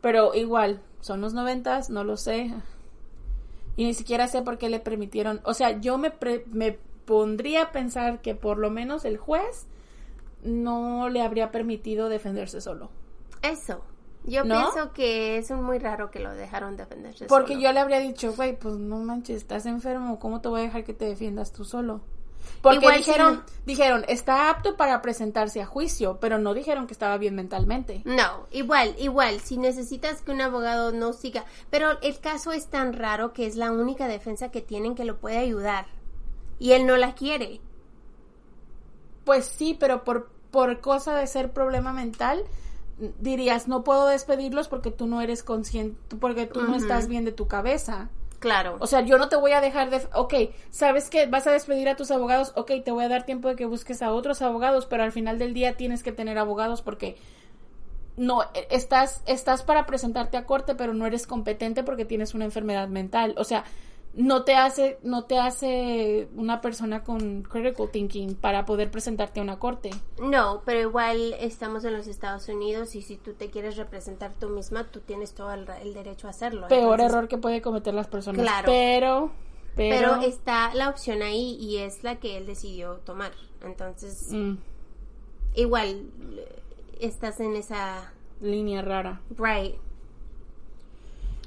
pero 0.00 0.34
igual, 0.34 0.80
son 1.00 1.20
los 1.20 1.34
noventas, 1.34 1.90
no 1.90 2.04
lo 2.04 2.16
sé. 2.16 2.52
Y 3.76 3.84
ni 3.84 3.94
siquiera 3.94 4.28
sé 4.28 4.42
por 4.42 4.58
qué 4.58 4.68
le 4.68 4.78
permitieron, 4.78 5.40
o 5.44 5.54
sea, 5.54 5.80
yo 5.80 5.98
me, 5.98 6.10
pre- 6.10 6.44
me 6.52 6.78
pondría 7.04 7.62
a 7.62 7.72
pensar 7.72 8.20
que 8.20 8.34
por 8.34 8.58
lo 8.58 8.70
menos 8.70 9.04
el 9.04 9.16
juez 9.16 9.66
no 10.44 11.08
le 11.08 11.22
habría 11.22 11.50
permitido 11.50 12.08
defenderse 12.08 12.60
solo. 12.60 12.90
Eso. 13.42 13.82
Yo 14.24 14.44
¿No? 14.44 14.70
pienso 14.70 14.92
que 14.92 15.38
es 15.38 15.50
muy 15.50 15.78
raro 15.78 16.10
que 16.10 16.20
lo 16.20 16.32
dejaron 16.32 16.76
defenderse 16.76 17.26
Porque 17.26 17.54
solo. 17.54 17.60
yo 17.64 17.72
le 17.72 17.80
habría 17.80 17.98
dicho, 17.98 18.32
güey, 18.34 18.56
pues 18.56 18.76
no 18.76 18.98
manches, 18.98 19.38
estás 19.38 19.66
enfermo, 19.66 20.18
¿cómo 20.20 20.40
te 20.40 20.48
voy 20.48 20.60
a 20.60 20.64
dejar 20.64 20.84
que 20.84 20.94
te 20.94 21.06
defiendas 21.06 21.52
tú 21.52 21.64
solo? 21.64 22.00
Porque 22.60 22.78
Igual 22.78 22.96
dijeron, 22.98 23.42
si- 23.46 23.54
dijeron, 23.66 24.04
está 24.08 24.50
apto 24.50 24.76
para 24.76 25.00
presentarse 25.02 25.60
a 25.62 25.66
juicio, 25.66 26.18
pero 26.20 26.38
no 26.38 26.54
dijeron 26.54 26.86
que 26.86 26.92
estaba 26.92 27.16
bien 27.18 27.34
mentalmente. 27.36 28.02
No, 28.04 28.46
igual, 28.50 28.94
igual, 28.98 29.40
si 29.40 29.58
necesitas 29.58 30.22
que 30.22 30.32
un 30.32 30.40
abogado 30.40 30.92
no 30.92 31.12
siga, 31.12 31.44
pero 31.70 32.00
el 32.02 32.18
caso 32.20 32.52
es 32.52 32.66
tan 32.68 32.92
raro 32.92 33.32
que 33.32 33.46
es 33.46 33.56
la 33.56 33.70
única 33.72 34.06
defensa 34.08 34.50
que 34.50 34.60
tienen 34.60 34.94
que 34.94 35.04
lo 35.04 35.18
puede 35.18 35.38
ayudar 35.38 35.86
y 36.58 36.72
él 36.72 36.86
no 36.86 36.96
la 36.96 37.14
quiere. 37.14 37.60
Pues 39.24 39.44
sí, 39.46 39.76
pero 39.78 40.04
por, 40.04 40.28
por 40.50 40.80
cosa 40.80 41.14
de 41.14 41.26
ser 41.28 41.52
problema 41.52 41.92
mental, 41.92 42.42
dirías, 43.20 43.68
no 43.68 43.84
puedo 43.84 44.06
despedirlos 44.06 44.68
porque 44.68 44.90
tú 44.90 45.06
no 45.06 45.20
eres 45.20 45.42
consciente, 45.42 46.16
porque 46.16 46.46
tú 46.46 46.62
no 46.62 46.74
estás 46.74 47.08
bien 47.08 47.24
de 47.24 47.32
tu 47.32 47.48
cabeza. 47.48 48.08
Claro. 48.38 48.76
O 48.80 48.88
sea, 48.88 49.02
yo 49.02 49.18
no 49.18 49.28
te 49.28 49.36
voy 49.36 49.52
a 49.52 49.60
dejar 49.60 49.90
de... 49.90 50.00
Ok, 50.14 50.34
¿sabes 50.70 51.10
que 51.10 51.26
¿Vas 51.26 51.46
a 51.46 51.52
despedir 51.52 51.88
a 51.88 51.94
tus 51.94 52.10
abogados? 52.10 52.52
Ok, 52.56 52.72
te 52.84 52.90
voy 52.90 53.04
a 53.04 53.08
dar 53.08 53.24
tiempo 53.24 53.48
de 53.48 53.54
que 53.54 53.66
busques 53.66 54.02
a 54.02 54.12
otros 54.12 54.42
abogados, 54.42 54.86
pero 54.86 55.04
al 55.04 55.12
final 55.12 55.38
del 55.38 55.54
día 55.54 55.76
tienes 55.76 56.02
que 56.02 56.10
tener 56.10 56.38
abogados 56.38 56.82
porque 56.82 57.16
no, 58.16 58.42
e- 58.54 58.66
estás, 58.70 59.22
estás 59.26 59.62
para 59.62 59.86
presentarte 59.86 60.36
a 60.36 60.44
corte, 60.44 60.74
pero 60.74 60.92
no 60.92 61.06
eres 61.06 61.26
competente 61.26 61.84
porque 61.84 62.04
tienes 62.04 62.34
una 62.34 62.44
enfermedad 62.44 62.88
mental. 62.88 63.34
O 63.38 63.44
sea, 63.44 63.64
no 64.14 64.44
te 64.44 64.54
hace, 64.54 64.98
no 65.02 65.24
te 65.24 65.38
hace 65.38 66.28
una 66.34 66.60
persona 66.60 67.02
con 67.02 67.42
critical 67.42 67.90
thinking 67.90 68.34
para 68.34 68.66
poder 68.66 68.90
presentarte 68.90 69.40
a 69.40 69.42
una 69.42 69.58
corte. 69.58 69.90
No, 70.20 70.62
pero 70.66 70.80
igual 70.80 71.34
estamos 71.40 71.84
en 71.84 71.94
los 71.94 72.06
Estados 72.06 72.48
Unidos 72.48 72.94
y 72.94 73.02
si 73.02 73.16
tú 73.16 73.32
te 73.32 73.50
quieres 73.50 73.76
representar 73.76 74.32
tú 74.38 74.50
misma, 74.50 74.84
tú 74.84 75.00
tienes 75.00 75.32
todo 75.32 75.52
el, 75.52 75.66
el 75.82 75.94
derecho 75.94 76.26
a 76.26 76.30
hacerlo. 76.30 76.68
Peor 76.68 77.00
Entonces, 77.00 77.06
error 77.06 77.28
que 77.28 77.38
puede 77.38 77.62
cometer 77.62 77.94
las 77.94 78.08
personas. 78.08 78.42
Claro. 78.42 78.66
Pero, 78.66 79.30
pero, 79.74 80.18
Pero 80.18 80.22
está 80.26 80.74
la 80.74 80.90
opción 80.90 81.22
ahí 81.22 81.56
y 81.58 81.78
es 81.78 82.02
la 82.04 82.16
que 82.16 82.36
él 82.36 82.46
decidió 82.46 82.96
tomar. 83.04 83.32
Entonces, 83.64 84.28
mm, 84.30 84.54
igual 85.54 86.10
eh, 86.36 86.62
estás 87.00 87.40
en 87.40 87.56
esa... 87.56 88.12
línea 88.42 88.82
rara. 88.82 89.22
Right. 89.38 89.76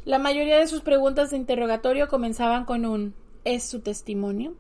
La 0.06 0.20
mayoría 0.20 0.60
de 0.60 0.68
sus 0.68 0.82
preguntas 0.82 1.32
de 1.32 1.38
interrogatorio 1.38 2.08
comenzaban 2.08 2.66
con 2.66 2.86
un 2.86 3.16
¿es 3.44 3.64
su 3.64 3.82
testimonio? 3.82 4.54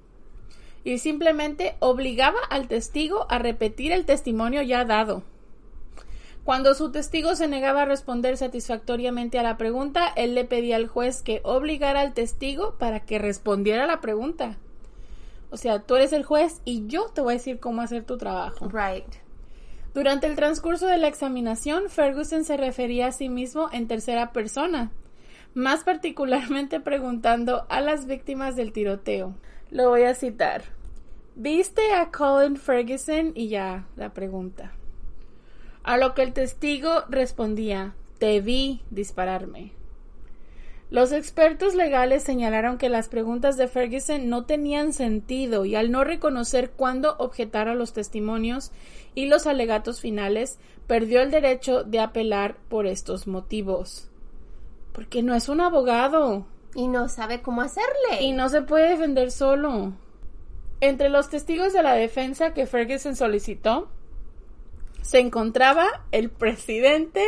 Y 0.84 0.98
simplemente 0.98 1.76
obligaba 1.80 2.40
al 2.50 2.68
testigo 2.68 3.28
a 3.30 3.38
repetir 3.38 3.92
el 3.92 4.06
testimonio 4.06 4.64
ya 4.64 4.86
dado. 4.86 5.22
Cuando 6.44 6.74
su 6.74 6.92
testigo 6.92 7.36
se 7.36 7.48
negaba 7.48 7.84
a 7.84 7.86
responder 7.86 8.38
satisfactoriamente 8.38 9.38
a 9.38 9.44
la 9.44 9.56
pregunta, 9.56 10.08
él 10.16 10.34
le 10.34 10.46
pedía 10.46 10.78
al 10.78 10.88
juez 10.88 11.22
que 11.22 11.42
obligara 11.44 12.02
al 12.02 12.16
testigo 12.16 12.76
para 12.80 13.02
que 13.02 13.20
respondiera 13.20 13.86
la 13.86 14.02
pregunta. 14.02 14.58
O 15.52 15.58
sea, 15.58 15.80
tú 15.80 15.96
eres 15.96 16.12
el 16.12 16.24
juez 16.24 16.62
y 16.66 16.88
yo 16.88 17.10
te 17.10 17.22
voy 17.22 17.34
a 17.34 17.38
decir 17.38 17.60
cómo 17.60 17.84
hacer 17.84 18.04
tu 18.04 18.18
trabajo. 18.18 18.68
Right. 18.68 19.06
Durante 19.94 20.26
el 20.26 20.36
transcurso 20.36 20.88
de 20.88 20.98
la 20.98 21.08
examinación, 21.08 21.90
Ferguson 21.90 22.44
se 22.44 22.58
refería 22.58 23.08
a 23.08 23.12
sí 23.12 23.30
mismo 23.30 23.70
en 23.72 23.88
tercera 23.88 24.34
persona, 24.34 24.92
más 25.56 25.84
particularmente 25.84 26.80
preguntando 26.80 27.66
a 27.70 27.82
las 27.82 28.06
víctimas 28.06 28.56
del 28.56 28.74
tiroteo. 28.74 29.34
Lo 29.72 29.90
voy 29.90 30.04
a 30.04 30.14
citar. 30.14 30.64
¿Viste 31.36 31.94
a 31.94 32.12
Colin 32.12 32.58
Ferguson? 32.58 33.32
Y 33.34 33.48
ya 33.48 33.88
la 33.96 34.14
pregunta. 34.14 34.74
A 35.84 35.98
lo 35.98 36.14
que 36.14 36.24
el 36.24 36.34
testigo 36.34 37.04
respondía, 37.10 37.96
te 38.20 38.42
vi 38.42 38.82
dispararme. 38.90 39.72
Los 40.92 41.12
expertos 41.12 41.74
legales 41.74 42.24
señalaron 42.24 42.78
que 42.78 42.90
las 42.90 43.10
preguntas 43.10 43.58
de 43.58 43.68
Ferguson 43.68 44.30
no 44.30 44.46
tenían 44.46 44.94
sentido 44.94 45.66
y 45.66 45.76
al 45.76 45.92
no 45.92 46.04
reconocer 46.04 46.72
cuándo 46.72 47.16
objetar 47.18 47.68
a 47.68 47.76
los 47.76 47.92
testimonios 47.94 48.72
y 49.16 49.26
los 49.26 49.48
alegatos 49.48 50.00
finales, 50.00 50.60
perdió 50.86 51.22
el 51.22 51.32
derecho 51.32 51.84
de 51.84 52.00
apelar 52.00 52.58
por 52.70 52.86
estos 52.86 53.26
motivos. 53.26 54.10
Porque 54.96 55.22
no 55.22 55.36
es 55.36 55.50
un 55.50 55.60
abogado 55.60 56.48
Y 56.74 56.88
no 56.88 57.10
sabe 57.10 57.42
cómo 57.42 57.62
hacerle. 57.62 58.22
y 58.22 58.32
no 58.32 58.50
se 58.50 58.62
puede 58.62 58.90
defender 58.90 59.30
solo. 59.30 59.94
Entre 60.82 61.10
los 61.10 61.30
testigos 61.30 61.74
de 61.74 61.84
la 61.84 61.94
defensa 61.94 62.54
que 62.54 62.66
Ferguson 62.66 63.16
solicitó 63.16 63.90
se 65.02 65.20
encontraba 65.20 65.86
el 66.12 66.32
presidente 66.32 67.24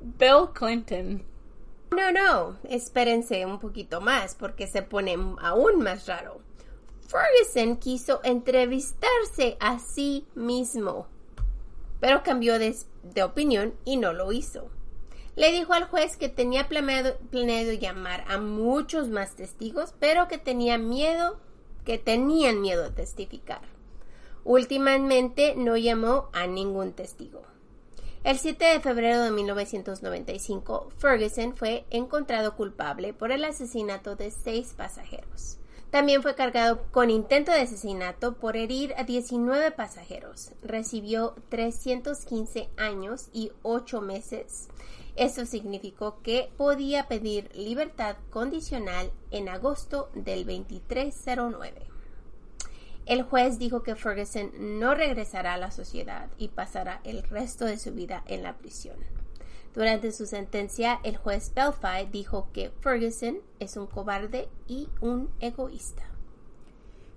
Bill 0.00 0.48
Clinton. 0.54 1.22
No, 1.90 2.12
no, 2.12 2.56
espérense 2.64 3.44
un 3.44 3.58
poquito 3.58 4.00
más 4.00 4.34
porque 4.34 4.66
se 4.66 4.82
pone 4.82 5.16
aún 5.40 5.82
más 5.82 6.06
raro. 6.06 6.40
Ferguson 7.06 7.76
quiso 7.76 8.20
entrevistarse 8.24 9.56
a 9.60 9.78
sí 9.78 10.26
mismo, 10.34 11.06
pero 12.00 12.22
cambió 12.22 12.58
de, 12.58 12.76
de 13.02 13.22
opinión 13.22 13.74
y 13.84 13.96
no 13.96 14.12
lo 14.12 14.32
hizo. 14.32 14.70
Le 15.38 15.52
dijo 15.52 15.72
al 15.72 15.84
juez 15.84 16.16
que 16.16 16.28
tenía 16.28 16.66
planeado, 16.68 17.14
llamar 17.72 18.24
a 18.26 18.38
muchos 18.38 19.08
más 19.08 19.36
testigos, 19.36 19.94
pero 20.00 20.26
que 20.26 20.36
tenía 20.36 20.78
miedo, 20.78 21.38
que 21.84 21.96
tenían 21.96 22.60
miedo 22.60 22.82
de 22.82 22.90
testificar. 22.90 23.60
Últimamente 24.42 25.54
no 25.56 25.76
llamó 25.76 26.28
a 26.32 26.48
ningún 26.48 26.92
testigo. 26.92 27.42
El 28.24 28.36
7 28.36 28.64
de 28.64 28.80
febrero 28.80 29.22
de 29.22 29.30
1995, 29.30 30.88
Ferguson 30.98 31.54
fue 31.54 31.84
encontrado 31.90 32.56
culpable 32.56 33.12
por 33.12 33.30
el 33.30 33.44
asesinato 33.44 34.16
de 34.16 34.32
seis 34.32 34.74
pasajeros. 34.76 35.58
También 35.92 36.20
fue 36.20 36.34
cargado 36.34 36.82
con 36.90 37.10
intento 37.10 37.52
de 37.52 37.60
asesinato 37.60 38.34
por 38.34 38.56
herir 38.56 38.92
a 38.98 39.04
19 39.04 39.70
pasajeros. 39.70 40.50
Recibió 40.62 41.36
315 41.48 42.70
años 42.76 43.28
y 43.32 43.52
8 43.62 44.00
meses. 44.00 44.68
Eso 45.18 45.46
significó 45.46 46.22
que 46.22 46.48
podía 46.56 47.08
pedir 47.08 47.50
libertad 47.52 48.14
condicional 48.30 49.10
en 49.32 49.48
agosto 49.48 50.10
del 50.14 50.46
2309. 50.46 51.74
El 53.04 53.22
juez 53.24 53.58
dijo 53.58 53.82
que 53.82 53.96
Ferguson 53.96 54.52
no 54.78 54.94
regresará 54.94 55.54
a 55.54 55.58
la 55.58 55.72
sociedad 55.72 56.28
y 56.38 56.48
pasará 56.48 57.00
el 57.02 57.24
resto 57.24 57.64
de 57.64 57.78
su 57.78 57.92
vida 57.92 58.22
en 58.28 58.44
la 58.44 58.58
prisión. 58.58 58.96
Durante 59.74 60.12
su 60.12 60.24
sentencia, 60.24 61.00
el 61.02 61.16
juez 61.16 61.52
Belfay 61.52 62.06
dijo 62.12 62.46
que 62.52 62.70
Ferguson 62.80 63.38
es 63.58 63.76
un 63.76 63.88
cobarde 63.88 64.48
y 64.68 64.88
un 65.00 65.30
egoísta. 65.40 66.04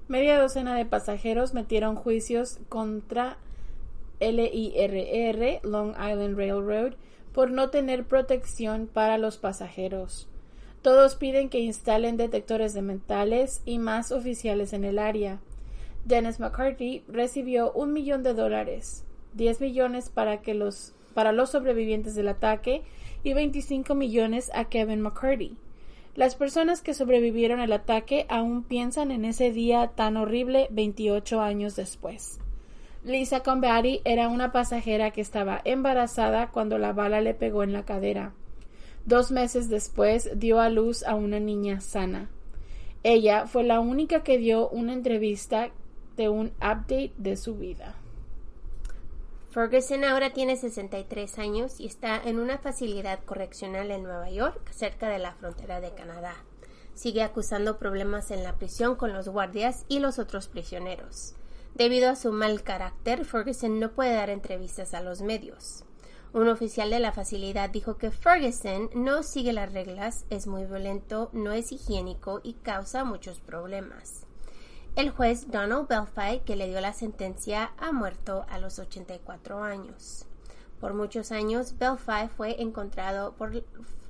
Media 0.08 0.40
docena 0.40 0.76
de 0.76 0.86
pasajeros 0.86 1.54
metieron 1.54 1.96
juicios 1.96 2.58
contra 2.68 3.38
LIRR, 4.20 5.60
Long 5.62 5.92
Island 5.92 6.36
Railroad, 6.36 6.94
por 7.34 7.52
no 7.52 7.70
tener 7.70 8.06
protección 8.06 8.88
para 8.88 9.18
los 9.18 9.38
pasajeros. 9.38 10.28
Todos 10.82 11.16
piden 11.16 11.50
que 11.50 11.60
instalen 11.60 12.18
detectores 12.18 12.74
de 12.74 12.82
metales 12.82 13.62
y 13.66 13.78
más 13.78 14.12
oficiales 14.12 14.74
en 14.74 14.84
el 14.84 14.98
área. 14.98 15.40
Dennis 16.06 16.40
McCarthy 16.40 17.04
recibió 17.08 17.72
un 17.72 17.94
millón 17.94 18.24
de 18.24 18.34
dólares, 18.34 19.06
10 19.34 19.62
millones 19.62 20.10
para, 20.10 20.42
que 20.42 20.56
los, 20.56 20.94
para 21.14 21.32
los 21.32 21.52
sobrevivientes 21.52 22.16
del 22.16 22.28
ataque 22.28 22.82
y 23.24 23.34
25 23.34 23.94
millones 23.94 24.50
a 24.56 24.66
Kevin 24.66 25.02
McCarthy. 25.02 25.56
Las 26.16 26.36
personas 26.36 26.82
que 26.82 26.94
sobrevivieron 26.94 27.62
al 27.62 27.72
ataque 27.72 28.26
aún 28.28 28.64
piensan 28.64 29.12
en 29.12 29.24
ese 29.24 29.52
día 29.52 29.92
tan 29.96 30.18
horrible 30.18 30.68
28 30.72 31.40
años 31.40 31.76
después. 31.78 32.41
Lisa 33.04 33.42
Combati 33.42 34.02
era 34.06 34.28
una 34.28 34.52
pasajera 34.52 35.10
que 35.10 35.22
estaba 35.22 35.60
embarazada 35.66 36.52
cuando 36.52 36.78
la 36.78 36.94
bala 36.94 37.20
le 37.20 37.34
pegó 37.34 37.64
en 37.64 37.74
la 37.74 37.84
cadera. 37.84 38.34
Dos 39.06 39.32
meses 39.32 39.70
después 39.70 40.30
dio 40.36 40.60
a 40.60 40.70
luz 40.70 41.04
a 41.04 41.16
una 41.16 41.40
niña 41.40 41.82
sana. 41.82 42.30
Ella 43.02 43.48
fue 43.48 43.64
la 43.64 43.80
única 43.80 44.22
que 44.22 44.38
dio 44.38 44.70
una 44.70 44.94
entrevista 44.94 45.72
de 46.16 46.30
un 46.30 46.50
update 46.58 47.14
de 47.18 47.38
su 47.38 47.56
vida. 47.56 47.96
Ferguson 49.50 50.04
ahora 50.04 50.32
tiene 50.32 50.56
63 50.56 51.40
años 51.40 51.80
y 51.80 51.88
está 51.88 52.22
en 52.24 52.38
una 52.38 52.60
facilidad 52.60 53.20
correccional 53.26 53.90
en 53.90 54.04
Nueva 54.04 54.30
York, 54.30 54.70
cerca 54.70 55.10
de 55.10 55.18
la 55.18 55.34
frontera 55.34 55.82
de 55.82 55.90
Canadá. 55.96 56.36
Sigue 56.94 57.24
acusando 57.24 57.80
problemas 57.80 58.30
en 58.30 58.44
la 58.44 58.54
prisión 58.54 58.96
con 58.96 59.12
los 59.12 59.28
guardias 59.28 59.86
y 59.88 60.00
los 60.00 60.20
otros 60.20 60.48
prisioneros. 60.48 61.34
Debido 61.76 62.10
a 62.10 62.16
su 62.16 62.32
mal 62.32 62.64
carácter, 62.64 63.26
Ferguson 63.26 63.80
no 63.80 63.92
puede 63.92 64.14
dar 64.14 64.30
entrevistas 64.30 64.94
a 64.94 65.02
los 65.02 65.22
medios. 65.22 65.84
Un 66.34 66.48
oficial 66.48 66.90
de 66.90 67.00
la 67.00 67.12
facilidad 67.12 67.70
dijo 67.70 67.98
que 67.98 68.12
Ferguson 68.12 68.90
no 68.94 69.24
sigue 69.24 69.52
las 69.52 69.74
reglas, 69.74 70.26
es 70.30 70.48
muy 70.48 70.66
violento, 70.66 71.30
no 71.34 71.52
es 71.52 71.72
higiénico 71.72 72.40
y 72.44 72.54
causa 72.54 73.04
muchos 73.04 73.40
problemas. 73.40 74.26
El 74.96 75.10
juez 75.10 75.50
Donald 75.50 75.88
Belfay, 75.88 76.42
que 76.42 76.56
le 76.58 76.68
dio 76.68 76.82
la 76.82 76.94
sentencia, 76.94 77.72
ha 77.78 77.94
muerto 77.94 78.46
a 78.50 78.60
los 78.60 78.78
84 78.78 79.64
años. 79.64 80.26
Por 80.82 80.94
muchos 80.94 81.32
años, 81.32 81.78
Belfay 81.78 82.28
fue 82.28 82.62
encontrado 82.62 83.34
por, 83.34 83.64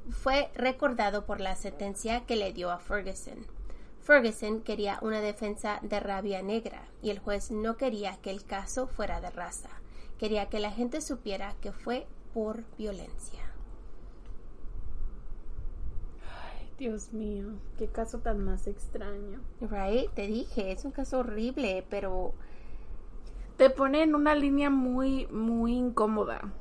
fue 0.09 0.49
recordado 0.55 1.25
por 1.25 1.39
la 1.39 1.55
sentencia 1.55 2.25
que 2.25 2.35
le 2.35 2.53
dio 2.53 2.71
a 2.71 2.79
Ferguson. 2.79 3.45
Ferguson 4.01 4.61
quería 4.61 4.97
una 5.01 5.21
defensa 5.21 5.79
de 5.83 5.99
rabia 5.99 6.41
negra 6.41 6.87
y 7.01 7.11
el 7.11 7.19
juez 7.19 7.51
no 7.51 7.77
quería 7.77 8.17
que 8.17 8.31
el 8.31 8.43
caso 8.43 8.87
fuera 8.87 9.21
de 9.21 9.29
raza. 9.29 9.69
Quería 10.17 10.49
que 10.49 10.59
la 10.59 10.71
gente 10.71 11.01
supiera 11.01 11.55
que 11.61 11.71
fue 11.71 12.07
por 12.33 12.63
violencia. 12.77 13.39
Ay, 16.23 16.71
Dios 16.77 17.13
mío, 17.13 17.53
qué 17.77 17.87
caso 17.87 18.19
tan 18.19 18.43
más 18.43 18.67
extraño. 18.67 19.39
Right, 19.61 20.11
te 20.13 20.27
dije, 20.27 20.71
es 20.71 20.83
un 20.85 20.91
caso 20.91 21.19
horrible, 21.19 21.85
pero 21.89 22.33
te 23.57 23.69
pone 23.69 24.03
en 24.03 24.15
una 24.15 24.33
línea 24.33 24.71
muy 24.71 25.27
muy 25.27 25.73
incómoda. 25.73 26.53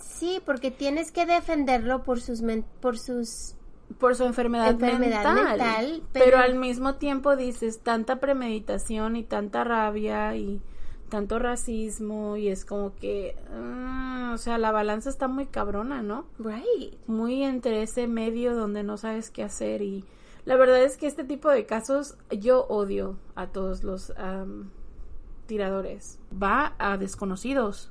Sí, 0.00 0.40
porque 0.44 0.70
tienes 0.70 1.12
que 1.12 1.26
defenderlo 1.26 2.02
por 2.02 2.20
sus 2.20 2.42
por 2.80 2.98
sus 2.98 3.57
por 3.98 4.14
su 4.14 4.24
enfermedad, 4.24 4.70
enfermedad 4.70 5.34
mental, 5.34 6.02
pero... 6.12 6.24
pero... 6.24 6.38
al 6.38 6.54
mismo 6.54 6.96
tiempo 6.96 7.36
dices 7.36 7.80
tanta 7.80 8.16
premeditación 8.16 9.16
y 9.16 9.24
tanta 9.24 9.64
rabia 9.64 10.36
y 10.36 10.60
tanto 11.08 11.38
racismo 11.38 12.36
y 12.36 12.48
es 12.48 12.64
como 12.64 12.94
que, 12.96 13.36
mm, 13.50 14.32
o 14.32 14.38
sea, 14.38 14.58
la 14.58 14.72
balanza 14.72 15.08
está 15.10 15.26
muy 15.26 15.46
cabrona, 15.46 16.02
¿no? 16.02 16.26
Right. 16.38 16.94
Muy 17.06 17.42
entre 17.42 17.82
ese 17.82 18.06
medio 18.06 18.54
donde 18.54 18.82
no 18.82 18.96
sabes 18.96 19.30
qué 19.30 19.42
hacer 19.42 19.82
y 19.82 20.04
la 20.44 20.56
verdad 20.56 20.82
es 20.82 20.96
que 20.96 21.06
este 21.06 21.24
tipo 21.24 21.50
de 21.50 21.66
casos 21.66 22.16
yo 22.30 22.64
odio 22.68 23.18
a 23.34 23.48
todos 23.48 23.84
los 23.84 24.12
tiradores. 25.46 26.18
Va 26.32 26.74
a 26.78 26.96
desconocidos. 26.96 27.90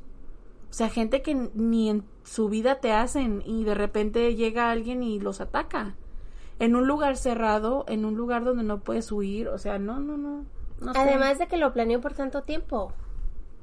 O 0.69 0.73
sea, 0.73 0.89
gente 0.89 1.21
que 1.21 1.49
ni 1.53 1.89
en 1.89 2.03
su 2.23 2.49
vida 2.49 2.79
te 2.79 2.91
hacen 2.91 3.41
y 3.45 3.63
de 3.63 3.73
repente 3.73 4.35
llega 4.35 4.69
alguien 4.69 5.01
y 5.03 5.19
los 5.19 5.41
ataca. 5.41 5.95
En 6.59 6.75
un 6.75 6.87
lugar 6.87 7.17
cerrado, 7.17 7.85
en 7.87 8.05
un 8.05 8.15
lugar 8.15 8.43
donde 8.43 8.63
no 8.63 8.79
puedes 8.79 9.11
huir, 9.11 9.47
o 9.47 9.57
sea, 9.57 9.79
no, 9.79 9.99
no, 9.99 10.17
no. 10.17 10.45
no 10.81 10.91
Además 10.95 11.39
de 11.39 11.47
que 11.47 11.57
lo 11.57 11.71
planeó 11.71 12.01
por 12.01 12.13
tanto 12.13 12.41
tiempo. 12.41 12.91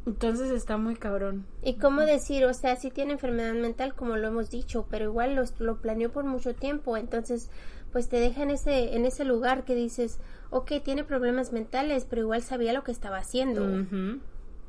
Entonces 0.07 0.51
está 0.51 0.77
muy 0.77 0.97
cabrón. 0.97 1.47
Y 1.63 1.75
cómo 1.75 2.03
decir, 2.03 2.45
o 2.45 2.55
sea, 2.55 2.77
sí 2.77 2.91
tiene 2.91 3.13
enfermedad 3.13 3.55
mental, 3.55 3.95
como 3.95 4.17
lo 4.17 4.29
hemos 4.29 4.51
dicho, 4.51 4.87
pero 4.91 5.07
igual 5.07 5.35
lo, 5.35 5.45
lo 5.59 5.81
planeó 5.81 6.13
por 6.13 6.25
mucho 6.25 6.55
tiempo, 6.55 6.97
entonces 6.97 7.51
pues 7.95 8.09
te 8.09 8.19
deja 8.19 8.43
en 8.43 8.51
ese, 8.51 8.97
en 8.97 9.07
ese 9.07 9.25
lugar 9.25 9.65
que 9.65 9.77
dices, 9.77 10.19
ok, 10.51 10.73
tiene 10.83 11.05
problemas 11.05 11.53
mentales, 11.53 12.07
pero 12.11 12.23
igual 12.23 12.43
sabía 12.43 12.73
lo 12.73 12.83
que 12.83 12.91
estaba 12.91 13.19
haciendo. 13.19 13.87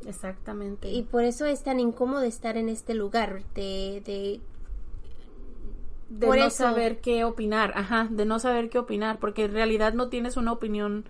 Exactamente. 0.06 0.90
Y 0.90 1.04
por 1.04 1.24
eso 1.24 1.46
es 1.46 1.64
tan 1.64 1.80
incómodo 1.80 2.24
estar 2.24 2.58
en 2.58 2.70
este 2.70 2.94
lugar, 2.94 3.44
de... 3.54 4.02
de 4.06 4.42
de 6.08 6.28
no 6.28 6.52
saber 6.52 7.02
qué 7.02 7.24
opinar, 7.24 7.74
ajá, 7.76 8.08
de 8.12 8.26
no 8.26 8.38
saber 8.38 8.70
qué 8.70 8.78
opinar, 8.78 9.18
porque 9.20 9.46
en 9.46 9.54
realidad 9.54 9.94
no 9.94 10.08
tienes 10.08 10.38
una 10.38 10.52
opinión, 10.52 11.06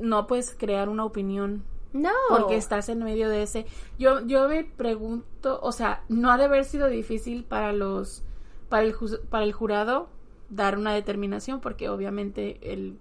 no 0.00 0.28
puedes 0.28 0.54
crear 0.54 0.88
una 0.88 1.04
opinión 1.04 1.64
no. 1.92 2.10
Porque 2.28 2.56
estás 2.56 2.88
en 2.88 3.02
medio 3.02 3.28
de 3.28 3.42
ese. 3.42 3.66
Yo, 3.98 4.24
yo 4.26 4.48
me 4.48 4.64
pregunto, 4.64 5.58
o 5.62 5.72
sea, 5.72 6.04
no 6.08 6.30
ha 6.30 6.36
de 6.36 6.44
haber 6.44 6.64
sido 6.64 6.88
difícil 6.88 7.44
para 7.44 7.72
los, 7.72 8.22
para 8.68 8.82
el, 8.82 8.94
para 9.30 9.44
el 9.44 9.52
jurado 9.52 10.08
dar 10.50 10.78
una 10.78 10.92
determinación, 10.92 11.60
porque 11.60 11.88
obviamente 11.88 12.72
el, 12.72 12.98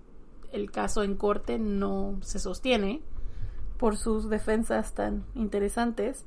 el 0.51 0.71
caso 0.71 1.03
en 1.03 1.15
corte 1.15 1.59
no 1.59 2.17
se 2.21 2.39
sostiene 2.39 3.01
por 3.77 3.97
sus 3.97 4.29
defensas 4.29 4.93
tan 4.93 5.25
interesantes. 5.35 6.25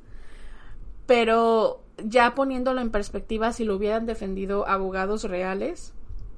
Pero 1.07 1.82
ya 2.05 2.34
poniéndolo 2.34 2.80
en 2.80 2.90
perspectiva, 2.90 3.53
si 3.53 3.64
lo 3.64 3.76
hubieran 3.76 4.07
defendido 4.07 4.68
abogados 4.68 5.24
reales, 5.24 5.92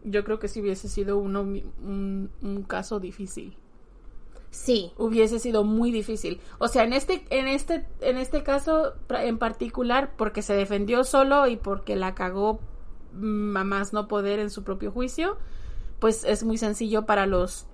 yo 0.04 0.24
creo 0.24 0.38
que 0.38 0.48
sí 0.48 0.60
hubiese 0.60 0.88
sido 0.88 1.18
uno, 1.18 1.42
un, 1.42 2.30
un 2.40 2.62
caso 2.62 2.98
difícil. 2.98 3.56
Sí. 4.52 4.92
Hubiese 4.98 5.38
sido 5.38 5.64
muy 5.64 5.90
difícil. 5.90 6.40
O 6.58 6.68
sea, 6.68 6.84
en 6.84 6.92
este, 6.92 7.24
en 7.30 7.48
este, 7.48 7.86
en 8.00 8.18
este 8.18 8.42
caso 8.42 8.92
en 9.08 9.38
particular, 9.38 10.12
porque 10.16 10.42
se 10.42 10.54
defendió 10.54 11.04
solo 11.04 11.46
y 11.48 11.56
porque 11.56 11.96
la 11.96 12.14
cagó 12.14 12.60
mm, 13.14 13.56
a 13.56 13.64
más 13.64 13.94
no 13.94 14.08
poder 14.08 14.38
en 14.38 14.50
su 14.50 14.62
propio 14.62 14.92
juicio, 14.92 15.38
pues 15.98 16.24
es 16.24 16.44
muy 16.44 16.58
sencillo 16.58 17.06
para 17.06 17.26
los 17.26 17.66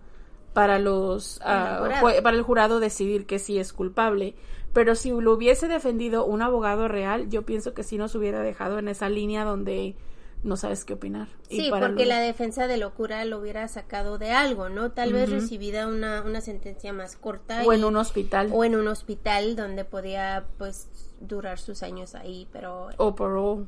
para 0.53 0.79
los 0.79 1.39
uh, 1.39 2.23
para 2.23 2.37
el 2.37 2.43
jurado 2.43 2.81
decidir 2.81 3.27
que 3.27 3.39
sí 3.39 3.59
es 3.59 3.73
culpable. 3.73 4.35
Pero 4.73 4.95
si 4.95 5.11
lo 5.11 5.33
hubiese 5.33 5.67
defendido 5.67 6.25
un 6.25 6.43
abogado 6.43 6.89
real, 6.89 7.31
yo 7.31 7.43
pienso 7.43 7.75
que 7.75 7.83
sí 7.83 7.97
nos 7.97 8.15
hubiera 8.15 8.43
dejado 8.43 8.79
en 8.79 8.89
esa 8.89 9.09
línea 9.09 9.45
donde 9.45 9.97
no 10.43 10.57
sabes 10.57 10.85
qué 10.85 10.95
opinar. 10.95 11.29
Sí, 11.49 11.71
porque 11.71 12.07
la 12.07 12.21
defensa 12.21 12.67
de 12.67 12.77
locura 12.77 13.25
lo 13.25 13.39
hubiera 13.39 13.67
sacado 13.69 14.19
de 14.19 14.31
algo, 14.31 14.69
¿no? 14.69 14.93
Tal 14.93 15.13
vez 15.13 15.31
recibida 15.31 15.89
una, 15.89 16.23
una 16.23 16.41
sentencia 16.41 16.93
más 16.93 17.17
corta. 17.17 17.63
O 17.65 17.73
en 17.73 17.85
un 17.85 17.97
hospital. 17.97 18.51
O 18.53 18.65
en 18.65 18.77
un 18.77 18.89
hospital 18.89 19.57
donde 19.57 19.85
podía, 19.85 20.47
pues, 20.59 20.89
durar 21.21 21.59
sus 21.59 21.83
años 21.83 22.15
ahí, 22.15 22.49
pero... 22.53 22.89
O 22.97 23.15
por 23.15 23.67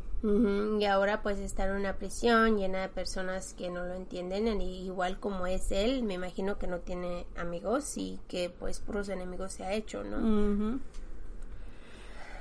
Y 0.80 0.84
ahora, 0.84 1.22
pues, 1.22 1.38
está 1.38 1.66
en 1.66 1.76
una 1.76 1.96
prisión 1.96 2.58
llena 2.58 2.82
de 2.82 2.88
personas 2.88 3.54
que 3.54 3.70
no 3.70 3.84
lo 3.84 3.94
entienden, 3.94 4.60
y 4.60 4.84
igual 4.84 5.18
como 5.18 5.46
es 5.46 5.72
él, 5.72 6.02
me 6.02 6.14
imagino 6.14 6.58
que 6.58 6.66
no 6.66 6.78
tiene 6.78 7.26
amigos 7.36 7.96
y 7.96 8.20
que, 8.28 8.50
pues, 8.50 8.80
puros 8.80 9.08
enemigos 9.08 9.52
se 9.52 9.64
ha 9.64 9.72
hecho, 9.72 10.04
¿no? 10.04 10.80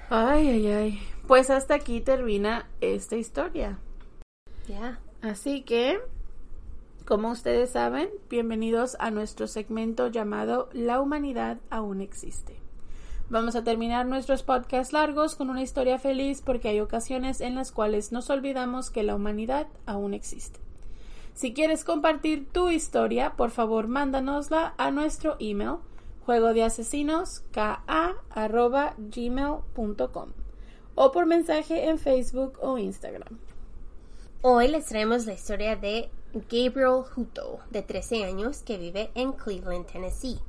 Ay, 0.10 0.48
ay, 0.48 0.68
ay. 0.68 1.00
Pues 1.28 1.50
hasta 1.50 1.76
aquí 1.76 2.02
termina 2.02 2.68
esta 2.82 3.16
historia. 3.16 3.78
Así 5.22 5.64
que, 5.64 6.00
como 7.06 7.32
ustedes 7.32 7.72
saben, 7.72 8.10
bienvenidos 8.30 8.96
a 9.00 9.10
nuestro 9.12 9.48
segmento 9.48 10.08
llamado 10.08 10.70
La 10.74 11.02
humanidad 11.02 11.58
aún 11.70 12.02
existe. 12.02 12.59
Vamos 13.30 13.56
a 13.56 13.64
terminar 13.64 14.08
nuestros 14.08 14.42
podcasts 14.42 14.92
largos 14.92 15.36
con 15.36 15.52
una 15.52 15.62
historia 15.62 16.00
feliz 16.00 16.42
porque 16.42 16.70
hay 16.70 16.80
ocasiones 16.80 17.42
en 17.42 17.54
las 17.54 17.72
cuales 17.72 18.12
nos 18.12 18.32
olvidamos 18.32 18.90
que 18.90 19.04
la 19.04 19.14
humanidad 19.14 19.68
aún 19.86 20.16
existe. 20.16 20.60
Si 21.36 21.54
quieres 21.54 21.84
compartir 21.84 22.50
tu 22.52 22.72
historia, 22.72 23.34
por 23.38 23.52
favor 23.52 23.88
mándanosla 23.88 24.74
a 24.78 24.90
nuestro 24.90 25.36
email 25.40 25.76
juego 26.26 26.56
de 26.56 26.64
asesinos 26.64 27.44
o 30.96 31.12
por 31.12 31.26
mensaje 31.28 31.88
en 31.88 32.00
Facebook 32.00 32.58
o 32.62 32.80
Instagram. 32.80 33.38
Hoy 34.42 34.70
les 34.70 34.86
traemos 34.88 35.28
la 35.28 35.34
historia 35.34 35.76
de 35.76 36.10
Gabriel 36.34 37.04
Hutto, 37.16 37.60
de 37.70 37.84
13 37.84 38.24
años, 38.24 38.64
que 38.64 38.78
vive 38.78 39.12
en 39.14 39.34
Cleveland, 39.34 39.86
Tennessee. 39.86 40.40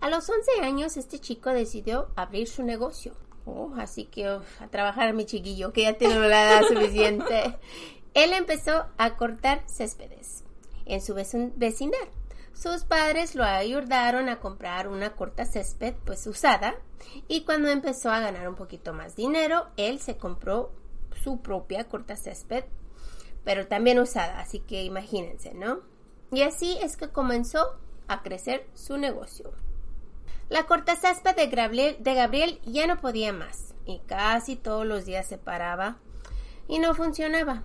A 0.00 0.08
los 0.08 0.28
11 0.28 0.62
años, 0.62 0.96
este 0.96 1.18
chico 1.18 1.50
decidió 1.50 2.08
abrir 2.16 2.48
su 2.48 2.62
negocio. 2.62 3.14
Oh, 3.44 3.72
así 3.76 4.06
que 4.06 4.26
a 4.26 4.68
trabajar 4.70 5.12
mi 5.12 5.26
chiquillo, 5.26 5.72
que 5.72 5.82
ya 5.82 5.98
tiene 5.98 6.18
la 6.18 6.42
edad 6.42 6.62
suficiente. 6.66 7.58
Él 8.14 8.32
empezó 8.32 8.86
a 8.96 9.16
cortar 9.16 9.62
céspedes 9.66 10.44
en 10.86 11.00
su 11.02 11.14
vecindad. 11.14 12.08
Sus 12.52 12.84
padres 12.84 13.34
lo 13.34 13.44
ayudaron 13.44 14.28
a 14.28 14.40
comprar 14.40 14.88
una 14.88 15.14
corta 15.14 15.44
césped 15.44 15.94
pues 16.04 16.26
usada 16.26 16.74
y 17.28 17.44
cuando 17.44 17.68
empezó 17.68 18.10
a 18.10 18.20
ganar 18.20 18.48
un 18.48 18.56
poquito 18.56 18.92
más 18.92 19.16
dinero, 19.16 19.68
él 19.76 20.00
se 20.00 20.16
compró 20.16 20.72
su 21.22 21.40
propia 21.40 21.84
corta 21.88 22.16
césped, 22.16 22.64
pero 23.44 23.66
también 23.66 23.98
usada, 23.98 24.40
así 24.40 24.60
que 24.60 24.82
imagínense, 24.82 25.54
¿no? 25.54 25.80
Y 26.32 26.42
así 26.42 26.76
es 26.82 26.96
que 26.96 27.08
comenzó 27.08 27.78
a 28.08 28.22
crecer 28.22 28.66
su 28.74 28.98
negocio. 28.98 29.52
La 30.50 30.66
corta 30.66 30.96
césped 30.96 31.36
de 31.36 31.46
Gabriel, 31.46 31.96
de 32.00 32.14
Gabriel 32.14 32.60
ya 32.64 32.88
no 32.88 33.00
podía 33.00 33.32
más 33.32 33.72
y 33.86 34.00
casi 34.00 34.56
todos 34.56 34.84
los 34.84 35.06
días 35.06 35.28
se 35.28 35.38
paraba 35.38 35.98
y 36.66 36.80
no 36.80 36.92
funcionaba. 36.92 37.62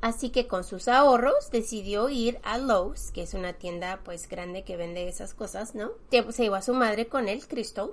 Así 0.00 0.30
que 0.30 0.46
con 0.46 0.62
sus 0.62 0.86
ahorros 0.86 1.50
decidió 1.50 2.08
ir 2.08 2.38
a 2.44 2.58
Lowe's, 2.58 3.10
que 3.10 3.22
es 3.22 3.34
una 3.34 3.54
tienda 3.54 4.02
pues 4.04 4.28
grande 4.28 4.62
que 4.62 4.76
vende 4.76 5.08
esas 5.08 5.34
cosas, 5.34 5.74
¿no? 5.74 5.90
Se 6.30 6.44
llevó 6.44 6.54
a 6.54 6.62
su 6.62 6.74
madre 6.74 7.08
con 7.08 7.28
él, 7.28 7.44
Crystal. 7.48 7.90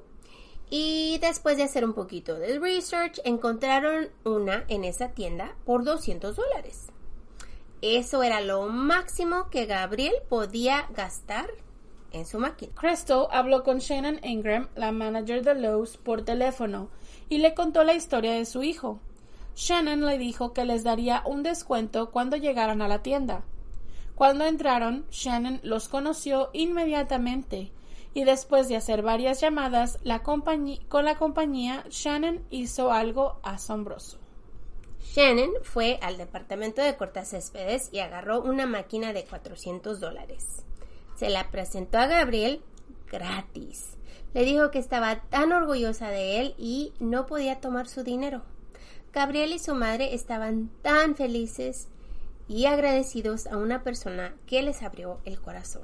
Y 0.70 1.18
después 1.18 1.57
de 1.57 1.64
hacer 1.64 1.84
un 1.84 1.93
poquito 1.93 2.36
de 2.36 2.59
research, 2.59 3.20
encontraron 3.24 4.09
una 4.26 4.64
en 4.68 4.84
esa 4.84 5.09
tienda 5.09 5.55
por 5.66 5.84
200 5.84 6.36
dólares. 6.36 6.86
Eso 7.82 8.22
era 8.22 8.41
lo 8.41 8.68
máximo 8.70 9.49
que 9.49 9.66
Gabriel 9.66 10.14
podía 10.30 10.88
gastar 10.93 11.49
en 12.14 12.26
su 12.26 12.39
máquina. 12.39 12.74
Crystal 12.76 13.28
habló 13.32 13.64
con 13.64 13.80
Shannon 13.80 14.20
Ingram, 14.24 14.70
la 14.76 14.91
manager 14.91 15.43
de 15.43 15.55
Lowe's, 15.55 15.97
por 15.97 16.24
teléfono 16.24 16.89
y 17.30 17.39
le 17.39 17.53
contó 17.53 17.84
la 17.84 17.93
historia 17.93 18.34
de 18.34 18.45
su 18.45 18.64
hijo. 18.64 18.99
Shannon 19.55 20.05
le 20.05 20.18
dijo 20.18 20.53
que 20.53 20.66
les 20.66 20.84
daría 20.84 21.24
un 21.26 21.43
descuento 21.43 22.11
cuando 22.11 22.38
llegaran 22.38 22.82
a 22.82 22.88
la 22.88 23.03
tienda. 23.03 23.43
Cuando 24.16 24.45
entraron, 24.45 25.05
Shannon 25.11 25.59
los 25.64 25.89
conoció 25.89 26.49
inmediatamente 26.53 27.72
y 28.14 28.24
después 28.24 28.68
de 28.68 28.76
hacer 28.76 29.01
varias 29.01 29.41
llamadas 29.41 29.99
con 30.88 31.05
la 31.05 31.16
compañía, 31.18 31.84
Shannon 31.89 32.45
hizo 32.51 32.91
algo 32.91 33.39
asombroso. 33.43 34.20
Shannon 35.16 35.51
fue 35.64 35.99
al 36.01 36.18
departamento 36.18 36.82
de 36.82 36.95
cortacéspedes 36.95 37.89
y 37.91 37.99
agarró 37.99 38.41
una 38.41 38.66
máquina 38.66 39.14
de 39.14 39.26
400 39.26 39.99
dólares. 39.99 40.64
Se 41.16 41.30
la 41.30 41.49
presentó 41.51 41.97
a 41.97 42.07
Gabriel 42.07 42.61
gratis. 43.11 43.97
Le 44.34 44.43
dijo 44.43 44.72
que 44.72 44.80
estaba 44.80 45.22
tan 45.30 45.51
orgullosa 45.51 46.09
de 46.09 46.39
él 46.39 46.55
y 46.57 46.93
no 46.99 47.26
podía 47.26 47.61
tomar 47.61 47.88
su 47.88 48.03
dinero. 48.03 48.41
Gabriel 49.14 49.53
y 49.53 49.59
su 49.59 49.76
madre 49.76 50.16
estaban 50.16 50.72
tan 50.82 51.16
felices 51.16 51.88
y 52.47 52.66
agradecidos 52.66 53.45
a 53.47 53.57
una 53.57 53.84
persona 53.84 54.34
que 54.47 54.64
les 54.64 54.82
abrió 54.82 55.20
el 55.26 55.39
corazón. 55.39 55.84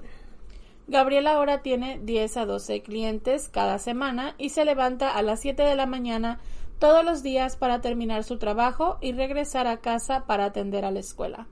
Gabriel 0.87 1.27
ahora 1.27 1.61
tiene 1.61 1.99
10 2.01 2.37
a 2.37 2.45
12 2.45 2.81
clientes 2.81 3.47
cada 3.49 3.77
semana 3.77 4.33
y 4.39 4.49
se 4.49 4.65
levanta 4.65 5.15
a 5.15 5.21
las 5.21 5.41
7 5.41 5.61
de 5.61 5.75
la 5.75 5.85
mañana 5.85 6.39
todos 6.79 7.05
los 7.05 7.21
días 7.21 7.57
para 7.57 7.81
terminar 7.81 8.23
su 8.23 8.39
trabajo 8.39 8.97
y 8.99 9.11
regresar 9.11 9.67
a 9.67 9.77
casa 9.77 10.25
para 10.25 10.45
atender 10.45 10.85
a 10.85 10.91
la 10.91 10.99
escuela. 10.99 11.47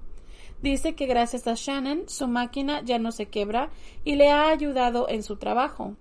Dice 0.62 0.96
que 0.96 1.06
gracias 1.06 1.48
a 1.48 1.54
Shannon 1.56 2.10
su 2.10 2.28
máquina 2.28 2.82
ya 2.84 2.98
no 2.98 3.12
se 3.12 3.28
quebra 3.28 3.70
y 4.04 4.16
le 4.16 4.32
ha 4.32 4.50
ayudado 4.50 5.08
en 5.10 5.24
su 5.24 5.38
trabajo. 5.38 5.96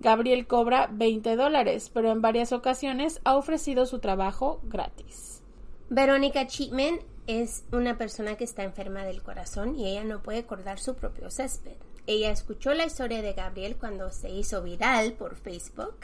Gabriel 0.00 0.46
cobra 0.46 0.88
20 0.92 1.34
dólares, 1.34 1.90
pero 1.92 2.12
en 2.12 2.22
varias 2.22 2.52
ocasiones 2.52 3.20
ha 3.24 3.36
ofrecido 3.36 3.86
su 3.86 3.98
trabajo 3.98 4.60
gratis. 4.62 5.42
Verónica 5.90 6.46
Chipman 6.46 7.00
es 7.26 7.64
una 7.72 7.98
persona 7.98 8.36
que 8.36 8.44
está 8.44 8.62
enferma 8.62 9.04
del 9.04 9.22
corazón 9.22 9.74
y 9.74 9.88
ella 9.88 10.04
no 10.04 10.22
puede 10.22 10.46
cortar 10.46 10.78
su 10.78 10.94
propio 10.94 11.30
césped. 11.30 11.76
Ella 12.06 12.30
escuchó 12.30 12.72
la 12.74 12.86
historia 12.86 13.20
de 13.20 13.32
Gabriel 13.32 13.76
cuando 13.76 14.10
se 14.10 14.30
hizo 14.30 14.62
viral 14.62 15.14
por 15.14 15.36
Facebook 15.36 15.96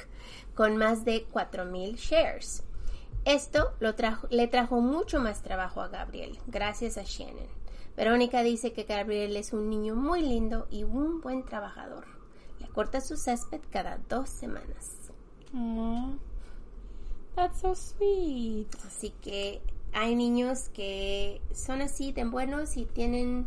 con 0.54 0.76
más 0.76 1.04
de 1.04 1.26
4.000 1.28 1.96
shares. 1.96 2.64
Esto 3.24 3.72
le 4.28 4.48
trajo 4.48 4.80
mucho 4.80 5.20
más 5.20 5.42
trabajo 5.42 5.80
a 5.80 5.88
Gabriel, 5.88 6.38
gracias 6.46 6.98
a 6.98 7.04
Shannon. 7.04 7.53
Verónica 7.96 8.42
dice 8.42 8.72
que 8.72 8.84
Gabriel 8.84 9.36
es 9.36 9.52
un 9.52 9.70
niño 9.70 9.94
muy 9.94 10.22
lindo 10.22 10.66
y 10.70 10.84
un 10.84 11.20
buen 11.20 11.44
trabajador 11.44 12.14
corta 12.74 13.00
su 13.00 13.16
césped 13.16 13.60
cada 13.70 13.98
dos 14.08 14.28
semanas. 14.28 15.10
that's 17.36 17.60
so 17.60 17.74
sweet. 17.74 18.68
Así 18.86 19.10
que 19.22 19.62
hay 19.92 20.14
niños 20.16 20.68
que 20.74 21.40
son 21.52 21.80
así 21.80 22.12
tan 22.12 22.30
buenos 22.30 22.76
y 22.76 22.84
tienen 22.84 23.46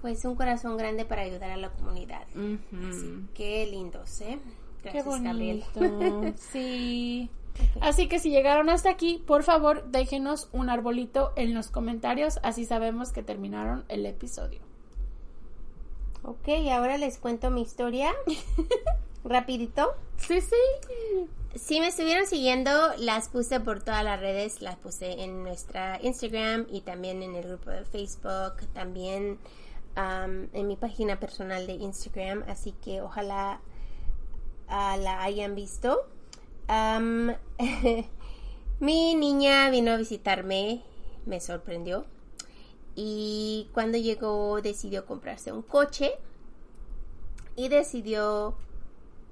pues 0.00 0.24
un 0.24 0.34
corazón 0.34 0.76
grande 0.76 1.04
para 1.04 1.22
ayudar 1.22 1.52
a 1.52 1.56
la 1.56 1.70
comunidad. 1.70 2.26
Así 2.32 3.28
que 3.32 3.66
lindos, 3.66 4.20
¿eh? 4.20 4.38
Gracias, 4.82 5.04
Qué 5.04 5.08
bonito. 5.08 6.34
sí. 6.52 7.30
Así 7.80 8.08
que 8.08 8.18
si 8.18 8.30
llegaron 8.30 8.68
hasta 8.70 8.90
aquí, 8.90 9.22
por 9.26 9.42
favor, 9.42 9.84
déjenos 9.90 10.48
un 10.52 10.70
arbolito 10.70 11.32
en 11.36 11.54
los 11.54 11.68
comentarios, 11.68 12.38
así 12.42 12.64
sabemos 12.64 13.12
que 13.12 13.22
terminaron 13.22 13.84
el 13.88 14.06
episodio. 14.06 14.60
Ok, 16.22 16.48
ahora 16.72 16.98
les 16.98 17.18
cuento 17.18 17.50
mi 17.50 17.62
historia. 17.62 18.12
Rapidito. 19.24 19.94
Sí, 20.16 20.40
sí. 20.40 21.28
Si 21.54 21.80
me 21.80 21.88
estuvieron 21.88 22.26
siguiendo, 22.26 22.70
las 22.98 23.28
puse 23.28 23.60
por 23.60 23.82
todas 23.82 24.04
las 24.04 24.20
redes, 24.20 24.60
las 24.60 24.76
puse 24.76 25.22
en 25.22 25.42
nuestra 25.42 25.98
Instagram 26.02 26.66
y 26.70 26.82
también 26.82 27.22
en 27.22 27.34
el 27.34 27.44
grupo 27.44 27.70
de 27.70 27.84
Facebook, 27.84 28.66
también 28.74 29.38
en 29.96 30.66
mi 30.66 30.76
página 30.76 31.18
personal 31.18 31.66
de 31.66 31.72
Instagram, 31.74 32.44
así 32.48 32.72
que 32.72 33.00
ojalá 33.00 33.60
ah, 34.68 34.96
la 34.98 35.22
hayan 35.22 35.54
visto. 35.54 36.06
mi 38.80 39.14
niña 39.14 39.70
vino 39.70 39.92
a 39.92 39.96
visitarme, 39.96 40.82
me 41.24 41.40
sorprendió 41.40 42.06
y 42.96 43.68
cuando 43.72 43.98
llegó 43.98 44.60
decidió 44.62 45.04
comprarse 45.04 45.52
un 45.52 45.62
coche 45.62 46.12
y 47.54 47.68
decidió 47.68 48.56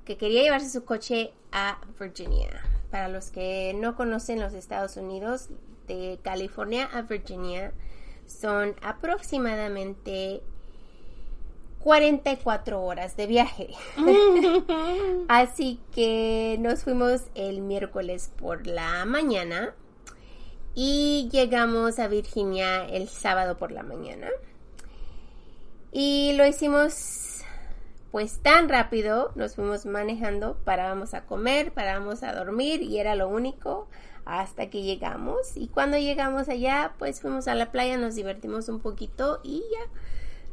que 0.05 0.17
quería 0.17 0.43
llevarse 0.43 0.69
su 0.69 0.85
coche 0.85 1.33
a 1.51 1.81
Virginia. 1.99 2.63
Para 2.91 3.09
los 3.09 3.31
que 3.31 3.75
no 3.75 3.97
conocen 3.97 4.39
los 4.39 4.53
Estados 4.53 4.97
Unidos, 4.97 5.49
de 5.89 6.19
California 6.23 6.89
a 6.93 7.03
Virginia 7.03 7.73
son 8.27 8.75
aproximadamente 8.83 10.43
44 11.85 12.83
horas 12.83 13.15
de 13.15 13.27
viaje. 13.27 13.69
Así 15.29 15.79
que 15.95 16.57
nos 16.59 16.83
fuimos 16.83 17.25
el 17.35 17.61
miércoles 17.61 18.33
por 18.39 18.67
la 18.67 19.05
mañana 19.05 19.75
y 20.75 21.29
llegamos 21.31 21.99
a 21.99 22.09
Virginia 22.09 22.87
el 22.87 23.11
sábado 23.11 23.59
por 23.59 23.71
la 23.71 23.83
mañana. 23.83 24.29
Y 25.93 26.33
lo 26.39 26.47
hicimos 26.47 27.43
pues 28.11 28.39
tan 28.39 28.71
rápido, 28.71 29.33
nos 29.35 29.57
fuimos 29.57 29.85
manejando, 29.85 30.57
parábamos 30.65 31.13
a 31.13 31.27
comer, 31.27 31.75
parábamos 31.75 32.23
a 32.23 32.33
dormir 32.33 32.81
y 32.81 32.99
era 32.99 33.15
lo 33.15 33.29
único 33.29 33.89
hasta 34.25 34.71
que 34.71 34.81
llegamos. 34.81 35.55
Y 35.55 35.69
cuando 35.69 35.99
llegamos 35.99 36.49
allá, 36.49 36.95
pues 36.99 37.21
fuimos 37.21 37.47
a 37.47 37.55
la 37.55 37.71
playa, 37.73 37.99
nos 37.99 38.15
divertimos 38.15 38.71
un 38.71 38.81
poquito 38.81 39.41
y 39.45 39.59
ya 39.71 40.01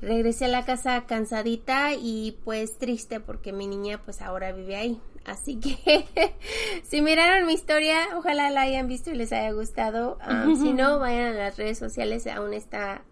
regresé 0.01 0.45
a 0.45 0.49
la 0.49 0.65
casa 0.65 1.05
cansadita 1.05 1.93
y 1.93 2.37
pues 2.43 2.77
triste 2.77 3.19
porque 3.19 3.53
mi 3.53 3.67
niña 3.67 4.01
pues 4.03 4.21
ahora 4.21 4.51
vive 4.51 4.75
ahí. 4.75 5.01
Así 5.25 5.59
que 5.59 6.05
si 6.83 7.01
miraron 7.01 7.45
mi 7.45 7.53
historia, 7.53 8.17
ojalá 8.17 8.49
la 8.49 8.61
hayan 8.61 8.87
visto 8.87 9.11
y 9.11 9.15
les 9.15 9.31
haya 9.31 9.51
gustado. 9.51 10.17
Um, 10.27 10.59
si 10.59 10.73
no, 10.73 10.99
vayan 10.99 11.35
a 11.35 11.37
las 11.37 11.57
redes 11.57 11.77
sociales, 11.77 12.25
aún 12.27 12.53
está 12.53 13.03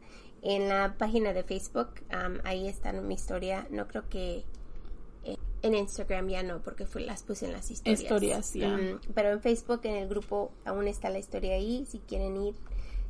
en 0.42 0.70
la 0.70 0.96
página 0.98 1.34
de 1.34 1.44
Facebook. 1.44 1.90
Um, 2.12 2.40
ahí 2.44 2.68
está 2.68 2.92
mi 2.94 3.14
historia. 3.14 3.68
No 3.70 3.88
creo 3.88 4.10
que 4.10 4.44
eh, 5.24 5.38
en 5.62 5.76
Instagram 5.76 6.30
ya 6.30 6.42
no, 6.42 6.62
porque 6.64 6.88
fue, 6.88 7.02
las 7.02 7.22
puse 7.22 7.46
en 7.46 7.52
las 7.52 7.70
historias. 7.70 8.56
Um, 8.56 9.00
pero 9.14 9.30
en 9.30 9.42
Facebook, 9.42 9.82
en 9.84 9.96
el 9.96 10.10
grupo, 10.10 10.52
aún 10.66 10.88
está 10.88 11.12
la 11.12 11.20
historia 11.20 11.54
ahí. 11.54 11.86
Si 11.88 12.00
quieren 12.00 12.42
ir, 12.42 12.56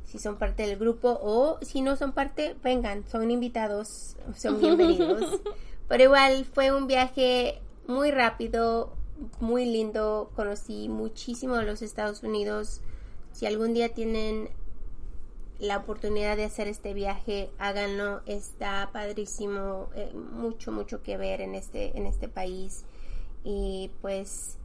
si 0.04 0.18
son 0.18 0.36
parte 0.36 0.66
del 0.66 0.78
grupo 0.78 1.18
o 1.22 1.58
si 1.62 1.82
no 1.82 1.96
son 1.96 2.12
parte, 2.12 2.56
vengan, 2.62 3.04
son 3.08 3.30
invitados, 3.30 4.16
son 4.36 4.60
bienvenidos. 4.60 5.40
pero 5.88 6.04
igual 6.04 6.44
fue 6.44 6.72
un 6.72 6.86
viaje 6.86 7.60
muy 7.86 8.10
rápido, 8.10 8.92
muy 9.40 9.64
lindo. 9.64 10.30
Conocí 10.34 10.88
muchísimo 10.88 11.56
de 11.56 11.64
los 11.64 11.82
Estados 11.82 12.22
Unidos, 12.22 12.80
si 13.32 13.46
algún 13.46 13.74
día 13.74 13.94
tienen 13.94 14.50
la 15.60 15.76
oportunidad 15.76 16.36
de 16.36 16.44
hacer 16.44 16.68
este 16.68 16.94
viaje, 16.94 17.50
háganlo. 17.58 18.22
Está 18.26 18.90
padrísimo, 18.92 19.90
eh, 19.94 20.10
mucho, 20.14 20.72
mucho 20.72 21.02
que 21.02 21.16
ver 21.16 21.40
en 21.40 21.54
este, 21.54 21.96
en 21.96 22.06
este 22.06 22.28
país. 22.28 22.84
Y 23.44 23.90
pues 24.00 24.56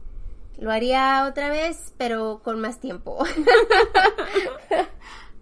lo 0.58 0.70
haría 0.70 1.26
otra 1.28 1.50
vez, 1.50 1.92
pero 1.98 2.40
con 2.42 2.60
más 2.60 2.80
tiempo. 2.80 3.18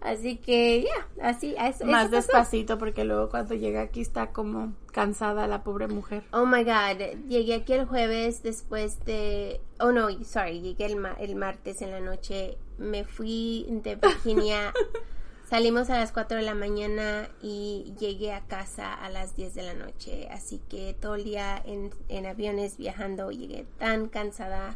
así 0.05 0.37
que 0.37 0.83
ya, 0.83 1.29
así. 1.29 1.55
Eso, 1.57 1.85
Más 1.85 2.03
eso 2.05 2.11
pasó. 2.11 2.11
despacito 2.15 2.77
porque 2.77 3.03
luego 3.03 3.29
cuando 3.29 3.55
llega 3.55 3.81
aquí 3.81 4.01
está 4.01 4.31
como 4.31 4.73
cansada 4.91 5.47
la 5.47 5.63
pobre 5.63 5.87
mujer. 5.87 6.23
Oh 6.31 6.45
my 6.45 6.63
god, 6.63 6.99
llegué 7.27 7.55
aquí 7.55 7.73
el 7.73 7.85
jueves 7.85 8.43
después 8.43 9.03
de. 9.05 9.59
Oh 9.79 9.91
no, 9.91 10.07
sorry, 10.23 10.61
llegué 10.61 10.85
el, 10.85 10.95
ma- 10.97 11.15
el 11.19 11.35
martes 11.35 11.81
en 11.81 11.91
la 11.91 11.99
noche. 11.99 12.57
Me 12.77 13.03
fui 13.03 13.65
de 13.83 13.95
Virginia. 13.95 14.73
Salimos 15.49 15.91
a 15.91 15.99
las 15.99 16.11
4 16.11 16.37
de 16.37 16.43
la 16.43 16.55
mañana 16.55 17.29
y 17.39 17.93
llegué 17.99 18.33
a 18.33 18.41
casa 18.47 18.91
a 18.95 19.09
las 19.09 19.35
10 19.35 19.53
de 19.53 19.61
la 19.61 19.73
noche. 19.75 20.27
Así 20.31 20.59
que 20.69 20.95
todo 20.99 21.13
el 21.15 21.23
día 21.23 21.61
en, 21.63 21.91
en 22.09 22.25
aviones 22.25 22.77
viajando 22.77 23.29
llegué 23.29 23.65
tan 23.77 24.07
cansada 24.07 24.75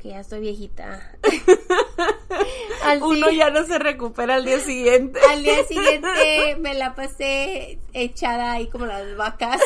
que 0.00 0.10
ya 0.10 0.20
estoy 0.20 0.40
viejita. 0.40 1.12
Al 2.84 3.02
Uno 3.02 3.30
ya 3.30 3.50
no 3.50 3.64
se 3.64 3.78
recupera 3.78 4.36
al 4.36 4.44
día 4.44 4.60
siguiente. 4.60 5.18
al 5.28 5.42
día 5.42 5.64
siguiente 5.64 6.56
me 6.60 6.74
la 6.74 6.94
pasé 6.94 7.78
echada 7.92 8.52
ahí 8.52 8.68
como 8.68 8.86
las 8.86 9.16
vacas. 9.16 9.60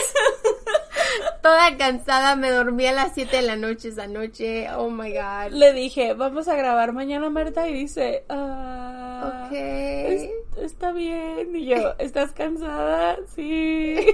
Toda 1.43 1.77
cansada, 1.77 2.37
me 2.37 2.51
dormí 2.51 2.87
a 2.87 2.93
las 2.93 3.13
7 3.15 3.37
de 3.37 3.43
la 3.43 3.57
noche 3.57 3.89
esa 3.89 4.07
noche. 4.07 4.69
Oh 4.75 4.89
my 4.91 5.13
god. 5.13 5.51
Le 5.53 5.73
dije, 5.75 6.15
vamos 6.15 6.49
a 6.49 6.55
grabar 6.57 6.93
mañana, 6.93 7.29
Marta, 7.29 7.69
y 7.69 7.75
dice, 7.75 8.25
ah, 8.29 9.45
Ok. 9.47 9.53
es- 9.53 10.31
está 10.57 10.93
bien. 10.93 11.55
Y 11.55 11.67
yo, 11.67 11.95
¿estás 11.99 12.33
cansada? 12.33 13.19
Sí. 13.35 14.07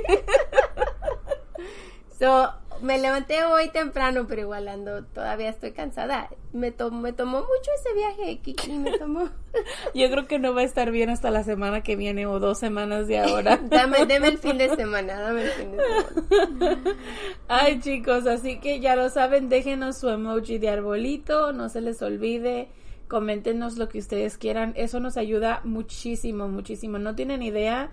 So, 2.19 2.53
me 2.83 2.99
levanté 2.99 3.45
hoy 3.45 3.69
temprano, 3.71 4.27
pero 4.29 4.43
igual 4.43 4.69
ando, 4.69 5.05
todavía 5.05 5.49
estoy 5.51 5.73
cansada. 5.73 6.29
Me, 6.53 6.71
to- 6.71 6.91
me 6.91 7.13
tomó 7.13 7.39
mucho 7.41 7.71
ese 7.79 7.95
viaje, 7.95 8.39
Kiki, 8.41 8.73
me 8.73 8.97
tomó. 8.99 9.29
Yo 9.95 10.11
creo 10.11 10.27
que 10.27 10.39
no 10.39 10.55
va 10.55 10.63
a 10.63 10.65
estar 10.65 10.91
bien 10.91 11.11
hasta 11.11 11.31
la 11.31 11.45
semana 11.45 11.83
que 11.83 11.97
viene 11.97 12.27
o 12.27 12.39
dos 12.41 12.59
semanas 12.59 13.07
de 13.07 13.19
ahora. 13.19 13.57
dame, 13.63 14.07
dame 14.07 14.29
el 14.29 14.39
fin 14.39 14.59
de 14.59 14.75
semana, 14.75 15.21
dame 15.21 15.43
el 15.45 15.51
fin 15.51 15.77
de 15.77 15.85
semana. 15.85 16.97
Ay, 17.49 17.81
chicos, 17.81 18.27
así 18.27 18.59
que 18.61 18.81
ya 18.81 18.97
lo 18.97 19.11
saben, 19.11 19.49
déjenos 19.49 19.99
su 19.99 20.09
emoji 20.09 20.59
de 20.59 20.69
arbolito, 20.71 21.53
no 21.53 21.69
se 21.69 21.81
les 21.81 22.01
olvide, 22.03 22.69
coméntenos 23.09 23.79
lo 23.79 23.89
que 23.89 23.99
ustedes 23.99 24.37
quieran, 24.39 24.73
eso 24.77 25.01
nos 25.01 25.17
ayuda 25.17 25.61
muchísimo, 25.65 26.49
muchísimo. 26.49 26.99
No 26.99 27.15
tienen 27.15 27.43
idea 27.43 27.91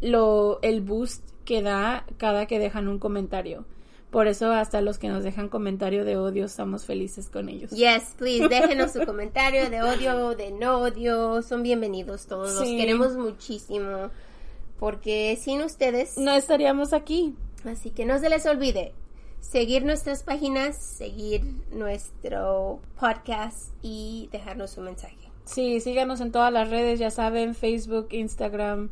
lo 0.00 0.58
el 0.62 0.80
boost 0.80 1.24
que 1.44 1.62
da 1.62 2.04
cada 2.18 2.46
que 2.46 2.58
dejan 2.58 2.88
un 2.88 2.98
comentario. 2.98 3.64
Por 4.10 4.26
eso 4.26 4.52
hasta 4.52 4.80
los 4.80 4.98
que 4.98 5.08
nos 5.08 5.22
dejan 5.22 5.48
comentario 5.48 6.04
de 6.04 6.16
odio 6.16 6.46
estamos 6.46 6.86
felices 6.86 7.28
con 7.28 7.48
ellos. 7.48 7.70
Yes, 7.72 8.14
please, 8.16 8.48
déjenos 8.48 8.92
su 8.92 9.04
comentario 9.04 9.68
de 9.68 9.82
odio, 9.82 10.34
de 10.34 10.50
no 10.50 10.78
odio. 10.78 11.42
Son 11.42 11.62
bienvenidos 11.62 12.26
todos, 12.26 12.54
los 12.54 12.64
queremos 12.64 13.16
muchísimo. 13.16 14.10
Porque 14.78 15.36
sin 15.40 15.60
ustedes, 15.62 16.16
No 16.16 16.32
estaríamos 16.34 16.92
aquí. 16.92 17.34
así 17.64 17.90
que 17.90 18.06
no 18.06 18.18
se 18.18 18.28
les 18.30 18.46
olvide 18.46 18.94
seguir 19.40 19.84
nuestras 19.84 20.22
páginas, 20.22 20.76
seguir 20.76 21.42
nuestro 21.70 22.80
podcast 22.98 23.72
y 23.82 24.28
dejarnos 24.32 24.76
un 24.78 24.84
mensaje. 24.84 25.16
Sí, 25.44 25.80
síganos 25.80 26.20
en 26.20 26.32
todas 26.32 26.52
las 26.52 26.70
redes, 26.70 26.98
ya 26.98 27.10
saben, 27.10 27.54
Facebook, 27.54 28.08
Instagram. 28.10 28.90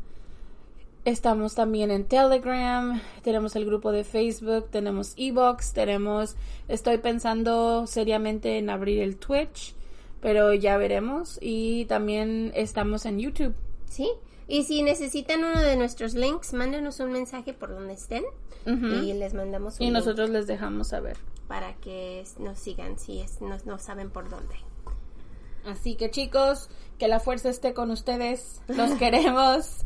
Estamos 1.05 1.55
también 1.55 1.89
en 1.89 2.03
Telegram, 2.05 3.01
tenemos 3.23 3.55
el 3.55 3.65
grupo 3.65 3.93
de 3.93 4.03
Facebook, 4.03 4.69
tenemos 4.69 5.13
Ebox, 5.15 5.71
tenemos, 5.71 6.35
estoy 6.67 6.97
pensando 6.97 7.87
seriamente 7.87 8.57
en 8.57 8.69
abrir 8.69 8.99
el 9.01 9.15
Twitch, 9.15 9.73
pero 10.19 10.53
ya 10.53 10.75
veremos. 10.77 11.37
Y 11.41 11.85
también 11.85 12.51
estamos 12.55 13.05
en 13.05 13.19
YouTube. 13.19 13.55
¿Sí? 13.85 14.11
Y 14.49 14.63
si 14.63 14.83
necesitan 14.83 15.45
uno 15.45 15.61
de 15.61 15.77
nuestros 15.77 16.13
links, 16.13 16.51
mándenos 16.53 16.99
un 16.99 17.11
mensaje 17.13 17.53
por 17.53 17.69
donde 17.69 17.93
estén 17.93 18.23
y 18.65 19.13
les 19.13 19.33
mandamos 19.33 19.75
un 19.79 19.81
Y 19.81 19.85
link 19.85 19.93
nosotros 19.93 20.29
les 20.29 20.45
dejamos 20.45 20.89
saber. 20.89 21.15
para 21.47 21.73
que 21.75 22.25
nos 22.37 22.59
sigan 22.59 22.99
si 22.99 23.21
es, 23.21 23.39
no, 23.39 23.55
no 23.65 23.79
saben 23.79 24.09
por 24.09 24.29
dónde. 24.29 24.55
Así 25.65 25.95
que 25.95 26.11
chicos, 26.11 26.69
que 26.97 27.07
la 27.07 27.21
fuerza 27.21 27.49
esté 27.49 27.73
con 27.73 27.91
ustedes. 27.91 28.61
Los 28.67 28.91
queremos. 28.99 29.85